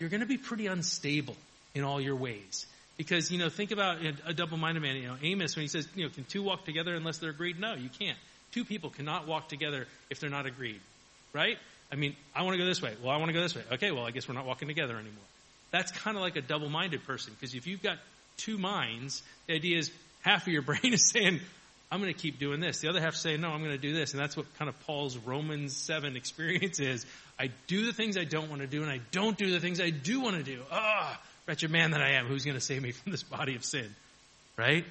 you're 0.00 0.08
going 0.08 0.20
to 0.20 0.26
be 0.26 0.38
pretty 0.38 0.66
unstable 0.66 1.36
in 1.74 1.84
all 1.84 2.00
your 2.00 2.16
ways. 2.16 2.66
Because, 2.96 3.30
you 3.30 3.38
know, 3.38 3.48
think 3.48 3.70
about 3.70 3.98
a 4.26 4.34
double-minded 4.34 4.80
man, 4.80 4.96
you 4.96 5.06
know, 5.06 5.16
Amos, 5.22 5.56
when 5.56 5.62
he 5.62 5.68
says, 5.68 5.86
you 5.94 6.04
know, 6.04 6.10
can 6.10 6.24
two 6.24 6.42
walk 6.42 6.64
together 6.64 6.94
unless 6.94 7.18
they're 7.18 7.30
agreed? 7.30 7.60
No, 7.60 7.74
you 7.74 7.88
can't. 7.88 8.18
Two 8.52 8.64
people 8.64 8.90
cannot 8.90 9.26
walk 9.26 9.48
together 9.48 9.86
if 10.10 10.20
they're 10.20 10.30
not 10.30 10.46
agreed. 10.46 10.80
Right? 11.32 11.56
I 11.92 11.96
mean, 11.96 12.16
I 12.34 12.42
want 12.42 12.54
to 12.54 12.58
go 12.58 12.66
this 12.66 12.82
way. 12.82 12.94
Well, 13.02 13.10
I 13.10 13.16
want 13.18 13.28
to 13.28 13.32
go 13.32 13.40
this 13.40 13.54
way. 13.54 13.62
Okay, 13.72 13.90
well, 13.90 14.04
I 14.04 14.10
guess 14.10 14.28
we're 14.28 14.34
not 14.34 14.46
walking 14.46 14.68
together 14.68 14.94
anymore. 14.94 15.24
That's 15.70 15.92
kind 15.92 16.16
of 16.16 16.22
like 16.22 16.36
a 16.36 16.42
double-minded 16.42 17.04
person, 17.04 17.32
because 17.38 17.54
if 17.54 17.66
you've 17.66 17.82
got 17.82 17.98
two 18.40 18.58
minds, 18.58 19.22
the 19.46 19.54
idea 19.54 19.78
is 19.78 19.90
half 20.22 20.46
of 20.46 20.52
your 20.52 20.62
brain 20.70 20.92
is 20.92 21.10
saying, 21.10 21.40
I'm 21.92 22.00
going 22.00 22.12
to 22.12 22.18
keep 22.18 22.38
doing 22.38 22.60
this. 22.60 22.80
The 22.80 22.88
other 22.88 23.00
half 23.00 23.16
saying, 23.16 23.40
no, 23.40 23.48
I'm 23.48 23.60
going 23.60 23.72
to 23.72 23.78
do 23.78 23.92
this. 23.92 24.12
And 24.12 24.22
that's 24.22 24.36
what 24.36 24.46
kind 24.58 24.68
of 24.68 24.78
Paul's 24.86 25.16
Romans 25.18 25.76
7 25.76 26.16
experience 26.16 26.78
is. 26.78 27.04
I 27.38 27.50
do 27.66 27.86
the 27.86 27.92
things 27.92 28.16
I 28.16 28.24
don't 28.24 28.48
want 28.48 28.60
to 28.60 28.68
do, 28.68 28.82
and 28.82 28.90
I 28.90 29.00
don't 29.10 29.36
do 29.36 29.50
the 29.50 29.60
things 29.60 29.80
I 29.80 29.90
do 29.90 30.20
want 30.20 30.36
to 30.36 30.42
do. 30.42 30.60
Ah, 30.70 31.20
wretched 31.46 31.70
man 31.70 31.90
that 31.92 32.00
I 32.00 32.12
am. 32.12 32.26
Who's 32.26 32.44
going 32.44 32.56
to 32.56 32.60
save 32.60 32.82
me 32.82 32.92
from 32.92 33.10
this 33.10 33.24
body 33.24 33.56
of 33.56 33.64
sin? 33.64 33.94
Right? 34.56 34.84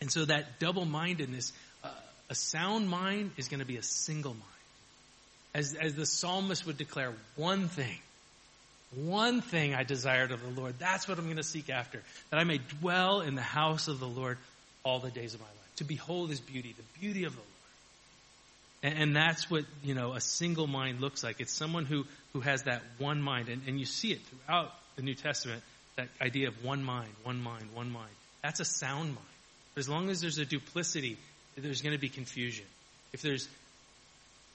And 0.00 0.12
so 0.12 0.26
that 0.26 0.58
double 0.58 0.84
mindedness, 0.84 1.52
uh, 1.82 1.88
a 2.28 2.34
sound 2.34 2.88
mind 2.90 3.32
is 3.36 3.48
going 3.48 3.60
to 3.60 3.66
be 3.66 3.78
a 3.78 3.82
single 3.82 4.32
mind. 4.32 4.44
As, 5.54 5.74
as 5.74 5.94
the 5.94 6.04
psalmist 6.04 6.66
would 6.66 6.76
declare, 6.76 7.14
one 7.36 7.68
thing, 7.68 7.98
one 8.94 9.42
thing 9.42 9.74
I 9.74 9.82
desired 9.82 10.32
of 10.32 10.42
the 10.42 10.60
Lord. 10.60 10.78
That's 10.78 11.06
what 11.06 11.18
I'm 11.18 11.24
going 11.24 11.36
to 11.36 11.42
seek 11.42 11.68
after. 11.68 12.02
That 12.30 12.40
I 12.40 12.44
may 12.44 12.58
dwell 12.80 13.20
in 13.20 13.34
the 13.34 13.42
house 13.42 13.88
of 13.88 14.00
the 14.00 14.08
Lord 14.08 14.38
all 14.82 14.98
the 14.98 15.10
days 15.10 15.34
of 15.34 15.40
my 15.40 15.46
life 15.46 15.54
to 15.76 15.84
behold 15.84 16.30
his 16.30 16.40
beauty, 16.40 16.74
the 16.76 17.00
beauty 17.00 17.24
of 17.24 17.32
the 17.32 17.38
Lord. 17.38 17.48
And, 18.82 19.02
and, 19.02 19.16
that's 19.16 19.50
what, 19.50 19.64
you 19.82 19.94
know, 19.94 20.12
a 20.12 20.20
single 20.20 20.66
mind 20.66 21.00
looks 21.00 21.24
like. 21.24 21.40
It's 21.40 21.52
someone 21.52 21.84
who, 21.84 22.04
who 22.32 22.40
has 22.40 22.62
that 22.64 22.82
one 22.98 23.20
mind. 23.20 23.48
And, 23.48 23.62
and 23.66 23.78
you 23.78 23.86
see 23.86 24.12
it 24.12 24.20
throughout 24.20 24.72
the 24.96 25.02
New 25.02 25.14
Testament, 25.14 25.62
that 25.96 26.08
idea 26.20 26.48
of 26.48 26.64
one 26.64 26.84
mind, 26.84 27.10
one 27.24 27.40
mind, 27.40 27.64
one 27.74 27.90
mind. 27.90 28.10
That's 28.42 28.60
a 28.60 28.64
sound 28.64 29.08
mind. 29.08 29.26
But 29.74 29.80
as 29.80 29.88
long 29.88 30.10
as 30.10 30.20
there's 30.20 30.38
a 30.38 30.44
duplicity, 30.44 31.16
there's 31.56 31.82
going 31.82 31.94
to 31.94 32.00
be 32.00 32.08
confusion. 32.08 32.64
If 33.12 33.22
there's 33.22 33.48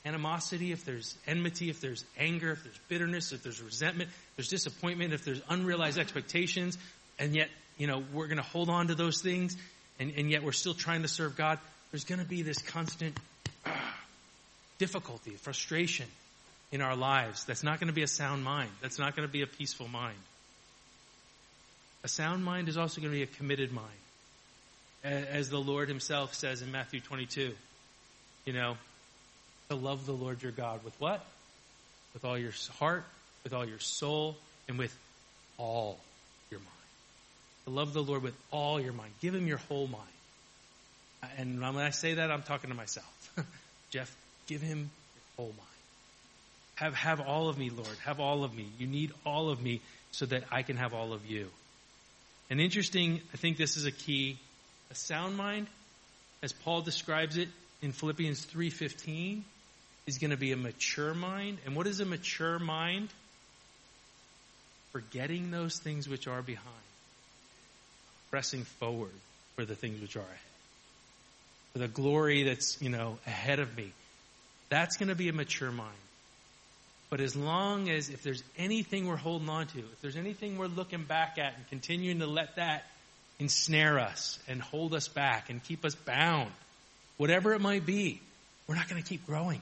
animosity, 0.05 0.71
if 0.71 0.85
there's 0.85 1.15
enmity, 1.27 1.69
if 1.69 1.79
there's 1.79 2.03
anger, 2.17 2.51
if 2.51 2.63
there's 2.63 2.79
bitterness, 2.89 3.31
if 3.31 3.43
there's 3.43 3.61
resentment, 3.61 4.09
if 4.09 4.35
there's 4.35 4.49
disappointment, 4.49 5.13
if 5.13 5.23
there's 5.23 5.41
unrealized 5.49 5.97
expectations, 5.97 6.77
and 7.19 7.35
yet, 7.35 7.49
you 7.77 7.87
know, 7.87 8.03
we're 8.13 8.27
going 8.27 8.37
to 8.37 8.43
hold 8.43 8.69
on 8.69 8.87
to 8.87 8.95
those 8.95 9.21
things, 9.21 9.55
and, 9.99 10.13
and 10.17 10.29
yet 10.29 10.43
we're 10.43 10.51
still 10.51 10.73
trying 10.73 11.03
to 11.03 11.07
serve 11.07 11.37
God, 11.37 11.59
there's 11.91 12.03
going 12.03 12.19
to 12.19 12.25
be 12.25 12.41
this 12.41 12.57
constant 12.57 13.17
difficulty, 14.77 15.31
frustration 15.31 16.07
in 16.71 16.81
our 16.81 16.95
lives. 16.95 17.45
That's 17.45 17.63
not 17.63 17.79
going 17.79 17.87
to 17.87 17.93
be 17.93 18.03
a 18.03 18.07
sound 18.07 18.43
mind. 18.43 18.71
That's 18.81 18.99
not 18.99 19.15
going 19.15 19.27
to 19.27 19.31
be 19.31 19.43
a 19.43 19.47
peaceful 19.47 19.87
mind. 19.87 20.17
A 22.03 22.07
sound 22.09 22.43
mind 22.43 22.67
is 22.67 22.77
also 22.77 22.99
going 22.99 23.13
to 23.13 23.17
be 23.17 23.23
a 23.23 23.27
committed 23.27 23.71
mind. 23.71 23.87
as 25.03 25.49
the 25.49 25.59
Lord 25.59 25.87
himself 25.87 26.33
says 26.33 26.61
in 26.61 26.71
Matthew 26.71 26.99
22. 26.99 27.53
You 28.45 28.53
know, 28.53 28.75
to 29.69 29.75
love 29.75 30.05
the 30.05 30.13
Lord 30.13 30.41
your 30.41 30.51
God 30.51 30.83
with 30.83 30.99
what? 30.99 31.23
With 32.13 32.25
all 32.25 32.37
your 32.37 32.53
heart, 32.79 33.05
with 33.43 33.53
all 33.53 33.65
your 33.65 33.79
soul, 33.79 34.35
and 34.67 34.77
with 34.77 34.95
all 35.57 35.97
your 36.51 36.59
mind. 36.59 36.69
To 37.65 37.71
love 37.71 37.93
the 37.93 38.03
Lord 38.03 38.23
with 38.23 38.35
all 38.51 38.79
your 38.79 38.93
mind. 38.93 39.11
Give 39.21 39.33
him 39.33 39.47
your 39.47 39.57
whole 39.57 39.87
mind. 39.87 40.03
And 41.37 41.61
when 41.61 41.77
I 41.77 41.91
say 41.91 42.15
that, 42.15 42.31
I'm 42.31 42.43
talking 42.43 42.69
to 42.69 42.75
myself. 42.75 43.31
Jeff, 43.91 44.13
give 44.47 44.61
him 44.61 44.89
your 45.15 45.23
whole 45.37 45.53
mind. 45.57 45.67
Have, 46.75 46.93
have 46.95 47.21
all 47.21 47.49
of 47.49 47.57
me, 47.57 47.69
Lord. 47.69 47.97
Have 48.03 48.19
all 48.19 48.43
of 48.43 48.53
me. 48.53 48.67
You 48.77 48.87
need 48.87 49.11
all 49.25 49.49
of 49.49 49.61
me 49.61 49.81
so 50.11 50.25
that 50.25 50.43
I 50.51 50.63
can 50.63 50.77
have 50.77 50.93
all 50.93 51.13
of 51.13 51.25
you. 51.25 51.47
And 52.49 52.59
interesting, 52.59 53.21
I 53.33 53.37
think 53.37 53.57
this 53.57 53.77
is 53.77 53.85
a 53.85 53.91
key. 53.91 54.37
A 54.91 54.95
sound 54.95 55.37
mind, 55.37 55.67
as 56.41 56.51
Paul 56.51 56.81
describes 56.81 57.37
it 57.37 57.47
in 57.81 57.93
Philippians 57.93 58.45
3.15, 58.45 59.41
is 60.05 60.17
going 60.17 60.31
to 60.31 60.37
be 60.37 60.51
a 60.51 60.57
mature 60.57 61.13
mind. 61.13 61.59
And 61.65 61.75
what 61.75 61.87
is 61.87 61.99
a 61.99 62.05
mature 62.05 62.59
mind? 62.59 63.09
Forgetting 64.91 65.51
those 65.51 65.79
things 65.79 66.07
which 66.07 66.27
are 66.27 66.41
behind. 66.41 66.67
Pressing 68.29 68.63
forward 68.63 69.13
for 69.55 69.65
the 69.65 69.75
things 69.75 70.01
which 70.01 70.15
are 70.15 70.19
ahead. 70.19 70.37
For 71.73 71.79
the 71.79 71.87
glory 71.87 72.43
that's, 72.43 72.81
you 72.81 72.89
know, 72.89 73.17
ahead 73.25 73.59
of 73.59 73.75
me. 73.75 73.91
That's 74.69 74.97
going 74.97 75.09
to 75.09 75.15
be 75.15 75.29
a 75.29 75.33
mature 75.33 75.71
mind. 75.71 75.89
But 77.09 77.21
as 77.21 77.35
long 77.35 77.89
as, 77.89 78.09
if 78.09 78.23
there's 78.23 78.43
anything 78.57 79.07
we're 79.07 79.15
holding 79.15 79.47
on 79.47 79.67
to, 79.67 79.79
if 79.79 80.01
there's 80.01 80.15
anything 80.15 80.57
we're 80.57 80.65
looking 80.65 81.03
back 81.03 81.37
at 81.37 81.55
and 81.55 81.67
continuing 81.69 82.19
to 82.19 82.27
let 82.27 82.55
that 82.55 82.85
ensnare 83.39 83.99
us 83.99 84.39
and 84.47 84.61
hold 84.61 84.95
us 84.95 85.07
back 85.07 85.49
and 85.49 85.63
keep 85.63 85.85
us 85.85 85.93
bound, 85.93 86.51
whatever 87.17 87.53
it 87.53 87.61
might 87.61 87.85
be, 87.85 88.19
we're 88.67 88.75
not 88.75 88.89
going 88.89 89.01
to 89.01 89.07
keep 89.07 89.25
growing. 89.27 89.61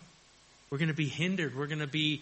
We're 0.72 0.78
going 0.78 0.88
to 0.88 0.94
be 0.94 1.08
hindered. 1.08 1.56
We're 1.56 1.68
going 1.68 1.80
to 1.80 1.88
be 1.88 2.22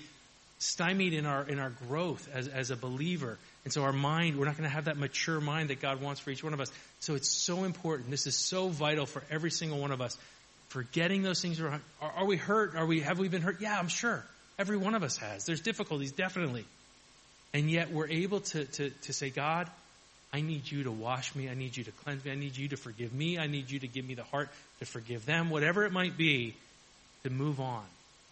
stymied 0.58 1.14
in 1.14 1.26
our, 1.26 1.48
in 1.48 1.60
our 1.60 1.70
growth 1.70 2.28
as, 2.34 2.48
as 2.48 2.72
a 2.72 2.76
believer. 2.76 3.38
And 3.64 3.72
so 3.72 3.84
our 3.84 3.94
mind, 3.94 4.38
we're 4.38 4.46
not 4.46 4.58
going 4.58 4.68
to 4.68 4.74
have 4.74 4.86
that 4.86 4.98
mature 4.98 5.40
mind 5.40 5.70
that 5.70 5.80
God 5.80 6.02
wants 6.02 6.20
for 6.20 6.32
each 6.32 6.44
one 6.44 6.54
of 6.54 6.60
us. 6.60 6.72
So 7.00 7.14
it's 7.14 7.30
so 7.30 7.64
important. 7.64 8.10
This 8.10 8.26
is 8.26 8.36
so 8.36 8.70
vital 8.70 9.06
for 9.06 9.24
every 9.30 9.52
single 9.52 9.80
one 9.80 9.92
of 9.92 10.02
us. 10.02 10.18
Forgetting 10.70 11.22
those 11.22 11.42
things. 11.42 11.62
Are, 11.62 11.80
are 12.02 12.26
we 12.26 12.38
hurt? 12.38 12.76
Are 12.76 12.86
we, 12.86 13.02
have 13.02 13.20
we 13.20 13.28
been 13.28 13.42
hurt? 13.44 13.62
Yeah, 13.62 13.78
I'm 13.78 13.88
sure. 13.88 14.26
Every 14.58 14.78
one 14.78 14.96
of 14.96 15.04
us 15.04 15.18
has. 15.18 15.46
There's 15.46 15.62
difficulties, 15.62 16.12
definitely. 16.12 16.66
And 17.54 17.70
yet 17.70 17.92
we're 17.92 18.08
able 18.08 18.42
to, 18.42 18.66
to, 18.66 18.90
to 18.90 19.14
say, 19.14 19.30
God, 19.30 19.70
I 20.34 20.42
need 20.42 20.70
you 20.70 20.84
to 20.84 20.92
wash 20.92 21.36
me. 21.36 21.50
I 21.50 21.54
need 21.54 21.78
you 21.78 21.84
to 21.84 21.92
cleanse 21.92 22.26
me. 22.26 22.32
I 22.32 22.36
need 22.36 22.58
you 22.58 22.68
to 22.70 22.78
forgive 22.78 23.14
me. 23.14 23.38
I 23.38 23.48
need 23.48 23.70
you 23.70 23.80
to 23.80 23.88
give 23.88 24.08
me 24.08 24.16
the 24.16 24.24
heart 24.24 24.50
to 24.80 24.86
forgive 24.86 25.26
them. 25.26 25.50
Whatever 25.50 25.86
it 25.86 25.92
might 25.92 26.18
be, 26.18 26.56
to 27.24 27.30
move 27.30 27.60
on. 27.60 27.84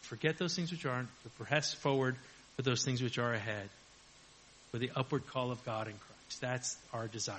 Forget 0.07 0.37
those 0.37 0.55
things 0.55 0.71
which 0.71 0.85
aren't, 0.85 1.09
to 1.23 1.29
press 1.43 1.73
forward 1.73 2.15
for 2.55 2.63
those 2.63 2.83
things 2.83 3.01
which 3.01 3.17
are 3.17 3.33
ahead. 3.33 3.69
For 4.71 4.79
the 4.79 4.91
upward 4.95 5.27
call 5.27 5.51
of 5.51 5.63
God 5.63 5.87
in 5.87 5.93
Christ. 5.93 6.41
That's 6.41 6.77
our 6.93 7.07
desire. 7.07 7.37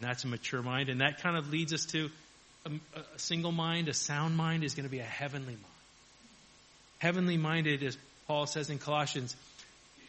And 0.00 0.08
that's 0.08 0.24
a 0.24 0.28
mature 0.28 0.62
mind. 0.62 0.88
And 0.88 1.00
that 1.00 1.22
kind 1.22 1.36
of 1.36 1.50
leads 1.50 1.72
us 1.72 1.86
to 1.86 2.10
a, 2.66 2.70
a 2.98 3.18
single 3.18 3.52
mind, 3.52 3.88
a 3.88 3.94
sound 3.94 4.36
mind 4.36 4.64
is 4.64 4.74
going 4.74 4.84
to 4.84 4.90
be 4.90 4.98
a 4.98 5.04
heavenly 5.04 5.52
mind. 5.52 5.64
Heavenly 6.98 7.36
minded 7.36 7.82
is 7.82 7.96
Paul 8.26 8.46
says 8.46 8.70
in 8.70 8.78
Colossians, 8.78 9.36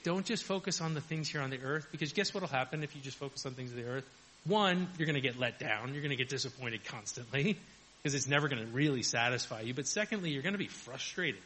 don't 0.03 0.25
just 0.25 0.43
focus 0.43 0.81
on 0.81 0.93
the 0.93 1.01
things 1.01 1.27
here 1.27 1.41
on 1.41 1.49
the 1.49 1.59
earth, 1.61 1.87
because 1.91 2.13
guess 2.13 2.33
what 2.33 2.41
will 2.41 2.47
happen 2.47 2.83
if 2.83 2.95
you 2.95 3.01
just 3.01 3.17
focus 3.17 3.45
on 3.45 3.53
things 3.53 3.71
of 3.71 3.77
the 3.77 3.85
earth? 3.85 4.05
One, 4.45 4.87
you're 4.97 5.07
going 5.07 5.15
to 5.15 5.21
get 5.21 5.39
let 5.39 5.59
down. 5.59 5.93
You're 5.93 6.01
going 6.01 6.11
to 6.11 6.15
get 6.15 6.29
disappointed 6.29 6.85
constantly, 6.85 7.57
because 8.01 8.15
it's 8.15 8.27
never 8.27 8.47
going 8.47 8.61
to 8.61 8.71
really 8.71 9.01
satisfy 9.01 9.61
you. 9.61 9.73
But 9.73 9.87
secondly, 9.87 10.29
you're 10.29 10.43
going 10.43 10.53
to 10.53 10.59
be 10.59 10.67
frustrated, 10.67 11.41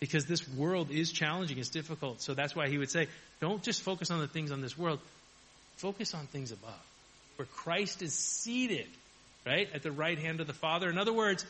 because 0.00 0.26
this 0.26 0.48
world 0.48 0.90
is 0.90 1.10
challenging, 1.12 1.58
it's 1.58 1.70
difficult. 1.70 2.20
So 2.22 2.34
that's 2.34 2.54
why 2.54 2.68
he 2.68 2.78
would 2.78 2.90
say, 2.90 3.08
don't 3.40 3.62
just 3.62 3.82
focus 3.82 4.10
on 4.10 4.20
the 4.20 4.28
things 4.28 4.52
on 4.52 4.60
this 4.60 4.78
world, 4.78 5.00
focus 5.76 6.14
on 6.14 6.26
things 6.26 6.52
above, 6.52 6.86
where 7.36 7.46
Christ 7.46 8.02
is 8.02 8.14
seated, 8.14 8.86
right, 9.46 9.68
at 9.74 9.82
the 9.82 9.92
right 9.92 10.18
hand 10.18 10.40
of 10.40 10.46
the 10.46 10.52
Father. 10.52 10.88
In 10.88 10.98
other 10.98 11.12
words, 11.12 11.44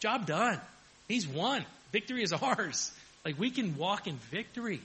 job 0.00 0.26
done. 0.26 0.60
He's 1.08 1.26
won. 1.28 1.64
Victory 1.92 2.22
is 2.22 2.32
ours. 2.32 2.92
Like 3.24 3.38
we 3.38 3.50
can 3.50 3.76
walk 3.76 4.06
in 4.06 4.16
victory 4.30 4.80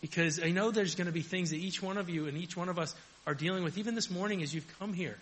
because 0.00 0.42
I 0.42 0.50
know 0.50 0.70
there's 0.70 0.94
going 0.94 1.06
to 1.06 1.12
be 1.12 1.22
things 1.22 1.50
that 1.50 1.56
each 1.56 1.82
one 1.82 1.98
of 1.98 2.08
you 2.08 2.26
and 2.26 2.36
each 2.36 2.56
one 2.56 2.68
of 2.68 2.78
us 2.78 2.94
are 3.26 3.34
dealing 3.34 3.64
with, 3.64 3.78
even 3.78 3.94
this 3.94 4.10
morning 4.10 4.42
as 4.42 4.54
you've 4.54 4.78
come 4.78 4.92
here. 4.92 5.16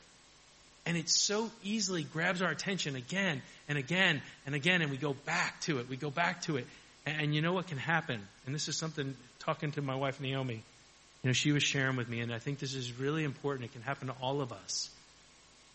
And 0.85 0.97
it 0.97 1.09
so 1.11 1.51
easily 1.65 2.05
grabs 2.05 2.43
our 2.43 2.51
attention 2.51 2.95
again 2.95 3.43
and 3.69 3.77
again 3.77 4.23
and 4.45 4.55
again, 4.55 4.83
and 4.83 4.91
we 4.91 4.97
go 4.97 5.15
back 5.15 5.61
to 5.63 5.81
it. 5.81 5.89
We 5.89 5.97
go 5.97 6.11
back 6.11 6.43
to 6.43 6.59
it. 6.59 6.67
And, 7.07 7.35
you 7.35 7.41
know 7.41 7.53
what 7.53 7.69
can 7.69 7.79
happen? 7.79 8.21
And 8.45 8.55
this 8.55 8.69
is 8.69 8.77
something, 8.77 9.17
talking 9.39 9.71
to 9.73 9.83
my 9.83 9.95
wife 9.95 10.21
Naomi, 10.21 10.55
you 10.55 11.29
know, 11.29 11.33
she 11.33 11.53
was 11.53 11.63
sharing 11.63 11.97
with 11.97 12.09
me, 12.09 12.21
and 12.21 12.33
I 12.33 12.39
think 12.39 12.59
this 12.59 12.75
is 12.75 12.99
really 12.99 13.25
important. 13.25 13.65
It 13.65 13.73
can 13.73 13.83
happen 13.83 14.09
to 14.09 14.15
all 14.21 14.41
of 14.41 14.53
us. 14.53 14.91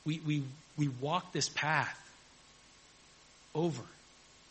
We, 0.05 0.19
we, 0.25 0.43
we 0.77 0.87
walk 0.87 1.31
this 1.31 1.49
path 1.49 1.97
over 3.55 3.83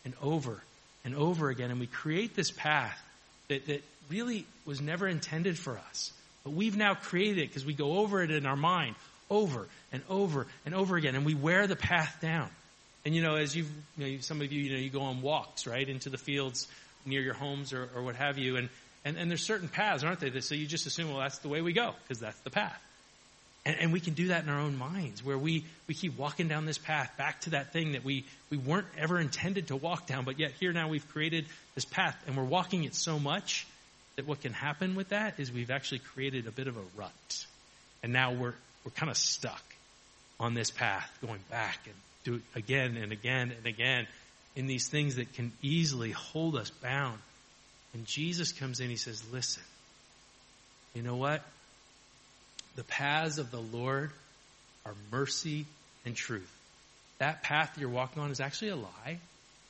and 0.05 0.13
over 0.21 0.61
and 1.03 1.15
over 1.15 1.49
again. 1.49 1.71
And 1.71 1.79
we 1.79 1.87
create 1.87 2.35
this 2.35 2.51
path 2.51 2.99
that, 3.47 3.65
that 3.67 3.83
really 4.09 4.45
was 4.65 4.81
never 4.81 5.07
intended 5.07 5.57
for 5.57 5.77
us. 5.89 6.11
But 6.43 6.53
we've 6.53 6.77
now 6.77 6.95
created 6.95 7.39
it 7.39 7.47
because 7.47 7.65
we 7.65 7.73
go 7.73 7.99
over 7.99 8.21
it 8.21 8.31
in 8.31 8.45
our 8.45 8.55
mind 8.55 8.95
over 9.29 9.67
and 9.91 10.01
over 10.09 10.47
and 10.65 10.75
over 10.75 10.97
again. 10.97 11.15
And 11.15 11.25
we 11.25 11.35
wear 11.35 11.67
the 11.67 11.75
path 11.75 12.17
down. 12.21 12.49
And 13.05 13.15
you 13.15 13.21
know, 13.21 13.35
as 13.35 13.55
you've, 13.55 13.69
you 13.97 14.05
know, 14.05 14.17
some 14.21 14.41
of 14.41 14.51
you, 14.51 14.61
you 14.61 14.73
know, 14.73 14.79
you 14.79 14.89
go 14.89 15.01
on 15.01 15.21
walks, 15.21 15.65
right, 15.65 15.87
into 15.87 16.09
the 16.09 16.17
fields 16.17 16.67
near 17.05 17.21
your 17.21 17.33
homes 17.33 17.73
or, 17.73 17.89
or 17.95 18.03
what 18.03 18.15
have 18.15 18.37
you. 18.37 18.57
And, 18.57 18.69
and, 19.03 19.17
and 19.17 19.29
there's 19.29 19.43
certain 19.43 19.67
paths, 19.67 20.03
aren't 20.03 20.19
they? 20.19 20.39
So 20.41 20.55
you 20.55 20.67
just 20.67 20.85
assume, 20.85 21.09
well, 21.09 21.19
that's 21.19 21.39
the 21.39 21.49
way 21.49 21.61
we 21.61 21.73
go 21.73 21.93
because 22.03 22.19
that's 22.19 22.39
the 22.41 22.51
path. 22.51 22.79
And, 23.65 23.77
and, 23.79 23.93
we 23.93 23.99
can 23.99 24.15
do 24.15 24.29
that 24.29 24.43
in 24.43 24.49
our 24.49 24.59
own 24.59 24.75
minds, 24.75 25.23
where 25.23 25.37
we, 25.37 25.65
we 25.87 25.93
keep 25.93 26.17
walking 26.17 26.47
down 26.47 26.65
this 26.65 26.79
path 26.79 27.11
back 27.15 27.41
to 27.41 27.51
that 27.51 27.71
thing 27.71 27.91
that 27.91 28.03
we, 28.03 28.25
we 28.49 28.57
weren't 28.57 28.87
ever 28.97 29.19
intended 29.19 29.67
to 29.67 29.75
walk 29.75 30.07
down, 30.07 30.25
but 30.25 30.39
yet 30.39 30.53
here 30.59 30.73
now 30.73 30.89
we've 30.89 31.07
created 31.09 31.45
this 31.75 31.85
path 31.85 32.19
and 32.25 32.35
we're 32.35 32.43
walking 32.43 32.85
it 32.85 32.95
so 32.95 33.19
much 33.19 33.67
that 34.15 34.25
what 34.25 34.41
can 34.41 34.51
happen 34.51 34.95
with 34.95 35.09
that 35.09 35.39
is 35.39 35.51
we've 35.51 35.69
actually 35.69 35.99
created 35.99 36.47
a 36.47 36.51
bit 36.51 36.67
of 36.67 36.75
a 36.75 36.81
rut. 36.95 37.45
And 38.01 38.11
now 38.11 38.33
we're, 38.33 38.55
we're 38.83 38.91
kind 38.95 39.11
of 39.11 39.17
stuck 39.17 39.63
on 40.39 40.55
this 40.55 40.71
path, 40.71 41.15
going 41.21 41.41
back 41.51 41.79
and 41.85 41.95
do 42.23 42.35
it 42.35 42.41
again 42.55 42.97
and 42.97 43.11
again 43.11 43.53
and 43.55 43.65
again 43.65 44.07
in 44.55 44.67
these 44.67 44.87
things 44.87 45.15
that 45.15 45.33
can 45.33 45.51
easily 45.61 46.11
hold 46.11 46.55
us 46.55 46.69
bound. 46.69 47.19
And 47.93 48.05
Jesus 48.05 48.51
comes 48.51 48.79
in, 48.79 48.89
he 48.89 48.95
says, 48.95 49.23
listen, 49.31 49.63
you 50.93 51.01
know 51.01 51.15
what? 51.15 51.43
The 52.75 52.83
paths 52.83 53.37
of 53.37 53.51
the 53.51 53.59
Lord 53.59 54.11
are 54.85 54.93
mercy 55.11 55.65
and 56.05 56.15
truth. 56.15 56.49
That 57.19 57.43
path 57.43 57.77
you're 57.77 57.89
walking 57.89 58.21
on 58.21 58.31
is 58.31 58.39
actually 58.39 58.69
a 58.69 58.75
lie. 58.75 59.19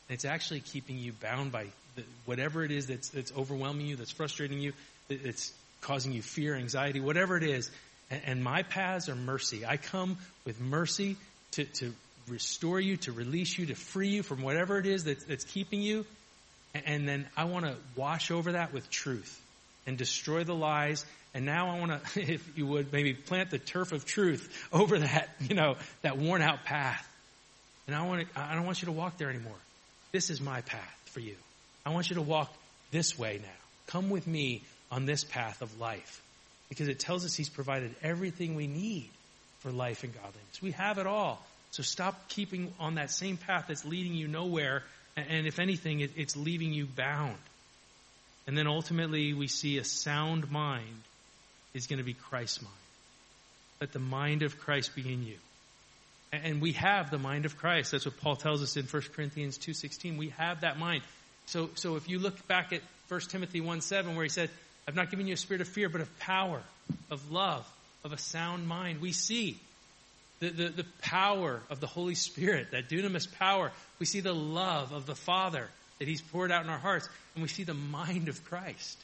It's 0.09 0.25
actually 0.25 0.61
keeping 0.61 0.97
you 0.97 1.13
bound 1.13 1.51
by 1.51 1.67
the, 1.95 2.03
whatever 2.25 2.63
it 2.63 2.71
is 2.71 2.87
that's, 2.87 3.09
that's 3.09 3.31
overwhelming 3.35 3.87
you, 3.87 3.95
that's 3.95 4.11
frustrating 4.11 4.59
you, 4.59 4.73
that's 5.09 5.51
causing 5.81 6.11
you 6.11 6.21
fear, 6.21 6.55
anxiety, 6.55 6.99
whatever 6.99 7.37
it 7.37 7.43
is. 7.43 7.69
And, 8.09 8.21
and 8.25 8.43
my 8.43 8.63
paths 8.63 9.09
are 9.09 9.15
mercy. 9.15 9.65
I 9.65 9.77
come 9.77 10.17
with 10.45 10.59
mercy 10.61 11.17
to, 11.51 11.65
to 11.65 11.93
restore 12.31 12.79
you, 12.79 12.97
to 12.97 13.11
release 13.11 13.57
you, 13.57 13.67
to 13.67 13.75
free 13.75 14.09
you 14.09 14.23
from 14.23 14.41
whatever 14.41 14.79
it 14.79 14.87
is 14.87 15.03
that's, 15.03 15.23
that's 15.25 15.43
keeping 15.43 15.81
you. 15.81 16.05
And, 16.73 17.07
then 17.07 17.27
I 17.35 17.43
want 17.43 17.65
to 17.65 17.75
wash 17.95 18.31
over 18.31 18.53
that 18.53 18.73
with 18.73 18.89
truth 18.89 19.39
and 19.85 19.97
destroy 19.97 20.45
the 20.45 20.55
lies. 20.55 21.05
And 21.33 21.45
now 21.45 21.69
I 21.69 21.79
want 21.79 22.03
to, 22.03 22.21
if 22.33 22.57
you 22.57 22.65
would, 22.65 22.93
maybe 22.93 23.13
plant 23.13 23.51
the 23.51 23.59
turf 23.59 23.91
of 23.91 24.05
truth 24.05 24.67
over 24.71 24.99
that, 24.99 25.29
you 25.41 25.55
know, 25.55 25.75
that 26.01 26.17
worn 26.17 26.41
out 26.41 26.63
path. 26.63 27.07
And 27.87 27.95
I 27.95 28.05
want 28.05 28.21
to, 28.21 28.39
I 28.39 28.55
don't 28.55 28.65
want 28.65 28.81
you 28.81 28.85
to 28.85 28.93
walk 28.93 29.17
there 29.17 29.29
anymore. 29.29 29.57
This 30.13 30.29
is 30.29 30.39
my 30.39 30.61
path 30.61 31.01
for 31.07 31.19
you. 31.19 31.35
I 31.85 31.89
want 31.89 32.09
you 32.09 32.15
to 32.15 32.21
walk 32.21 32.53
this 32.91 33.19
way 33.19 33.39
now. 33.41 33.49
Come 33.87 34.09
with 34.09 34.25
me 34.25 34.61
on 34.91 35.05
this 35.05 35.23
path 35.25 35.61
of 35.61 35.79
life 35.79 36.21
because 36.69 36.87
it 36.87 36.99
tells 36.99 37.25
us 37.25 37.35
he's 37.35 37.49
provided 37.49 37.93
everything 38.01 38.55
we 38.55 38.67
need 38.67 39.09
for 39.59 39.71
life 39.71 40.03
and 40.03 40.13
godliness. 40.13 40.61
We 40.61 40.71
have 40.71 40.97
it 40.97 41.07
all. 41.07 41.45
So 41.71 41.83
stop 41.83 42.27
keeping 42.27 42.73
on 42.79 42.95
that 42.95 43.11
same 43.11 43.37
path 43.37 43.65
that's 43.67 43.85
leading 43.85 44.13
you 44.13 44.27
nowhere. 44.27 44.83
And 45.15 45.47
if 45.47 45.59
anything, 45.59 46.01
it's 46.01 46.35
leaving 46.35 46.73
you 46.73 46.85
bound. 46.85 47.37
And 48.47 48.57
then 48.57 48.67
ultimately, 48.67 49.33
we 49.33 49.47
see 49.47 49.77
a 49.77 49.83
sound 49.83 50.51
mind 50.51 51.03
is 51.73 51.87
going 51.87 51.99
to 51.99 52.05
be 52.05 52.13
Christ's 52.13 52.61
mind. 52.61 52.75
Let 53.79 53.93
the 53.93 53.99
mind 53.99 54.43
of 54.43 54.59
Christ 54.59 54.95
be 54.95 55.01
in 55.13 55.25
you. 55.25 55.37
And 56.33 56.61
we 56.61 56.73
have 56.73 57.11
the 57.11 57.17
mind 57.17 57.45
of 57.45 57.57
Christ. 57.57 57.91
That's 57.91 58.05
what 58.05 58.19
Paul 58.19 58.35
tells 58.35 58.61
us 58.61 58.77
in 58.77 58.85
1 58.85 59.03
Corinthians 59.13 59.57
2.16. 59.57 60.17
We 60.17 60.29
have 60.29 60.61
that 60.61 60.79
mind. 60.79 61.03
So, 61.45 61.69
so 61.75 61.95
if 61.95 62.07
you 62.07 62.19
look 62.19 62.47
back 62.47 62.71
at 62.73 62.81
1 63.09 63.21
Timothy 63.21 63.59
1.7 63.59 64.15
where 64.15 64.23
he 64.23 64.29
said, 64.29 64.49
I've 64.87 64.95
not 64.95 65.11
given 65.11 65.27
you 65.27 65.33
a 65.33 65.37
spirit 65.37 65.61
of 65.61 65.67
fear, 65.67 65.89
but 65.89 66.01
of 66.01 66.19
power, 66.19 66.61
of 67.09 67.31
love, 67.31 67.67
of 68.03 68.13
a 68.13 68.17
sound 68.17 68.67
mind, 68.67 69.01
we 69.01 69.11
see 69.11 69.59
the, 70.41 70.49
the, 70.49 70.69
the 70.69 70.85
power 71.03 71.61
of 71.69 71.79
the 71.79 71.87
Holy 71.87 72.15
Spirit, 72.15 72.71
that 72.71 72.89
dunamis 72.89 73.31
power. 73.31 73.71
We 73.99 74.05
see 74.05 74.19
the 74.19 74.33
love 74.33 74.91
of 74.91 75.05
the 75.05 75.15
Father 75.15 75.69
that 75.99 76.07
He's 76.07 76.21
poured 76.21 76.51
out 76.51 76.63
in 76.63 76.69
our 76.69 76.79
hearts, 76.79 77.07
and 77.35 77.43
we 77.43 77.47
see 77.47 77.63
the 77.63 77.75
mind 77.75 78.27
of 78.27 78.43
Christ 78.43 78.97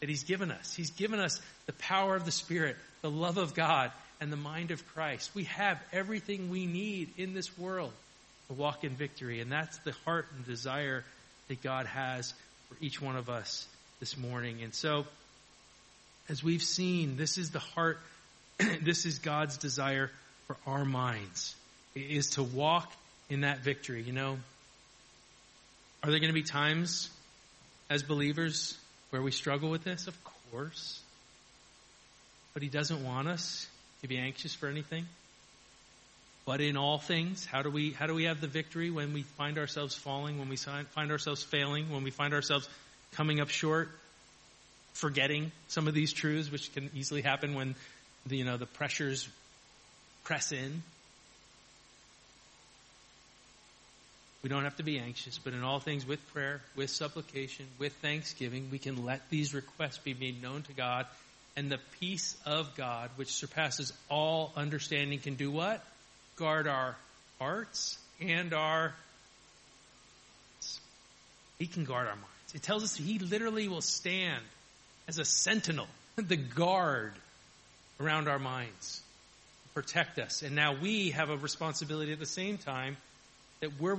that 0.00 0.08
He's 0.08 0.24
given 0.24 0.50
us. 0.50 0.74
He's 0.74 0.90
given 0.90 1.20
us 1.20 1.40
the 1.66 1.72
power 1.74 2.16
of 2.16 2.24
the 2.24 2.32
Spirit, 2.32 2.76
the 3.02 3.10
love 3.10 3.38
of 3.38 3.54
God, 3.54 3.92
and 4.20 4.32
the 4.32 4.36
mind 4.36 4.72
of 4.72 4.86
Christ. 4.88 5.30
We 5.32 5.44
have 5.44 5.80
everything 5.92 6.50
we 6.50 6.66
need 6.66 7.10
in 7.16 7.34
this 7.34 7.56
world 7.56 7.92
to 8.48 8.54
walk 8.54 8.82
in 8.82 8.90
victory, 8.96 9.40
and 9.40 9.50
that's 9.50 9.78
the 9.78 9.94
heart 10.04 10.26
and 10.36 10.44
desire 10.44 11.04
that 11.48 11.62
God 11.62 11.86
has 11.86 12.34
for 12.68 12.76
each 12.84 13.00
one 13.00 13.16
of 13.16 13.30
us 13.30 13.66
this 14.00 14.16
morning. 14.16 14.62
And 14.62 14.74
so, 14.74 15.06
as 16.28 16.42
we've 16.42 16.62
seen, 16.62 17.16
this 17.16 17.38
is 17.38 17.50
the 17.50 17.60
heart, 17.60 18.00
this 18.82 19.06
is 19.06 19.20
God's 19.20 19.56
desire 19.56 20.10
for 20.50 20.56
our 20.68 20.84
minds, 20.84 21.54
is 21.94 22.30
to 22.30 22.42
walk 22.42 22.92
in 23.28 23.42
that 23.42 23.60
victory. 23.60 24.02
You 24.02 24.12
know, 24.12 24.38
are 26.02 26.10
there 26.10 26.18
going 26.18 26.30
to 26.30 26.34
be 26.34 26.42
times 26.42 27.08
as 27.88 28.02
believers 28.02 28.76
where 29.10 29.22
we 29.22 29.30
struggle 29.30 29.70
with 29.70 29.84
this? 29.84 30.08
Of 30.08 30.16
course. 30.50 31.00
But 32.52 32.64
He 32.64 32.68
doesn't 32.68 33.04
want 33.04 33.28
us 33.28 33.68
to 34.02 34.08
be 34.08 34.18
anxious 34.18 34.52
for 34.52 34.66
anything. 34.66 35.06
But 36.46 36.60
in 36.60 36.76
all 36.76 36.98
things, 36.98 37.46
how 37.46 37.62
do 37.62 37.70
we 37.70 37.92
how 37.92 38.08
do 38.08 38.14
we 38.14 38.24
have 38.24 38.40
the 38.40 38.48
victory 38.48 38.90
when 38.90 39.12
we 39.12 39.22
find 39.22 39.56
ourselves 39.56 39.94
falling, 39.94 40.40
when 40.40 40.48
we 40.48 40.56
find 40.56 41.12
ourselves 41.12 41.44
failing, 41.44 41.92
when 41.92 42.02
we 42.02 42.10
find 42.10 42.34
ourselves 42.34 42.68
coming 43.12 43.40
up 43.40 43.50
short, 43.50 43.88
forgetting 44.94 45.52
some 45.68 45.86
of 45.86 45.94
these 45.94 46.12
truths, 46.12 46.50
which 46.50 46.72
can 46.74 46.90
easily 46.92 47.22
happen 47.22 47.54
when 47.54 47.76
the, 48.26 48.38
you 48.38 48.44
know 48.44 48.56
the 48.56 48.66
pressures 48.66 49.28
press 50.30 50.52
in. 50.52 50.80
We 54.44 54.48
don't 54.48 54.62
have 54.62 54.76
to 54.76 54.84
be 54.84 54.96
anxious, 55.00 55.38
but 55.38 55.54
in 55.54 55.64
all 55.64 55.80
things 55.80 56.06
with 56.06 56.24
prayer, 56.32 56.60
with 56.76 56.88
supplication, 56.88 57.66
with 57.80 57.92
thanksgiving, 57.94 58.68
we 58.70 58.78
can 58.78 59.04
let 59.04 59.28
these 59.28 59.54
requests 59.54 59.98
be 59.98 60.14
made 60.14 60.40
known 60.40 60.62
to 60.62 60.72
God. 60.72 61.06
And 61.56 61.68
the 61.68 61.80
peace 61.98 62.36
of 62.46 62.76
God, 62.76 63.10
which 63.16 63.32
surpasses 63.32 63.92
all 64.08 64.52
understanding, 64.54 65.18
can 65.18 65.34
do 65.34 65.50
what? 65.50 65.84
Guard 66.36 66.68
our 66.68 66.94
hearts 67.40 67.98
and 68.20 68.54
our. 68.54 68.94
He 71.58 71.66
can 71.66 71.84
guard 71.84 72.06
our 72.06 72.14
minds. 72.14 72.54
It 72.54 72.62
tells 72.62 72.84
us 72.84 72.94
he 72.94 73.18
literally 73.18 73.66
will 73.66 73.82
stand 73.82 74.44
as 75.08 75.18
a 75.18 75.24
sentinel, 75.24 75.88
the 76.14 76.36
guard 76.36 77.14
around 77.98 78.28
our 78.28 78.38
minds, 78.38 79.02
protect 79.74 80.18
us. 80.18 80.42
And 80.42 80.54
now 80.54 80.74
we 80.74 81.10
have 81.10 81.30
a 81.30 81.36
responsibility 81.36 82.12
at 82.12 82.18
the 82.18 82.26
same 82.26 82.58
time 82.58 82.96
that 83.60 83.80
we're 83.80 83.98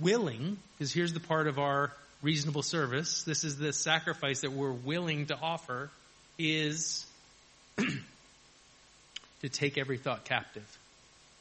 willing, 0.00 0.56
because 0.76 0.92
here's 0.92 1.12
the 1.12 1.20
part 1.20 1.46
of 1.46 1.58
our 1.58 1.92
reasonable 2.22 2.62
service, 2.62 3.24
this 3.24 3.44
is 3.44 3.58
the 3.58 3.72
sacrifice 3.72 4.40
that 4.42 4.52
we're 4.52 4.72
willing 4.72 5.26
to 5.26 5.36
offer, 5.36 5.90
is 6.38 7.06
to 7.76 9.48
take 9.48 9.76
every 9.76 9.98
thought 9.98 10.24
captive 10.24 10.78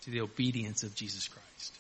to 0.04 0.12
the 0.12 0.22
obedience 0.22 0.84
of 0.84 0.96
Jesus 0.96 1.28
Christ. 1.28 1.74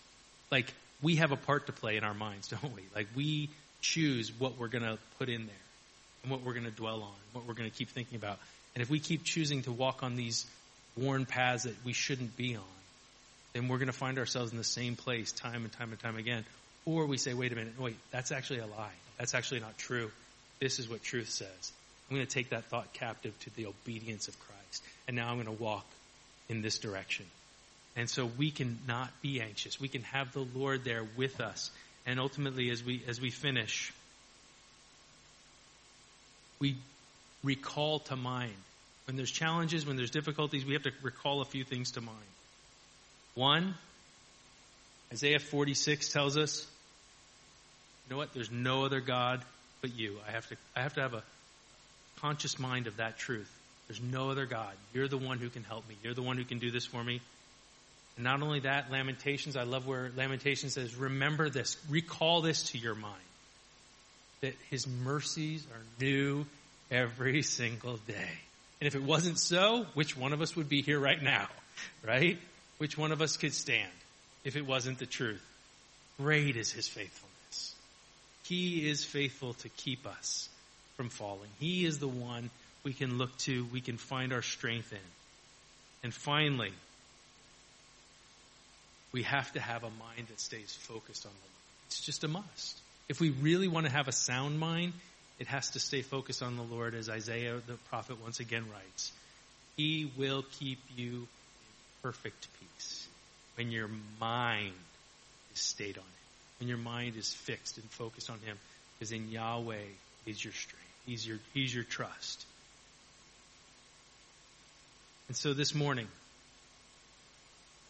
Like, 0.52 0.74
we 1.02 1.16
have 1.16 1.32
a 1.32 1.38
part 1.38 1.66
to 1.66 1.74
play 1.74 1.98
in 1.98 2.04
our 2.04 2.14
minds, 2.14 2.48
don't 2.62 2.74
we? 2.76 2.84
Like, 2.96 3.08
we 3.16 3.50
choose 3.82 4.32
what 4.38 4.58
we're 4.58 4.68
going 4.68 4.84
to 4.84 4.98
put 5.18 5.30
in 5.30 5.48
there 5.48 5.56
and 6.24 6.32
what 6.32 6.44
we're 6.44 6.54
going 6.54 6.66
to 6.66 6.72
dwell 6.72 7.02
on, 7.02 7.16
what 7.34 7.48
we're 7.48 7.56
going 7.56 7.70
to 7.70 7.76
keep 7.76 7.90
thinking 7.90 8.16
about. 8.16 8.38
And 8.76 8.82
if 8.82 8.90
we 8.90 9.00
keep 9.00 9.24
choosing 9.24 9.64
to 9.64 9.72
walk 9.72 10.04
on 10.04 10.16
these 10.16 10.46
worn 10.98 11.26
paths 11.26 11.64
that 11.64 11.76
we 11.86 11.94
shouldn't 11.94 12.36
be 12.36 12.56
on, 12.56 12.64
then 13.54 13.68
we're 13.68 13.78
going 13.78 13.88
to 13.88 13.94
find 13.94 14.18
ourselves 14.18 14.52
in 14.52 14.58
the 14.58 14.64
same 14.64 14.96
place 14.96 15.32
time 15.32 15.64
and 15.64 15.72
time 15.72 15.92
and 15.92 16.00
time 16.00 16.18
again. 16.18 16.46
Or 16.86 17.06
we 17.06 17.18
say, 17.18 17.34
wait 17.34 17.52
a 17.52 17.56
minute, 17.56 17.80
wait, 17.80 17.98
that's 18.12 18.32
actually 18.32 18.60
a 18.60 18.66
lie. 18.66 18.94
That's 19.18 19.36
actually 19.36 19.60
not 19.60 19.78
true. 19.78 20.12
This 20.60 20.80
is 20.80 20.90
what 20.90 21.04
truth 21.04 21.30
says. 21.30 21.72
I'm 22.10 22.16
going 22.16 22.26
to 22.26 22.34
take 22.34 22.50
that 22.50 22.66
thought 22.66 22.92
captive 22.94 23.38
to 23.42 23.56
the 23.56 23.68
obedience 23.68 24.28
of 24.28 24.40
Christ. 24.40 24.84
And 25.08 25.16
now 25.16 25.30
I'm 25.30 25.36
going 25.36 25.46
to 25.56 25.64
walk 25.64 25.86
in 26.50 26.62
this 26.62 26.80
direction. 26.80 27.26
And 27.96 28.10
so 28.10 28.30
we 28.38 28.52
can 28.52 28.80
not 28.88 29.10
be 29.22 29.42
anxious. 29.42 29.80
We 29.80 29.88
can 29.88 30.04
have 30.04 30.34
the 30.34 30.46
Lord 30.56 30.84
there 30.84 31.06
with 31.18 31.40
us. 31.40 31.72
And 32.06 32.20
ultimately, 32.20 32.70
as 32.70 32.84
we, 32.84 33.04
as 33.08 33.22
we 33.22 33.30
finish, 33.30 33.94
we 36.60 36.76
recall 37.44 38.00
to 38.00 38.16
mind. 38.16 38.54
When 39.12 39.18
there's 39.18 39.30
challenges, 39.30 39.86
when 39.86 39.98
there's 39.98 40.10
difficulties, 40.10 40.66
we 40.66 40.72
have 40.72 40.84
to 40.84 40.94
recall 41.02 41.42
a 41.42 41.46
few 41.46 41.66
things 41.66 41.92
to 41.92 42.02
mind. 42.02 42.18
One, 43.36 43.76
Isaiah 45.12 45.40
46 45.40 46.14
tells 46.14 46.38
us, 46.38 46.66
you 48.08 48.14
know 48.14 48.18
what? 48.18 48.34
There's 48.34 48.50
no 48.50 48.86
other 48.86 49.02
God 49.02 49.42
but 49.82 49.94
you. 49.94 50.16
I 50.26 50.32
have 50.32 50.48
to, 50.48 50.56
I 50.78 50.84
have 50.84 50.94
to 50.94 51.02
have 51.02 51.14
a 51.14 51.24
conscious 52.22 52.58
mind 52.58 52.88
of 52.88 52.96
that 52.98 53.18
truth. 53.18 53.52
There's 53.90 54.00
no 54.00 54.30
other 54.30 54.46
God. 54.46 54.72
You're 54.94 55.10
the 55.10 55.18
one 55.18 55.40
who 55.40 55.50
can 55.50 55.66
help 55.66 55.90
me. 55.90 55.98
You're 56.02 56.14
the 56.14 56.24
one 56.24 56.38
who 56.38 56.46
can 56.46 56.60
do 56.60 56.72
this 56.72 56.86
for 56.86 57.04
me. 57.04 57.20
And 58.16 58.24
not 58.24 58.42
only 58.42 58.62
that, 58.62 58.92
Lamentations, 58.92 59.58
I 59.58 59.64
love 59.64 59.88
where 59.88 60.10
Lamentations 60.16 60.76
says, 60.76 60.96
remember 60.96 61.50
this, 61.50 61.76
recall 61.90 62.40
this 62.40 62.72
to 62.72 62.78
your 62.78 62.96
mind. 62.96 63.16
That 64.40 64.54
his 64.70 64.88
mercies 64.88 65.68
are 65.70 65.84
new 66.00 66.46
every 66.90 67.42
single 67.42 67.98
day. 68.08 68.40
And 68.82 68.88
if 68.88 68.96
it 68.96 69.04
wasn't 69.04 69.38
so, 69.38 69.86
which 69.94 70.18
one 70.18 70.34
of 70.34 70.42
us 70.42 70.56
would 70.56 70.68
be 70.68 70.82
here 70.82 71.00
right 71.00 71.22
now? 71.22 71.48
Right? 72.06 72.40
Which 72.80 72.98
one 72.98 73.12
of 73.12 73.22
us 73.22 73.38
could 73.38 73.54
stand 73.54 73.92
if 74.44 74.56
it 74.56 74.66
wasn't 74.66 74.98
the 74.98 75.06
truth? 75.06 75.46
Great 76.18 76.58
is 76.58 76.72
his 76.72 76.88
faithfulness. 76.88 77.76
He 78.44 78.90
is 78.90 79.06
faithful 79.06 79.54
to 79.54 79.70
keep 79.70 80.08
us 80.08 80.50
from 80.98 81.10
falling. 81.10 81.50
He 81.60 81.86
is 81.86 82.00
the 82.00 82.08
one 82.08 82.50
we 82.84 82.94
can 82.94 83.20
look 83.20 83.38
to, 83.40 83.66
we 83.72 83.82
can 83.82 83.98
find 83.98 84.34
our 84.34 84.42
strength 84.42 84.92
in. 84.92 85.00
And 86.04 86.12
finally, 86.12 86.74
we 89.12 89.22
have 89.24 89.52
to 89.54 89.60
have 89.60 89.84
a 89.84 89.90
mind 89.90 90.28
that 90.30 90.40
stays 90.40 90.74
focused 90.74 91.26
on 91.26 91.32
the 91.32 91.38
Lord. 91.38 91.52
It's 91.88 92.02
just 92.02 92.24
a 92.24 92.28
must. 92.28 92.80
If 93.08 93.20
we 93.20 93.30
really 93.30 93.68
want 93.68 93.86
to 93.86 93.92
have 93.92 94.08
a 94.08 94.12
sound 94.12 94.60
mind, 94.60 94.94
it 95.42 95.48
has 95.48 95.72
to 95.72 95.80
stay 95.80 96.04
focused 96.04 96.44
on 96.44 96.56
the 96.56 96.62
Lord, 96.62 96.94
as 96.94 97.10
Isaiah 97.10 97.60
the 97.66 97.74
prophet 97.90 98.22
once 98.22 98.40
again 98.40 98.64
writes. 98.72 99.12
He 99.76 100.12
will 100.16 100.46
keep 100.60 100.78
you 100.96 101.10
in 101.10 101.28
perfect 102.04 102.48
peace 102.60 103.08
when 103.56 103.72
your 103.72 103.90
mind 104.20 104.76
is 105.52 105.60
stayed 105.60 105.98
on 105.98 106.04
Him, 106.04 106.60
when 106.60 106.70
your 106.70 106.78
mind 106.78 107.18
is 107.18 107.34
fixed 107.34 107.80
and 107.80 107.90
focused 107.90 108.30
on 108.30 108.38
Him, 108.46 108.56
because 109.00 109.12
in 109.12 109.32
Yahweh 109.32 109.82
is 110.28 110.44
your 110.44 110.54
strength. 110.54 110.78
He's 111.08 111.28
your, 111.28 111.40
he's 111.56 111.74
your 111.74 111.86
trust. 111.86 112.46
And 115.28 115.36
so 115.36 115.56
this 115.56 115.74
morning, 115.74 116.08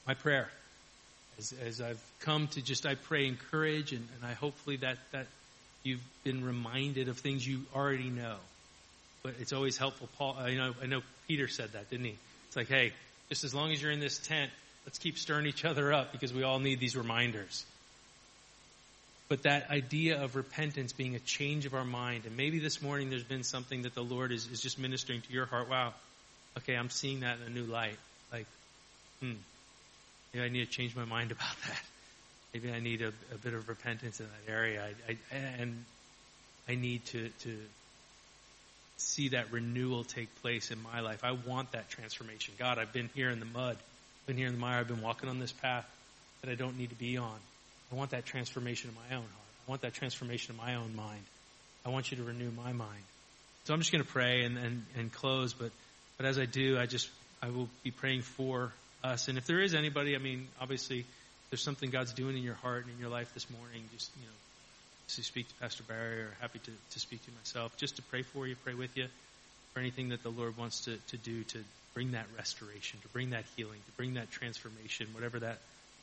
my 0.08 0.14
prayer 0.14 0.48
as, 1.38 1.54
as 1.66 1.82
I've 1.82 2.02
come 2.22 2.48
to 2.48 2.62
just, 2.62 2.86
I 2.86 2.96
pray, 2.96 3.28
encourage, 3.28 3.92
and, 3.92 4.08
and 4.16 4.26
I 4.26 4.36
hopefully 4.36 4.78
that, 4.78 5.00
that 5.12 5.28
you've 5.84 6.04
been 6.24 6.44
reminded 6.44 7.08
of 7.08 7.18
things 7.18 7.46
you 7.46 7.62
already 7.76 8.10
know. 8.10 8.36
But 9.24 9.36
it's 9.40 9.54
always 9.54 9.78
helpful. 9.78 10.10
Paul, 10.18 10.36
I 10.40 10.56
know, 10.56 10.74
I 10.82 10.88
know 10.88 11.02
Peter 11.28 11.48
said 11.48 11.74
that, 11.74 11.90
didn't 11.90 12.06
he? 12.06 12.16
It's 12.48 12.56
like, 12.56 12.68
hey, 12.68 12.92
just 13.30 13.44
as 13.44 13.54
long 13.54 13.72
as 13.72 13.82
you're 13.82 13.92
in 13.92 14.00
this 14.00 14.18
tent, 14.18 14.52
let's 14.86 14.98
keep 14.98 15.18
stirring 15.18 15.46
each 15.46 15.64
other 15.64 15.94
up 15.94 16.12
because 16.12 16.34
we 16.34 16.44
all 16.44 16.60
need 16.60 16.80
these 16.80 16.96
reminders. 16.96 17.66
But 19.30 19.44
that 19.44 19.70
idea 19.70 20.22
of 20.22 20.36
repentance 20.36 20.92
being 20.92 21.16
a 21.16 21.20
change 21.20 21.66
of 21.66 21.74
our 21.74 21.86
mind, 21.86 22.26
and 22.26 22.36
maybe 22.36 22.60
this 22.60 22.82
morning 22.82 23.10
there's 23.10 23.24
been 23.24 23.44
something 23.44 23.84
that 23.84 23.96
the 23.96 24.04
Lord 24.04 24.32
is, 24.32 24.48
is 24.48 24.60
just 24.60 24.78
ministering 24.78 25.22
to 25.22 25.32
your 25.32 25.46
heart. 25.46 25.70
Wow, 25.70 25.94
okay, 26.58 26.76
I'm 26.76 26.90
seeing 26.90 27.22
that 27.22 27.38
in 27.40 27.52
a 27.52 27.56
new 27.56 27.64
light. 27.64 27.98
Like, 28.34 28.48
hmm, 29.22 29.34
Maybe 30.34 30.46
I 30.46 30.50
need 30.50 30.66
to 30.66 30.72
change 30.72 30.96
my 30.96 31.06
mind 31.06 31.32
about 31.32 31.56
that. 31.68 31.82
Maybe 32.54 32.72
I 32.72 32.80
need 32.80 33.02
a, 33.02 33.10
a 33.34 33.38
bit 33.42 33.54
of 33.54 33.70
repentance 33.70 34.20
in 34.20 34.26
that 34.26 34.52
area. 34.52 34.84
I, 35.08 35.12
I, 35.12 35.38
and 35.60 35.86
I 36.68 36.76
need 36.76 37.06
to, 37.08 37.30
to 37.30 37.58
see 38.98 39.30
that 39.30 39.52
renewal 39.52 40.04
take 40.04 40.34
place 40.42 40.72
in 40.72 40.82
my 40.84 41.00
life. 41.00 41.24
I 41.24 41.32
want 41.32 41.72
that 41.72 41.90
transformation. 41.90 42.54
God, 42.60 42.78
I've 42.78 42.94
been 42.94 43.10
here 43.16 43.30
in 43.30 43.40
the 43.40 43.46
mud, 43.46 43.78
I've 43.78 44.28
been 44.28 44.38
here 44.38 44.48
in 44.48 44.54
the 44.54 44.60
mire, 44.60 44.80
I've 44.80 44.88
been 44.88 45.02
walking 45.02 45.30
on 45.30 45.40
this 45.40 45.52
path 45.52 45.86
that 46.42 46.50
I 46.50 46.56
don't 46.56 46.78
need 46.78 46.90
to 46.90 46.96
be 46.96 47.18
on. 47.18 47.40
I 47.92 47.96
want 47.96 48.12
that 48.12 48.26
transformation 48.26 48.90
in 48.90 48.96
my 48.96 49.16
own 49.16 49.24
heart. 49.24 49.68
I 49.68 49.70
want 49.70 49.82
that 49.82 49.94
transformation 49.94 50.56
in 50.56 50.58
my 50.58 50.76
own 50.76 50.96
mind. 50.96 51.24
I 51.86 51.90
want 51.90 52.12
you 52.12 52.18
to 52.18 52.24
renew 52.24 52.52
my 52.52 52.74
mind. 52.74 53.04
So 53.66 53.74
I'm 53.74 53.80
just 53.80 53.92
going 53.92 54.04
to 54.04 54.10
pray 54.10 54.44
and, 54.44 54.58
and, 54.58 54.86
and 54.98 55.12
close, 55.12 55.54
but, 55.54 55.72
but 56.18 56.26
as 56.26 56.38
I 56.40 56.46
do, 56.46 56.78
I 56.80 56.86
just, 56.86 57.10
I 57.42 57.50
will 57.50 57.70
be 57.84 57.92
praying 57.92 58.22
for 58.22 58.72
us. 59.04 59.28
And 59.28 59.38
if 59.38 59.46
there 59.46 59.60
is 59.60 59.74
anybody, 59.74 60.16
I 60.16 60.20
mean, 60.20 60.48
obviously, 60.60 61.06
there's 61.52 61.62
something 61.62 61.90
God's 61.90 62.14
doing 62.14 62.38
in 62.38 62.44
your 62.44 62.56
heart 62.56 62.86
and 62.86 62.94
in 62.94 63.00
your 63.00 63.10
life 63.10 63.34
this 63.34 63.48
morning, 63.50 63.84
just, 63.94 64.10
you 64.16 64.26
know, 64.26 64.34
to 65.10 65.24
speak 65.24 65.50
to 65.50 65.54
Pastor 65.56 65.84
Barry 65.84 66.22
or 66.22 66.32
happy 66.40 66.60
to, 66.60 66.72
to 66.92 67.00
speak 67.00 67.24
to 67.26 67.32
myself, 67.32 67.76
just 67.78 67.98
to 67.98 68.02
pray 68.04 68.22
for 68.22 68.48
you, 68.48 68.56
pray 68.64 68.74
with 68.74 68.96
you. 68.96 69.08
for 69.74 69.80
anything 69.80 70.10
that 70.10 70.24
the 70.24 70.30
Lord 70.30 70.58
wants 70.58 70.82
to, 70.86 70.98
to 71.10 71.18
do 71.18 71.44
to 71.44 71.60
bring 71.94 72.12
that 72.12 72.26
restoration, 72.38 73.00
to 73.02 73.08
bring 73.10 73.32
that 73.32 73.46
healing, 73.56 73.80
to 73.86 73.92
bring 73.98 74.16
that 74.16 74.32
transformation, 74.32 75.08
whatever 75.14 75.40
that 75.40 75.60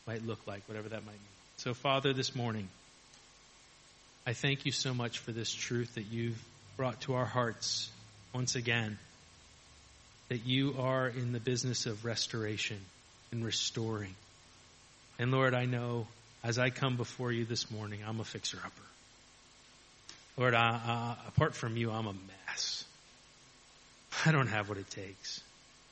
might 0.07 0.27
look 0.27 0.41
like, 0.47 0.63
whatever 0.69 0.89
that 0.89 1.05
might 1.05 1.13
mean. 1.13 1.37
So, 1.57 1.75
Father, 1.75 2.13
this 2.13 2.35
morning, 2.35 2.69
I 4.27 4.33
thank 4.33 4.67
you 4.67 4.73
so 4.73 4.95
much 4.95 5.19
for 5.19 5.33
this 5.33 5.53
truth 5.53 5.95
that 5.95 6.07
you've 6.11 6.43
brought 6.77 7.01
to 7.03 7.15
our 7.15 7.25
hearts 7.25 7.91
once 8.35 8.55
again. 8.55 8.99
That 10.29 10.45
you 10.45 10.75
are 10.79 11.09
in 11.09 11.33
the 11.33 11.41
business 11.41 11.87
of 11.87 12.05
restoration 12.05 12.79
and 13.33 13.45
restoring. 13.45 14.15
And 15.19 15.33
Lord, 15.33 15.55
I 15.55 15.65
know 15.65 16.07
as 16.45 16.59
I 16.59 16.71
come 16.71 16.97
before 16.97 17.33
you 17.33 17.45
this 17.45 17.71
morning, 17.71 18.01
I'm 18.07 18.21
a 18.21 18.25
fixer 18.25 18.59
upper. 18.59 18.83
Lord, 20.37 20.55
I, 20.55 20.69
I, 20.69 21.17
apart 21.29 21.55
from 21.55 21.77
you, 21.77 21.91
I'm 21.91 22.07
a 22.07 22.15
mess. 22.47 22.85
I 24.27 24.33
don't 24.33 24.47
have 24.47 24.69
what 24.69 24.79
it 24.79 24.89
takes. 24.91 25.43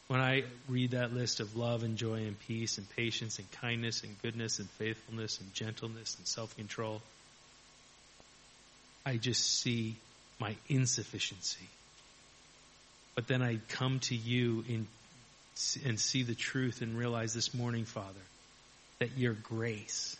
When 0.09 0.20
I 0.20 0.45
read 0.68 0.93
that 0.93 1.12
list 1.12 1.41
of 1.41 1.57
love 1.57 1.83
and 1.83 1.97
joy 1.97 2.27
and 2.27 2.39
peace 2.39 2.79
and 2.79 2.89
patience 2.91 3.41
and 3.41 3.51
kindness 3.61 4.05
and 4.05 4.14
goodness 4.22 4.61
and 4.61 4.70
faithfulness 4.70 5.41
and 5.41 5.53
gentleness 5.53 6.16
and 6.16 6.27
self-control, 6.29 7.03
I 9.05 9.16
just 9.16 9.61
see 9.61 9.97
my 10.39 10.55
insufficiency. 10.68 11.66
But 13.16 13.27
then 13.27 13.43
I 13.43 13.59
come 13.68 13.99
to 14.01 14.14
you 14.14 14.64
in, 14.68 14.87
and 15.85 15.99
see 15.99 16.22
the 16.22 16.35
truth 16.37 16.83
and 16.83 16.97
realize 16.97 17.35
this 17.35 17.53
morning, 17.53 17.85
Father, 17.85 18.20
that 18.99 19.16
your 19.16 19.34
grace 19.34 20.16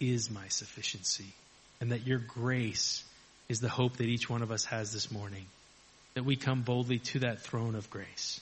is 0.00 0.30
my 0.30 0.48
sufficiency 0.48 1.32
and 1.80 1.92
that 1.92 2.06
your 2.06 2.18
grace 2.18 3.04
is 3.48 3.60
the 3.60 3.68
hope 3.68 3.96
that 3.96 4.06
each 4.06 4.28
one 4.30 4.42
of 4.42 4.50
us 4.50 4.64
has 4.66 4.92
this 4.92 5.10
morning. 5.10 5.46
That 6.14 6.24
we 6.24 6.36
come 6.36 6.62
boldly 6.62 6.98
to 6.98 7.20
that 7.20 7.40
throne 7.40 7.74
of 7.74 7.88
grace 7.90 8.40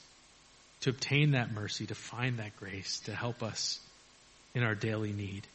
to 0.82 0.90
obtain 0.90 1.32
that 1.32 1.52
mercy, 1.52 1.86
to 1.86 1.94
find 1.94 2.38
that 2.38 2.56
grace, 2.56 3.00
to 3.00 3.14
help 3.14 3.42
us 3.42 3.78
in 4.54 4.62
our 4.62 4.74
daily 4.74 5.12
need. 5.12 5.46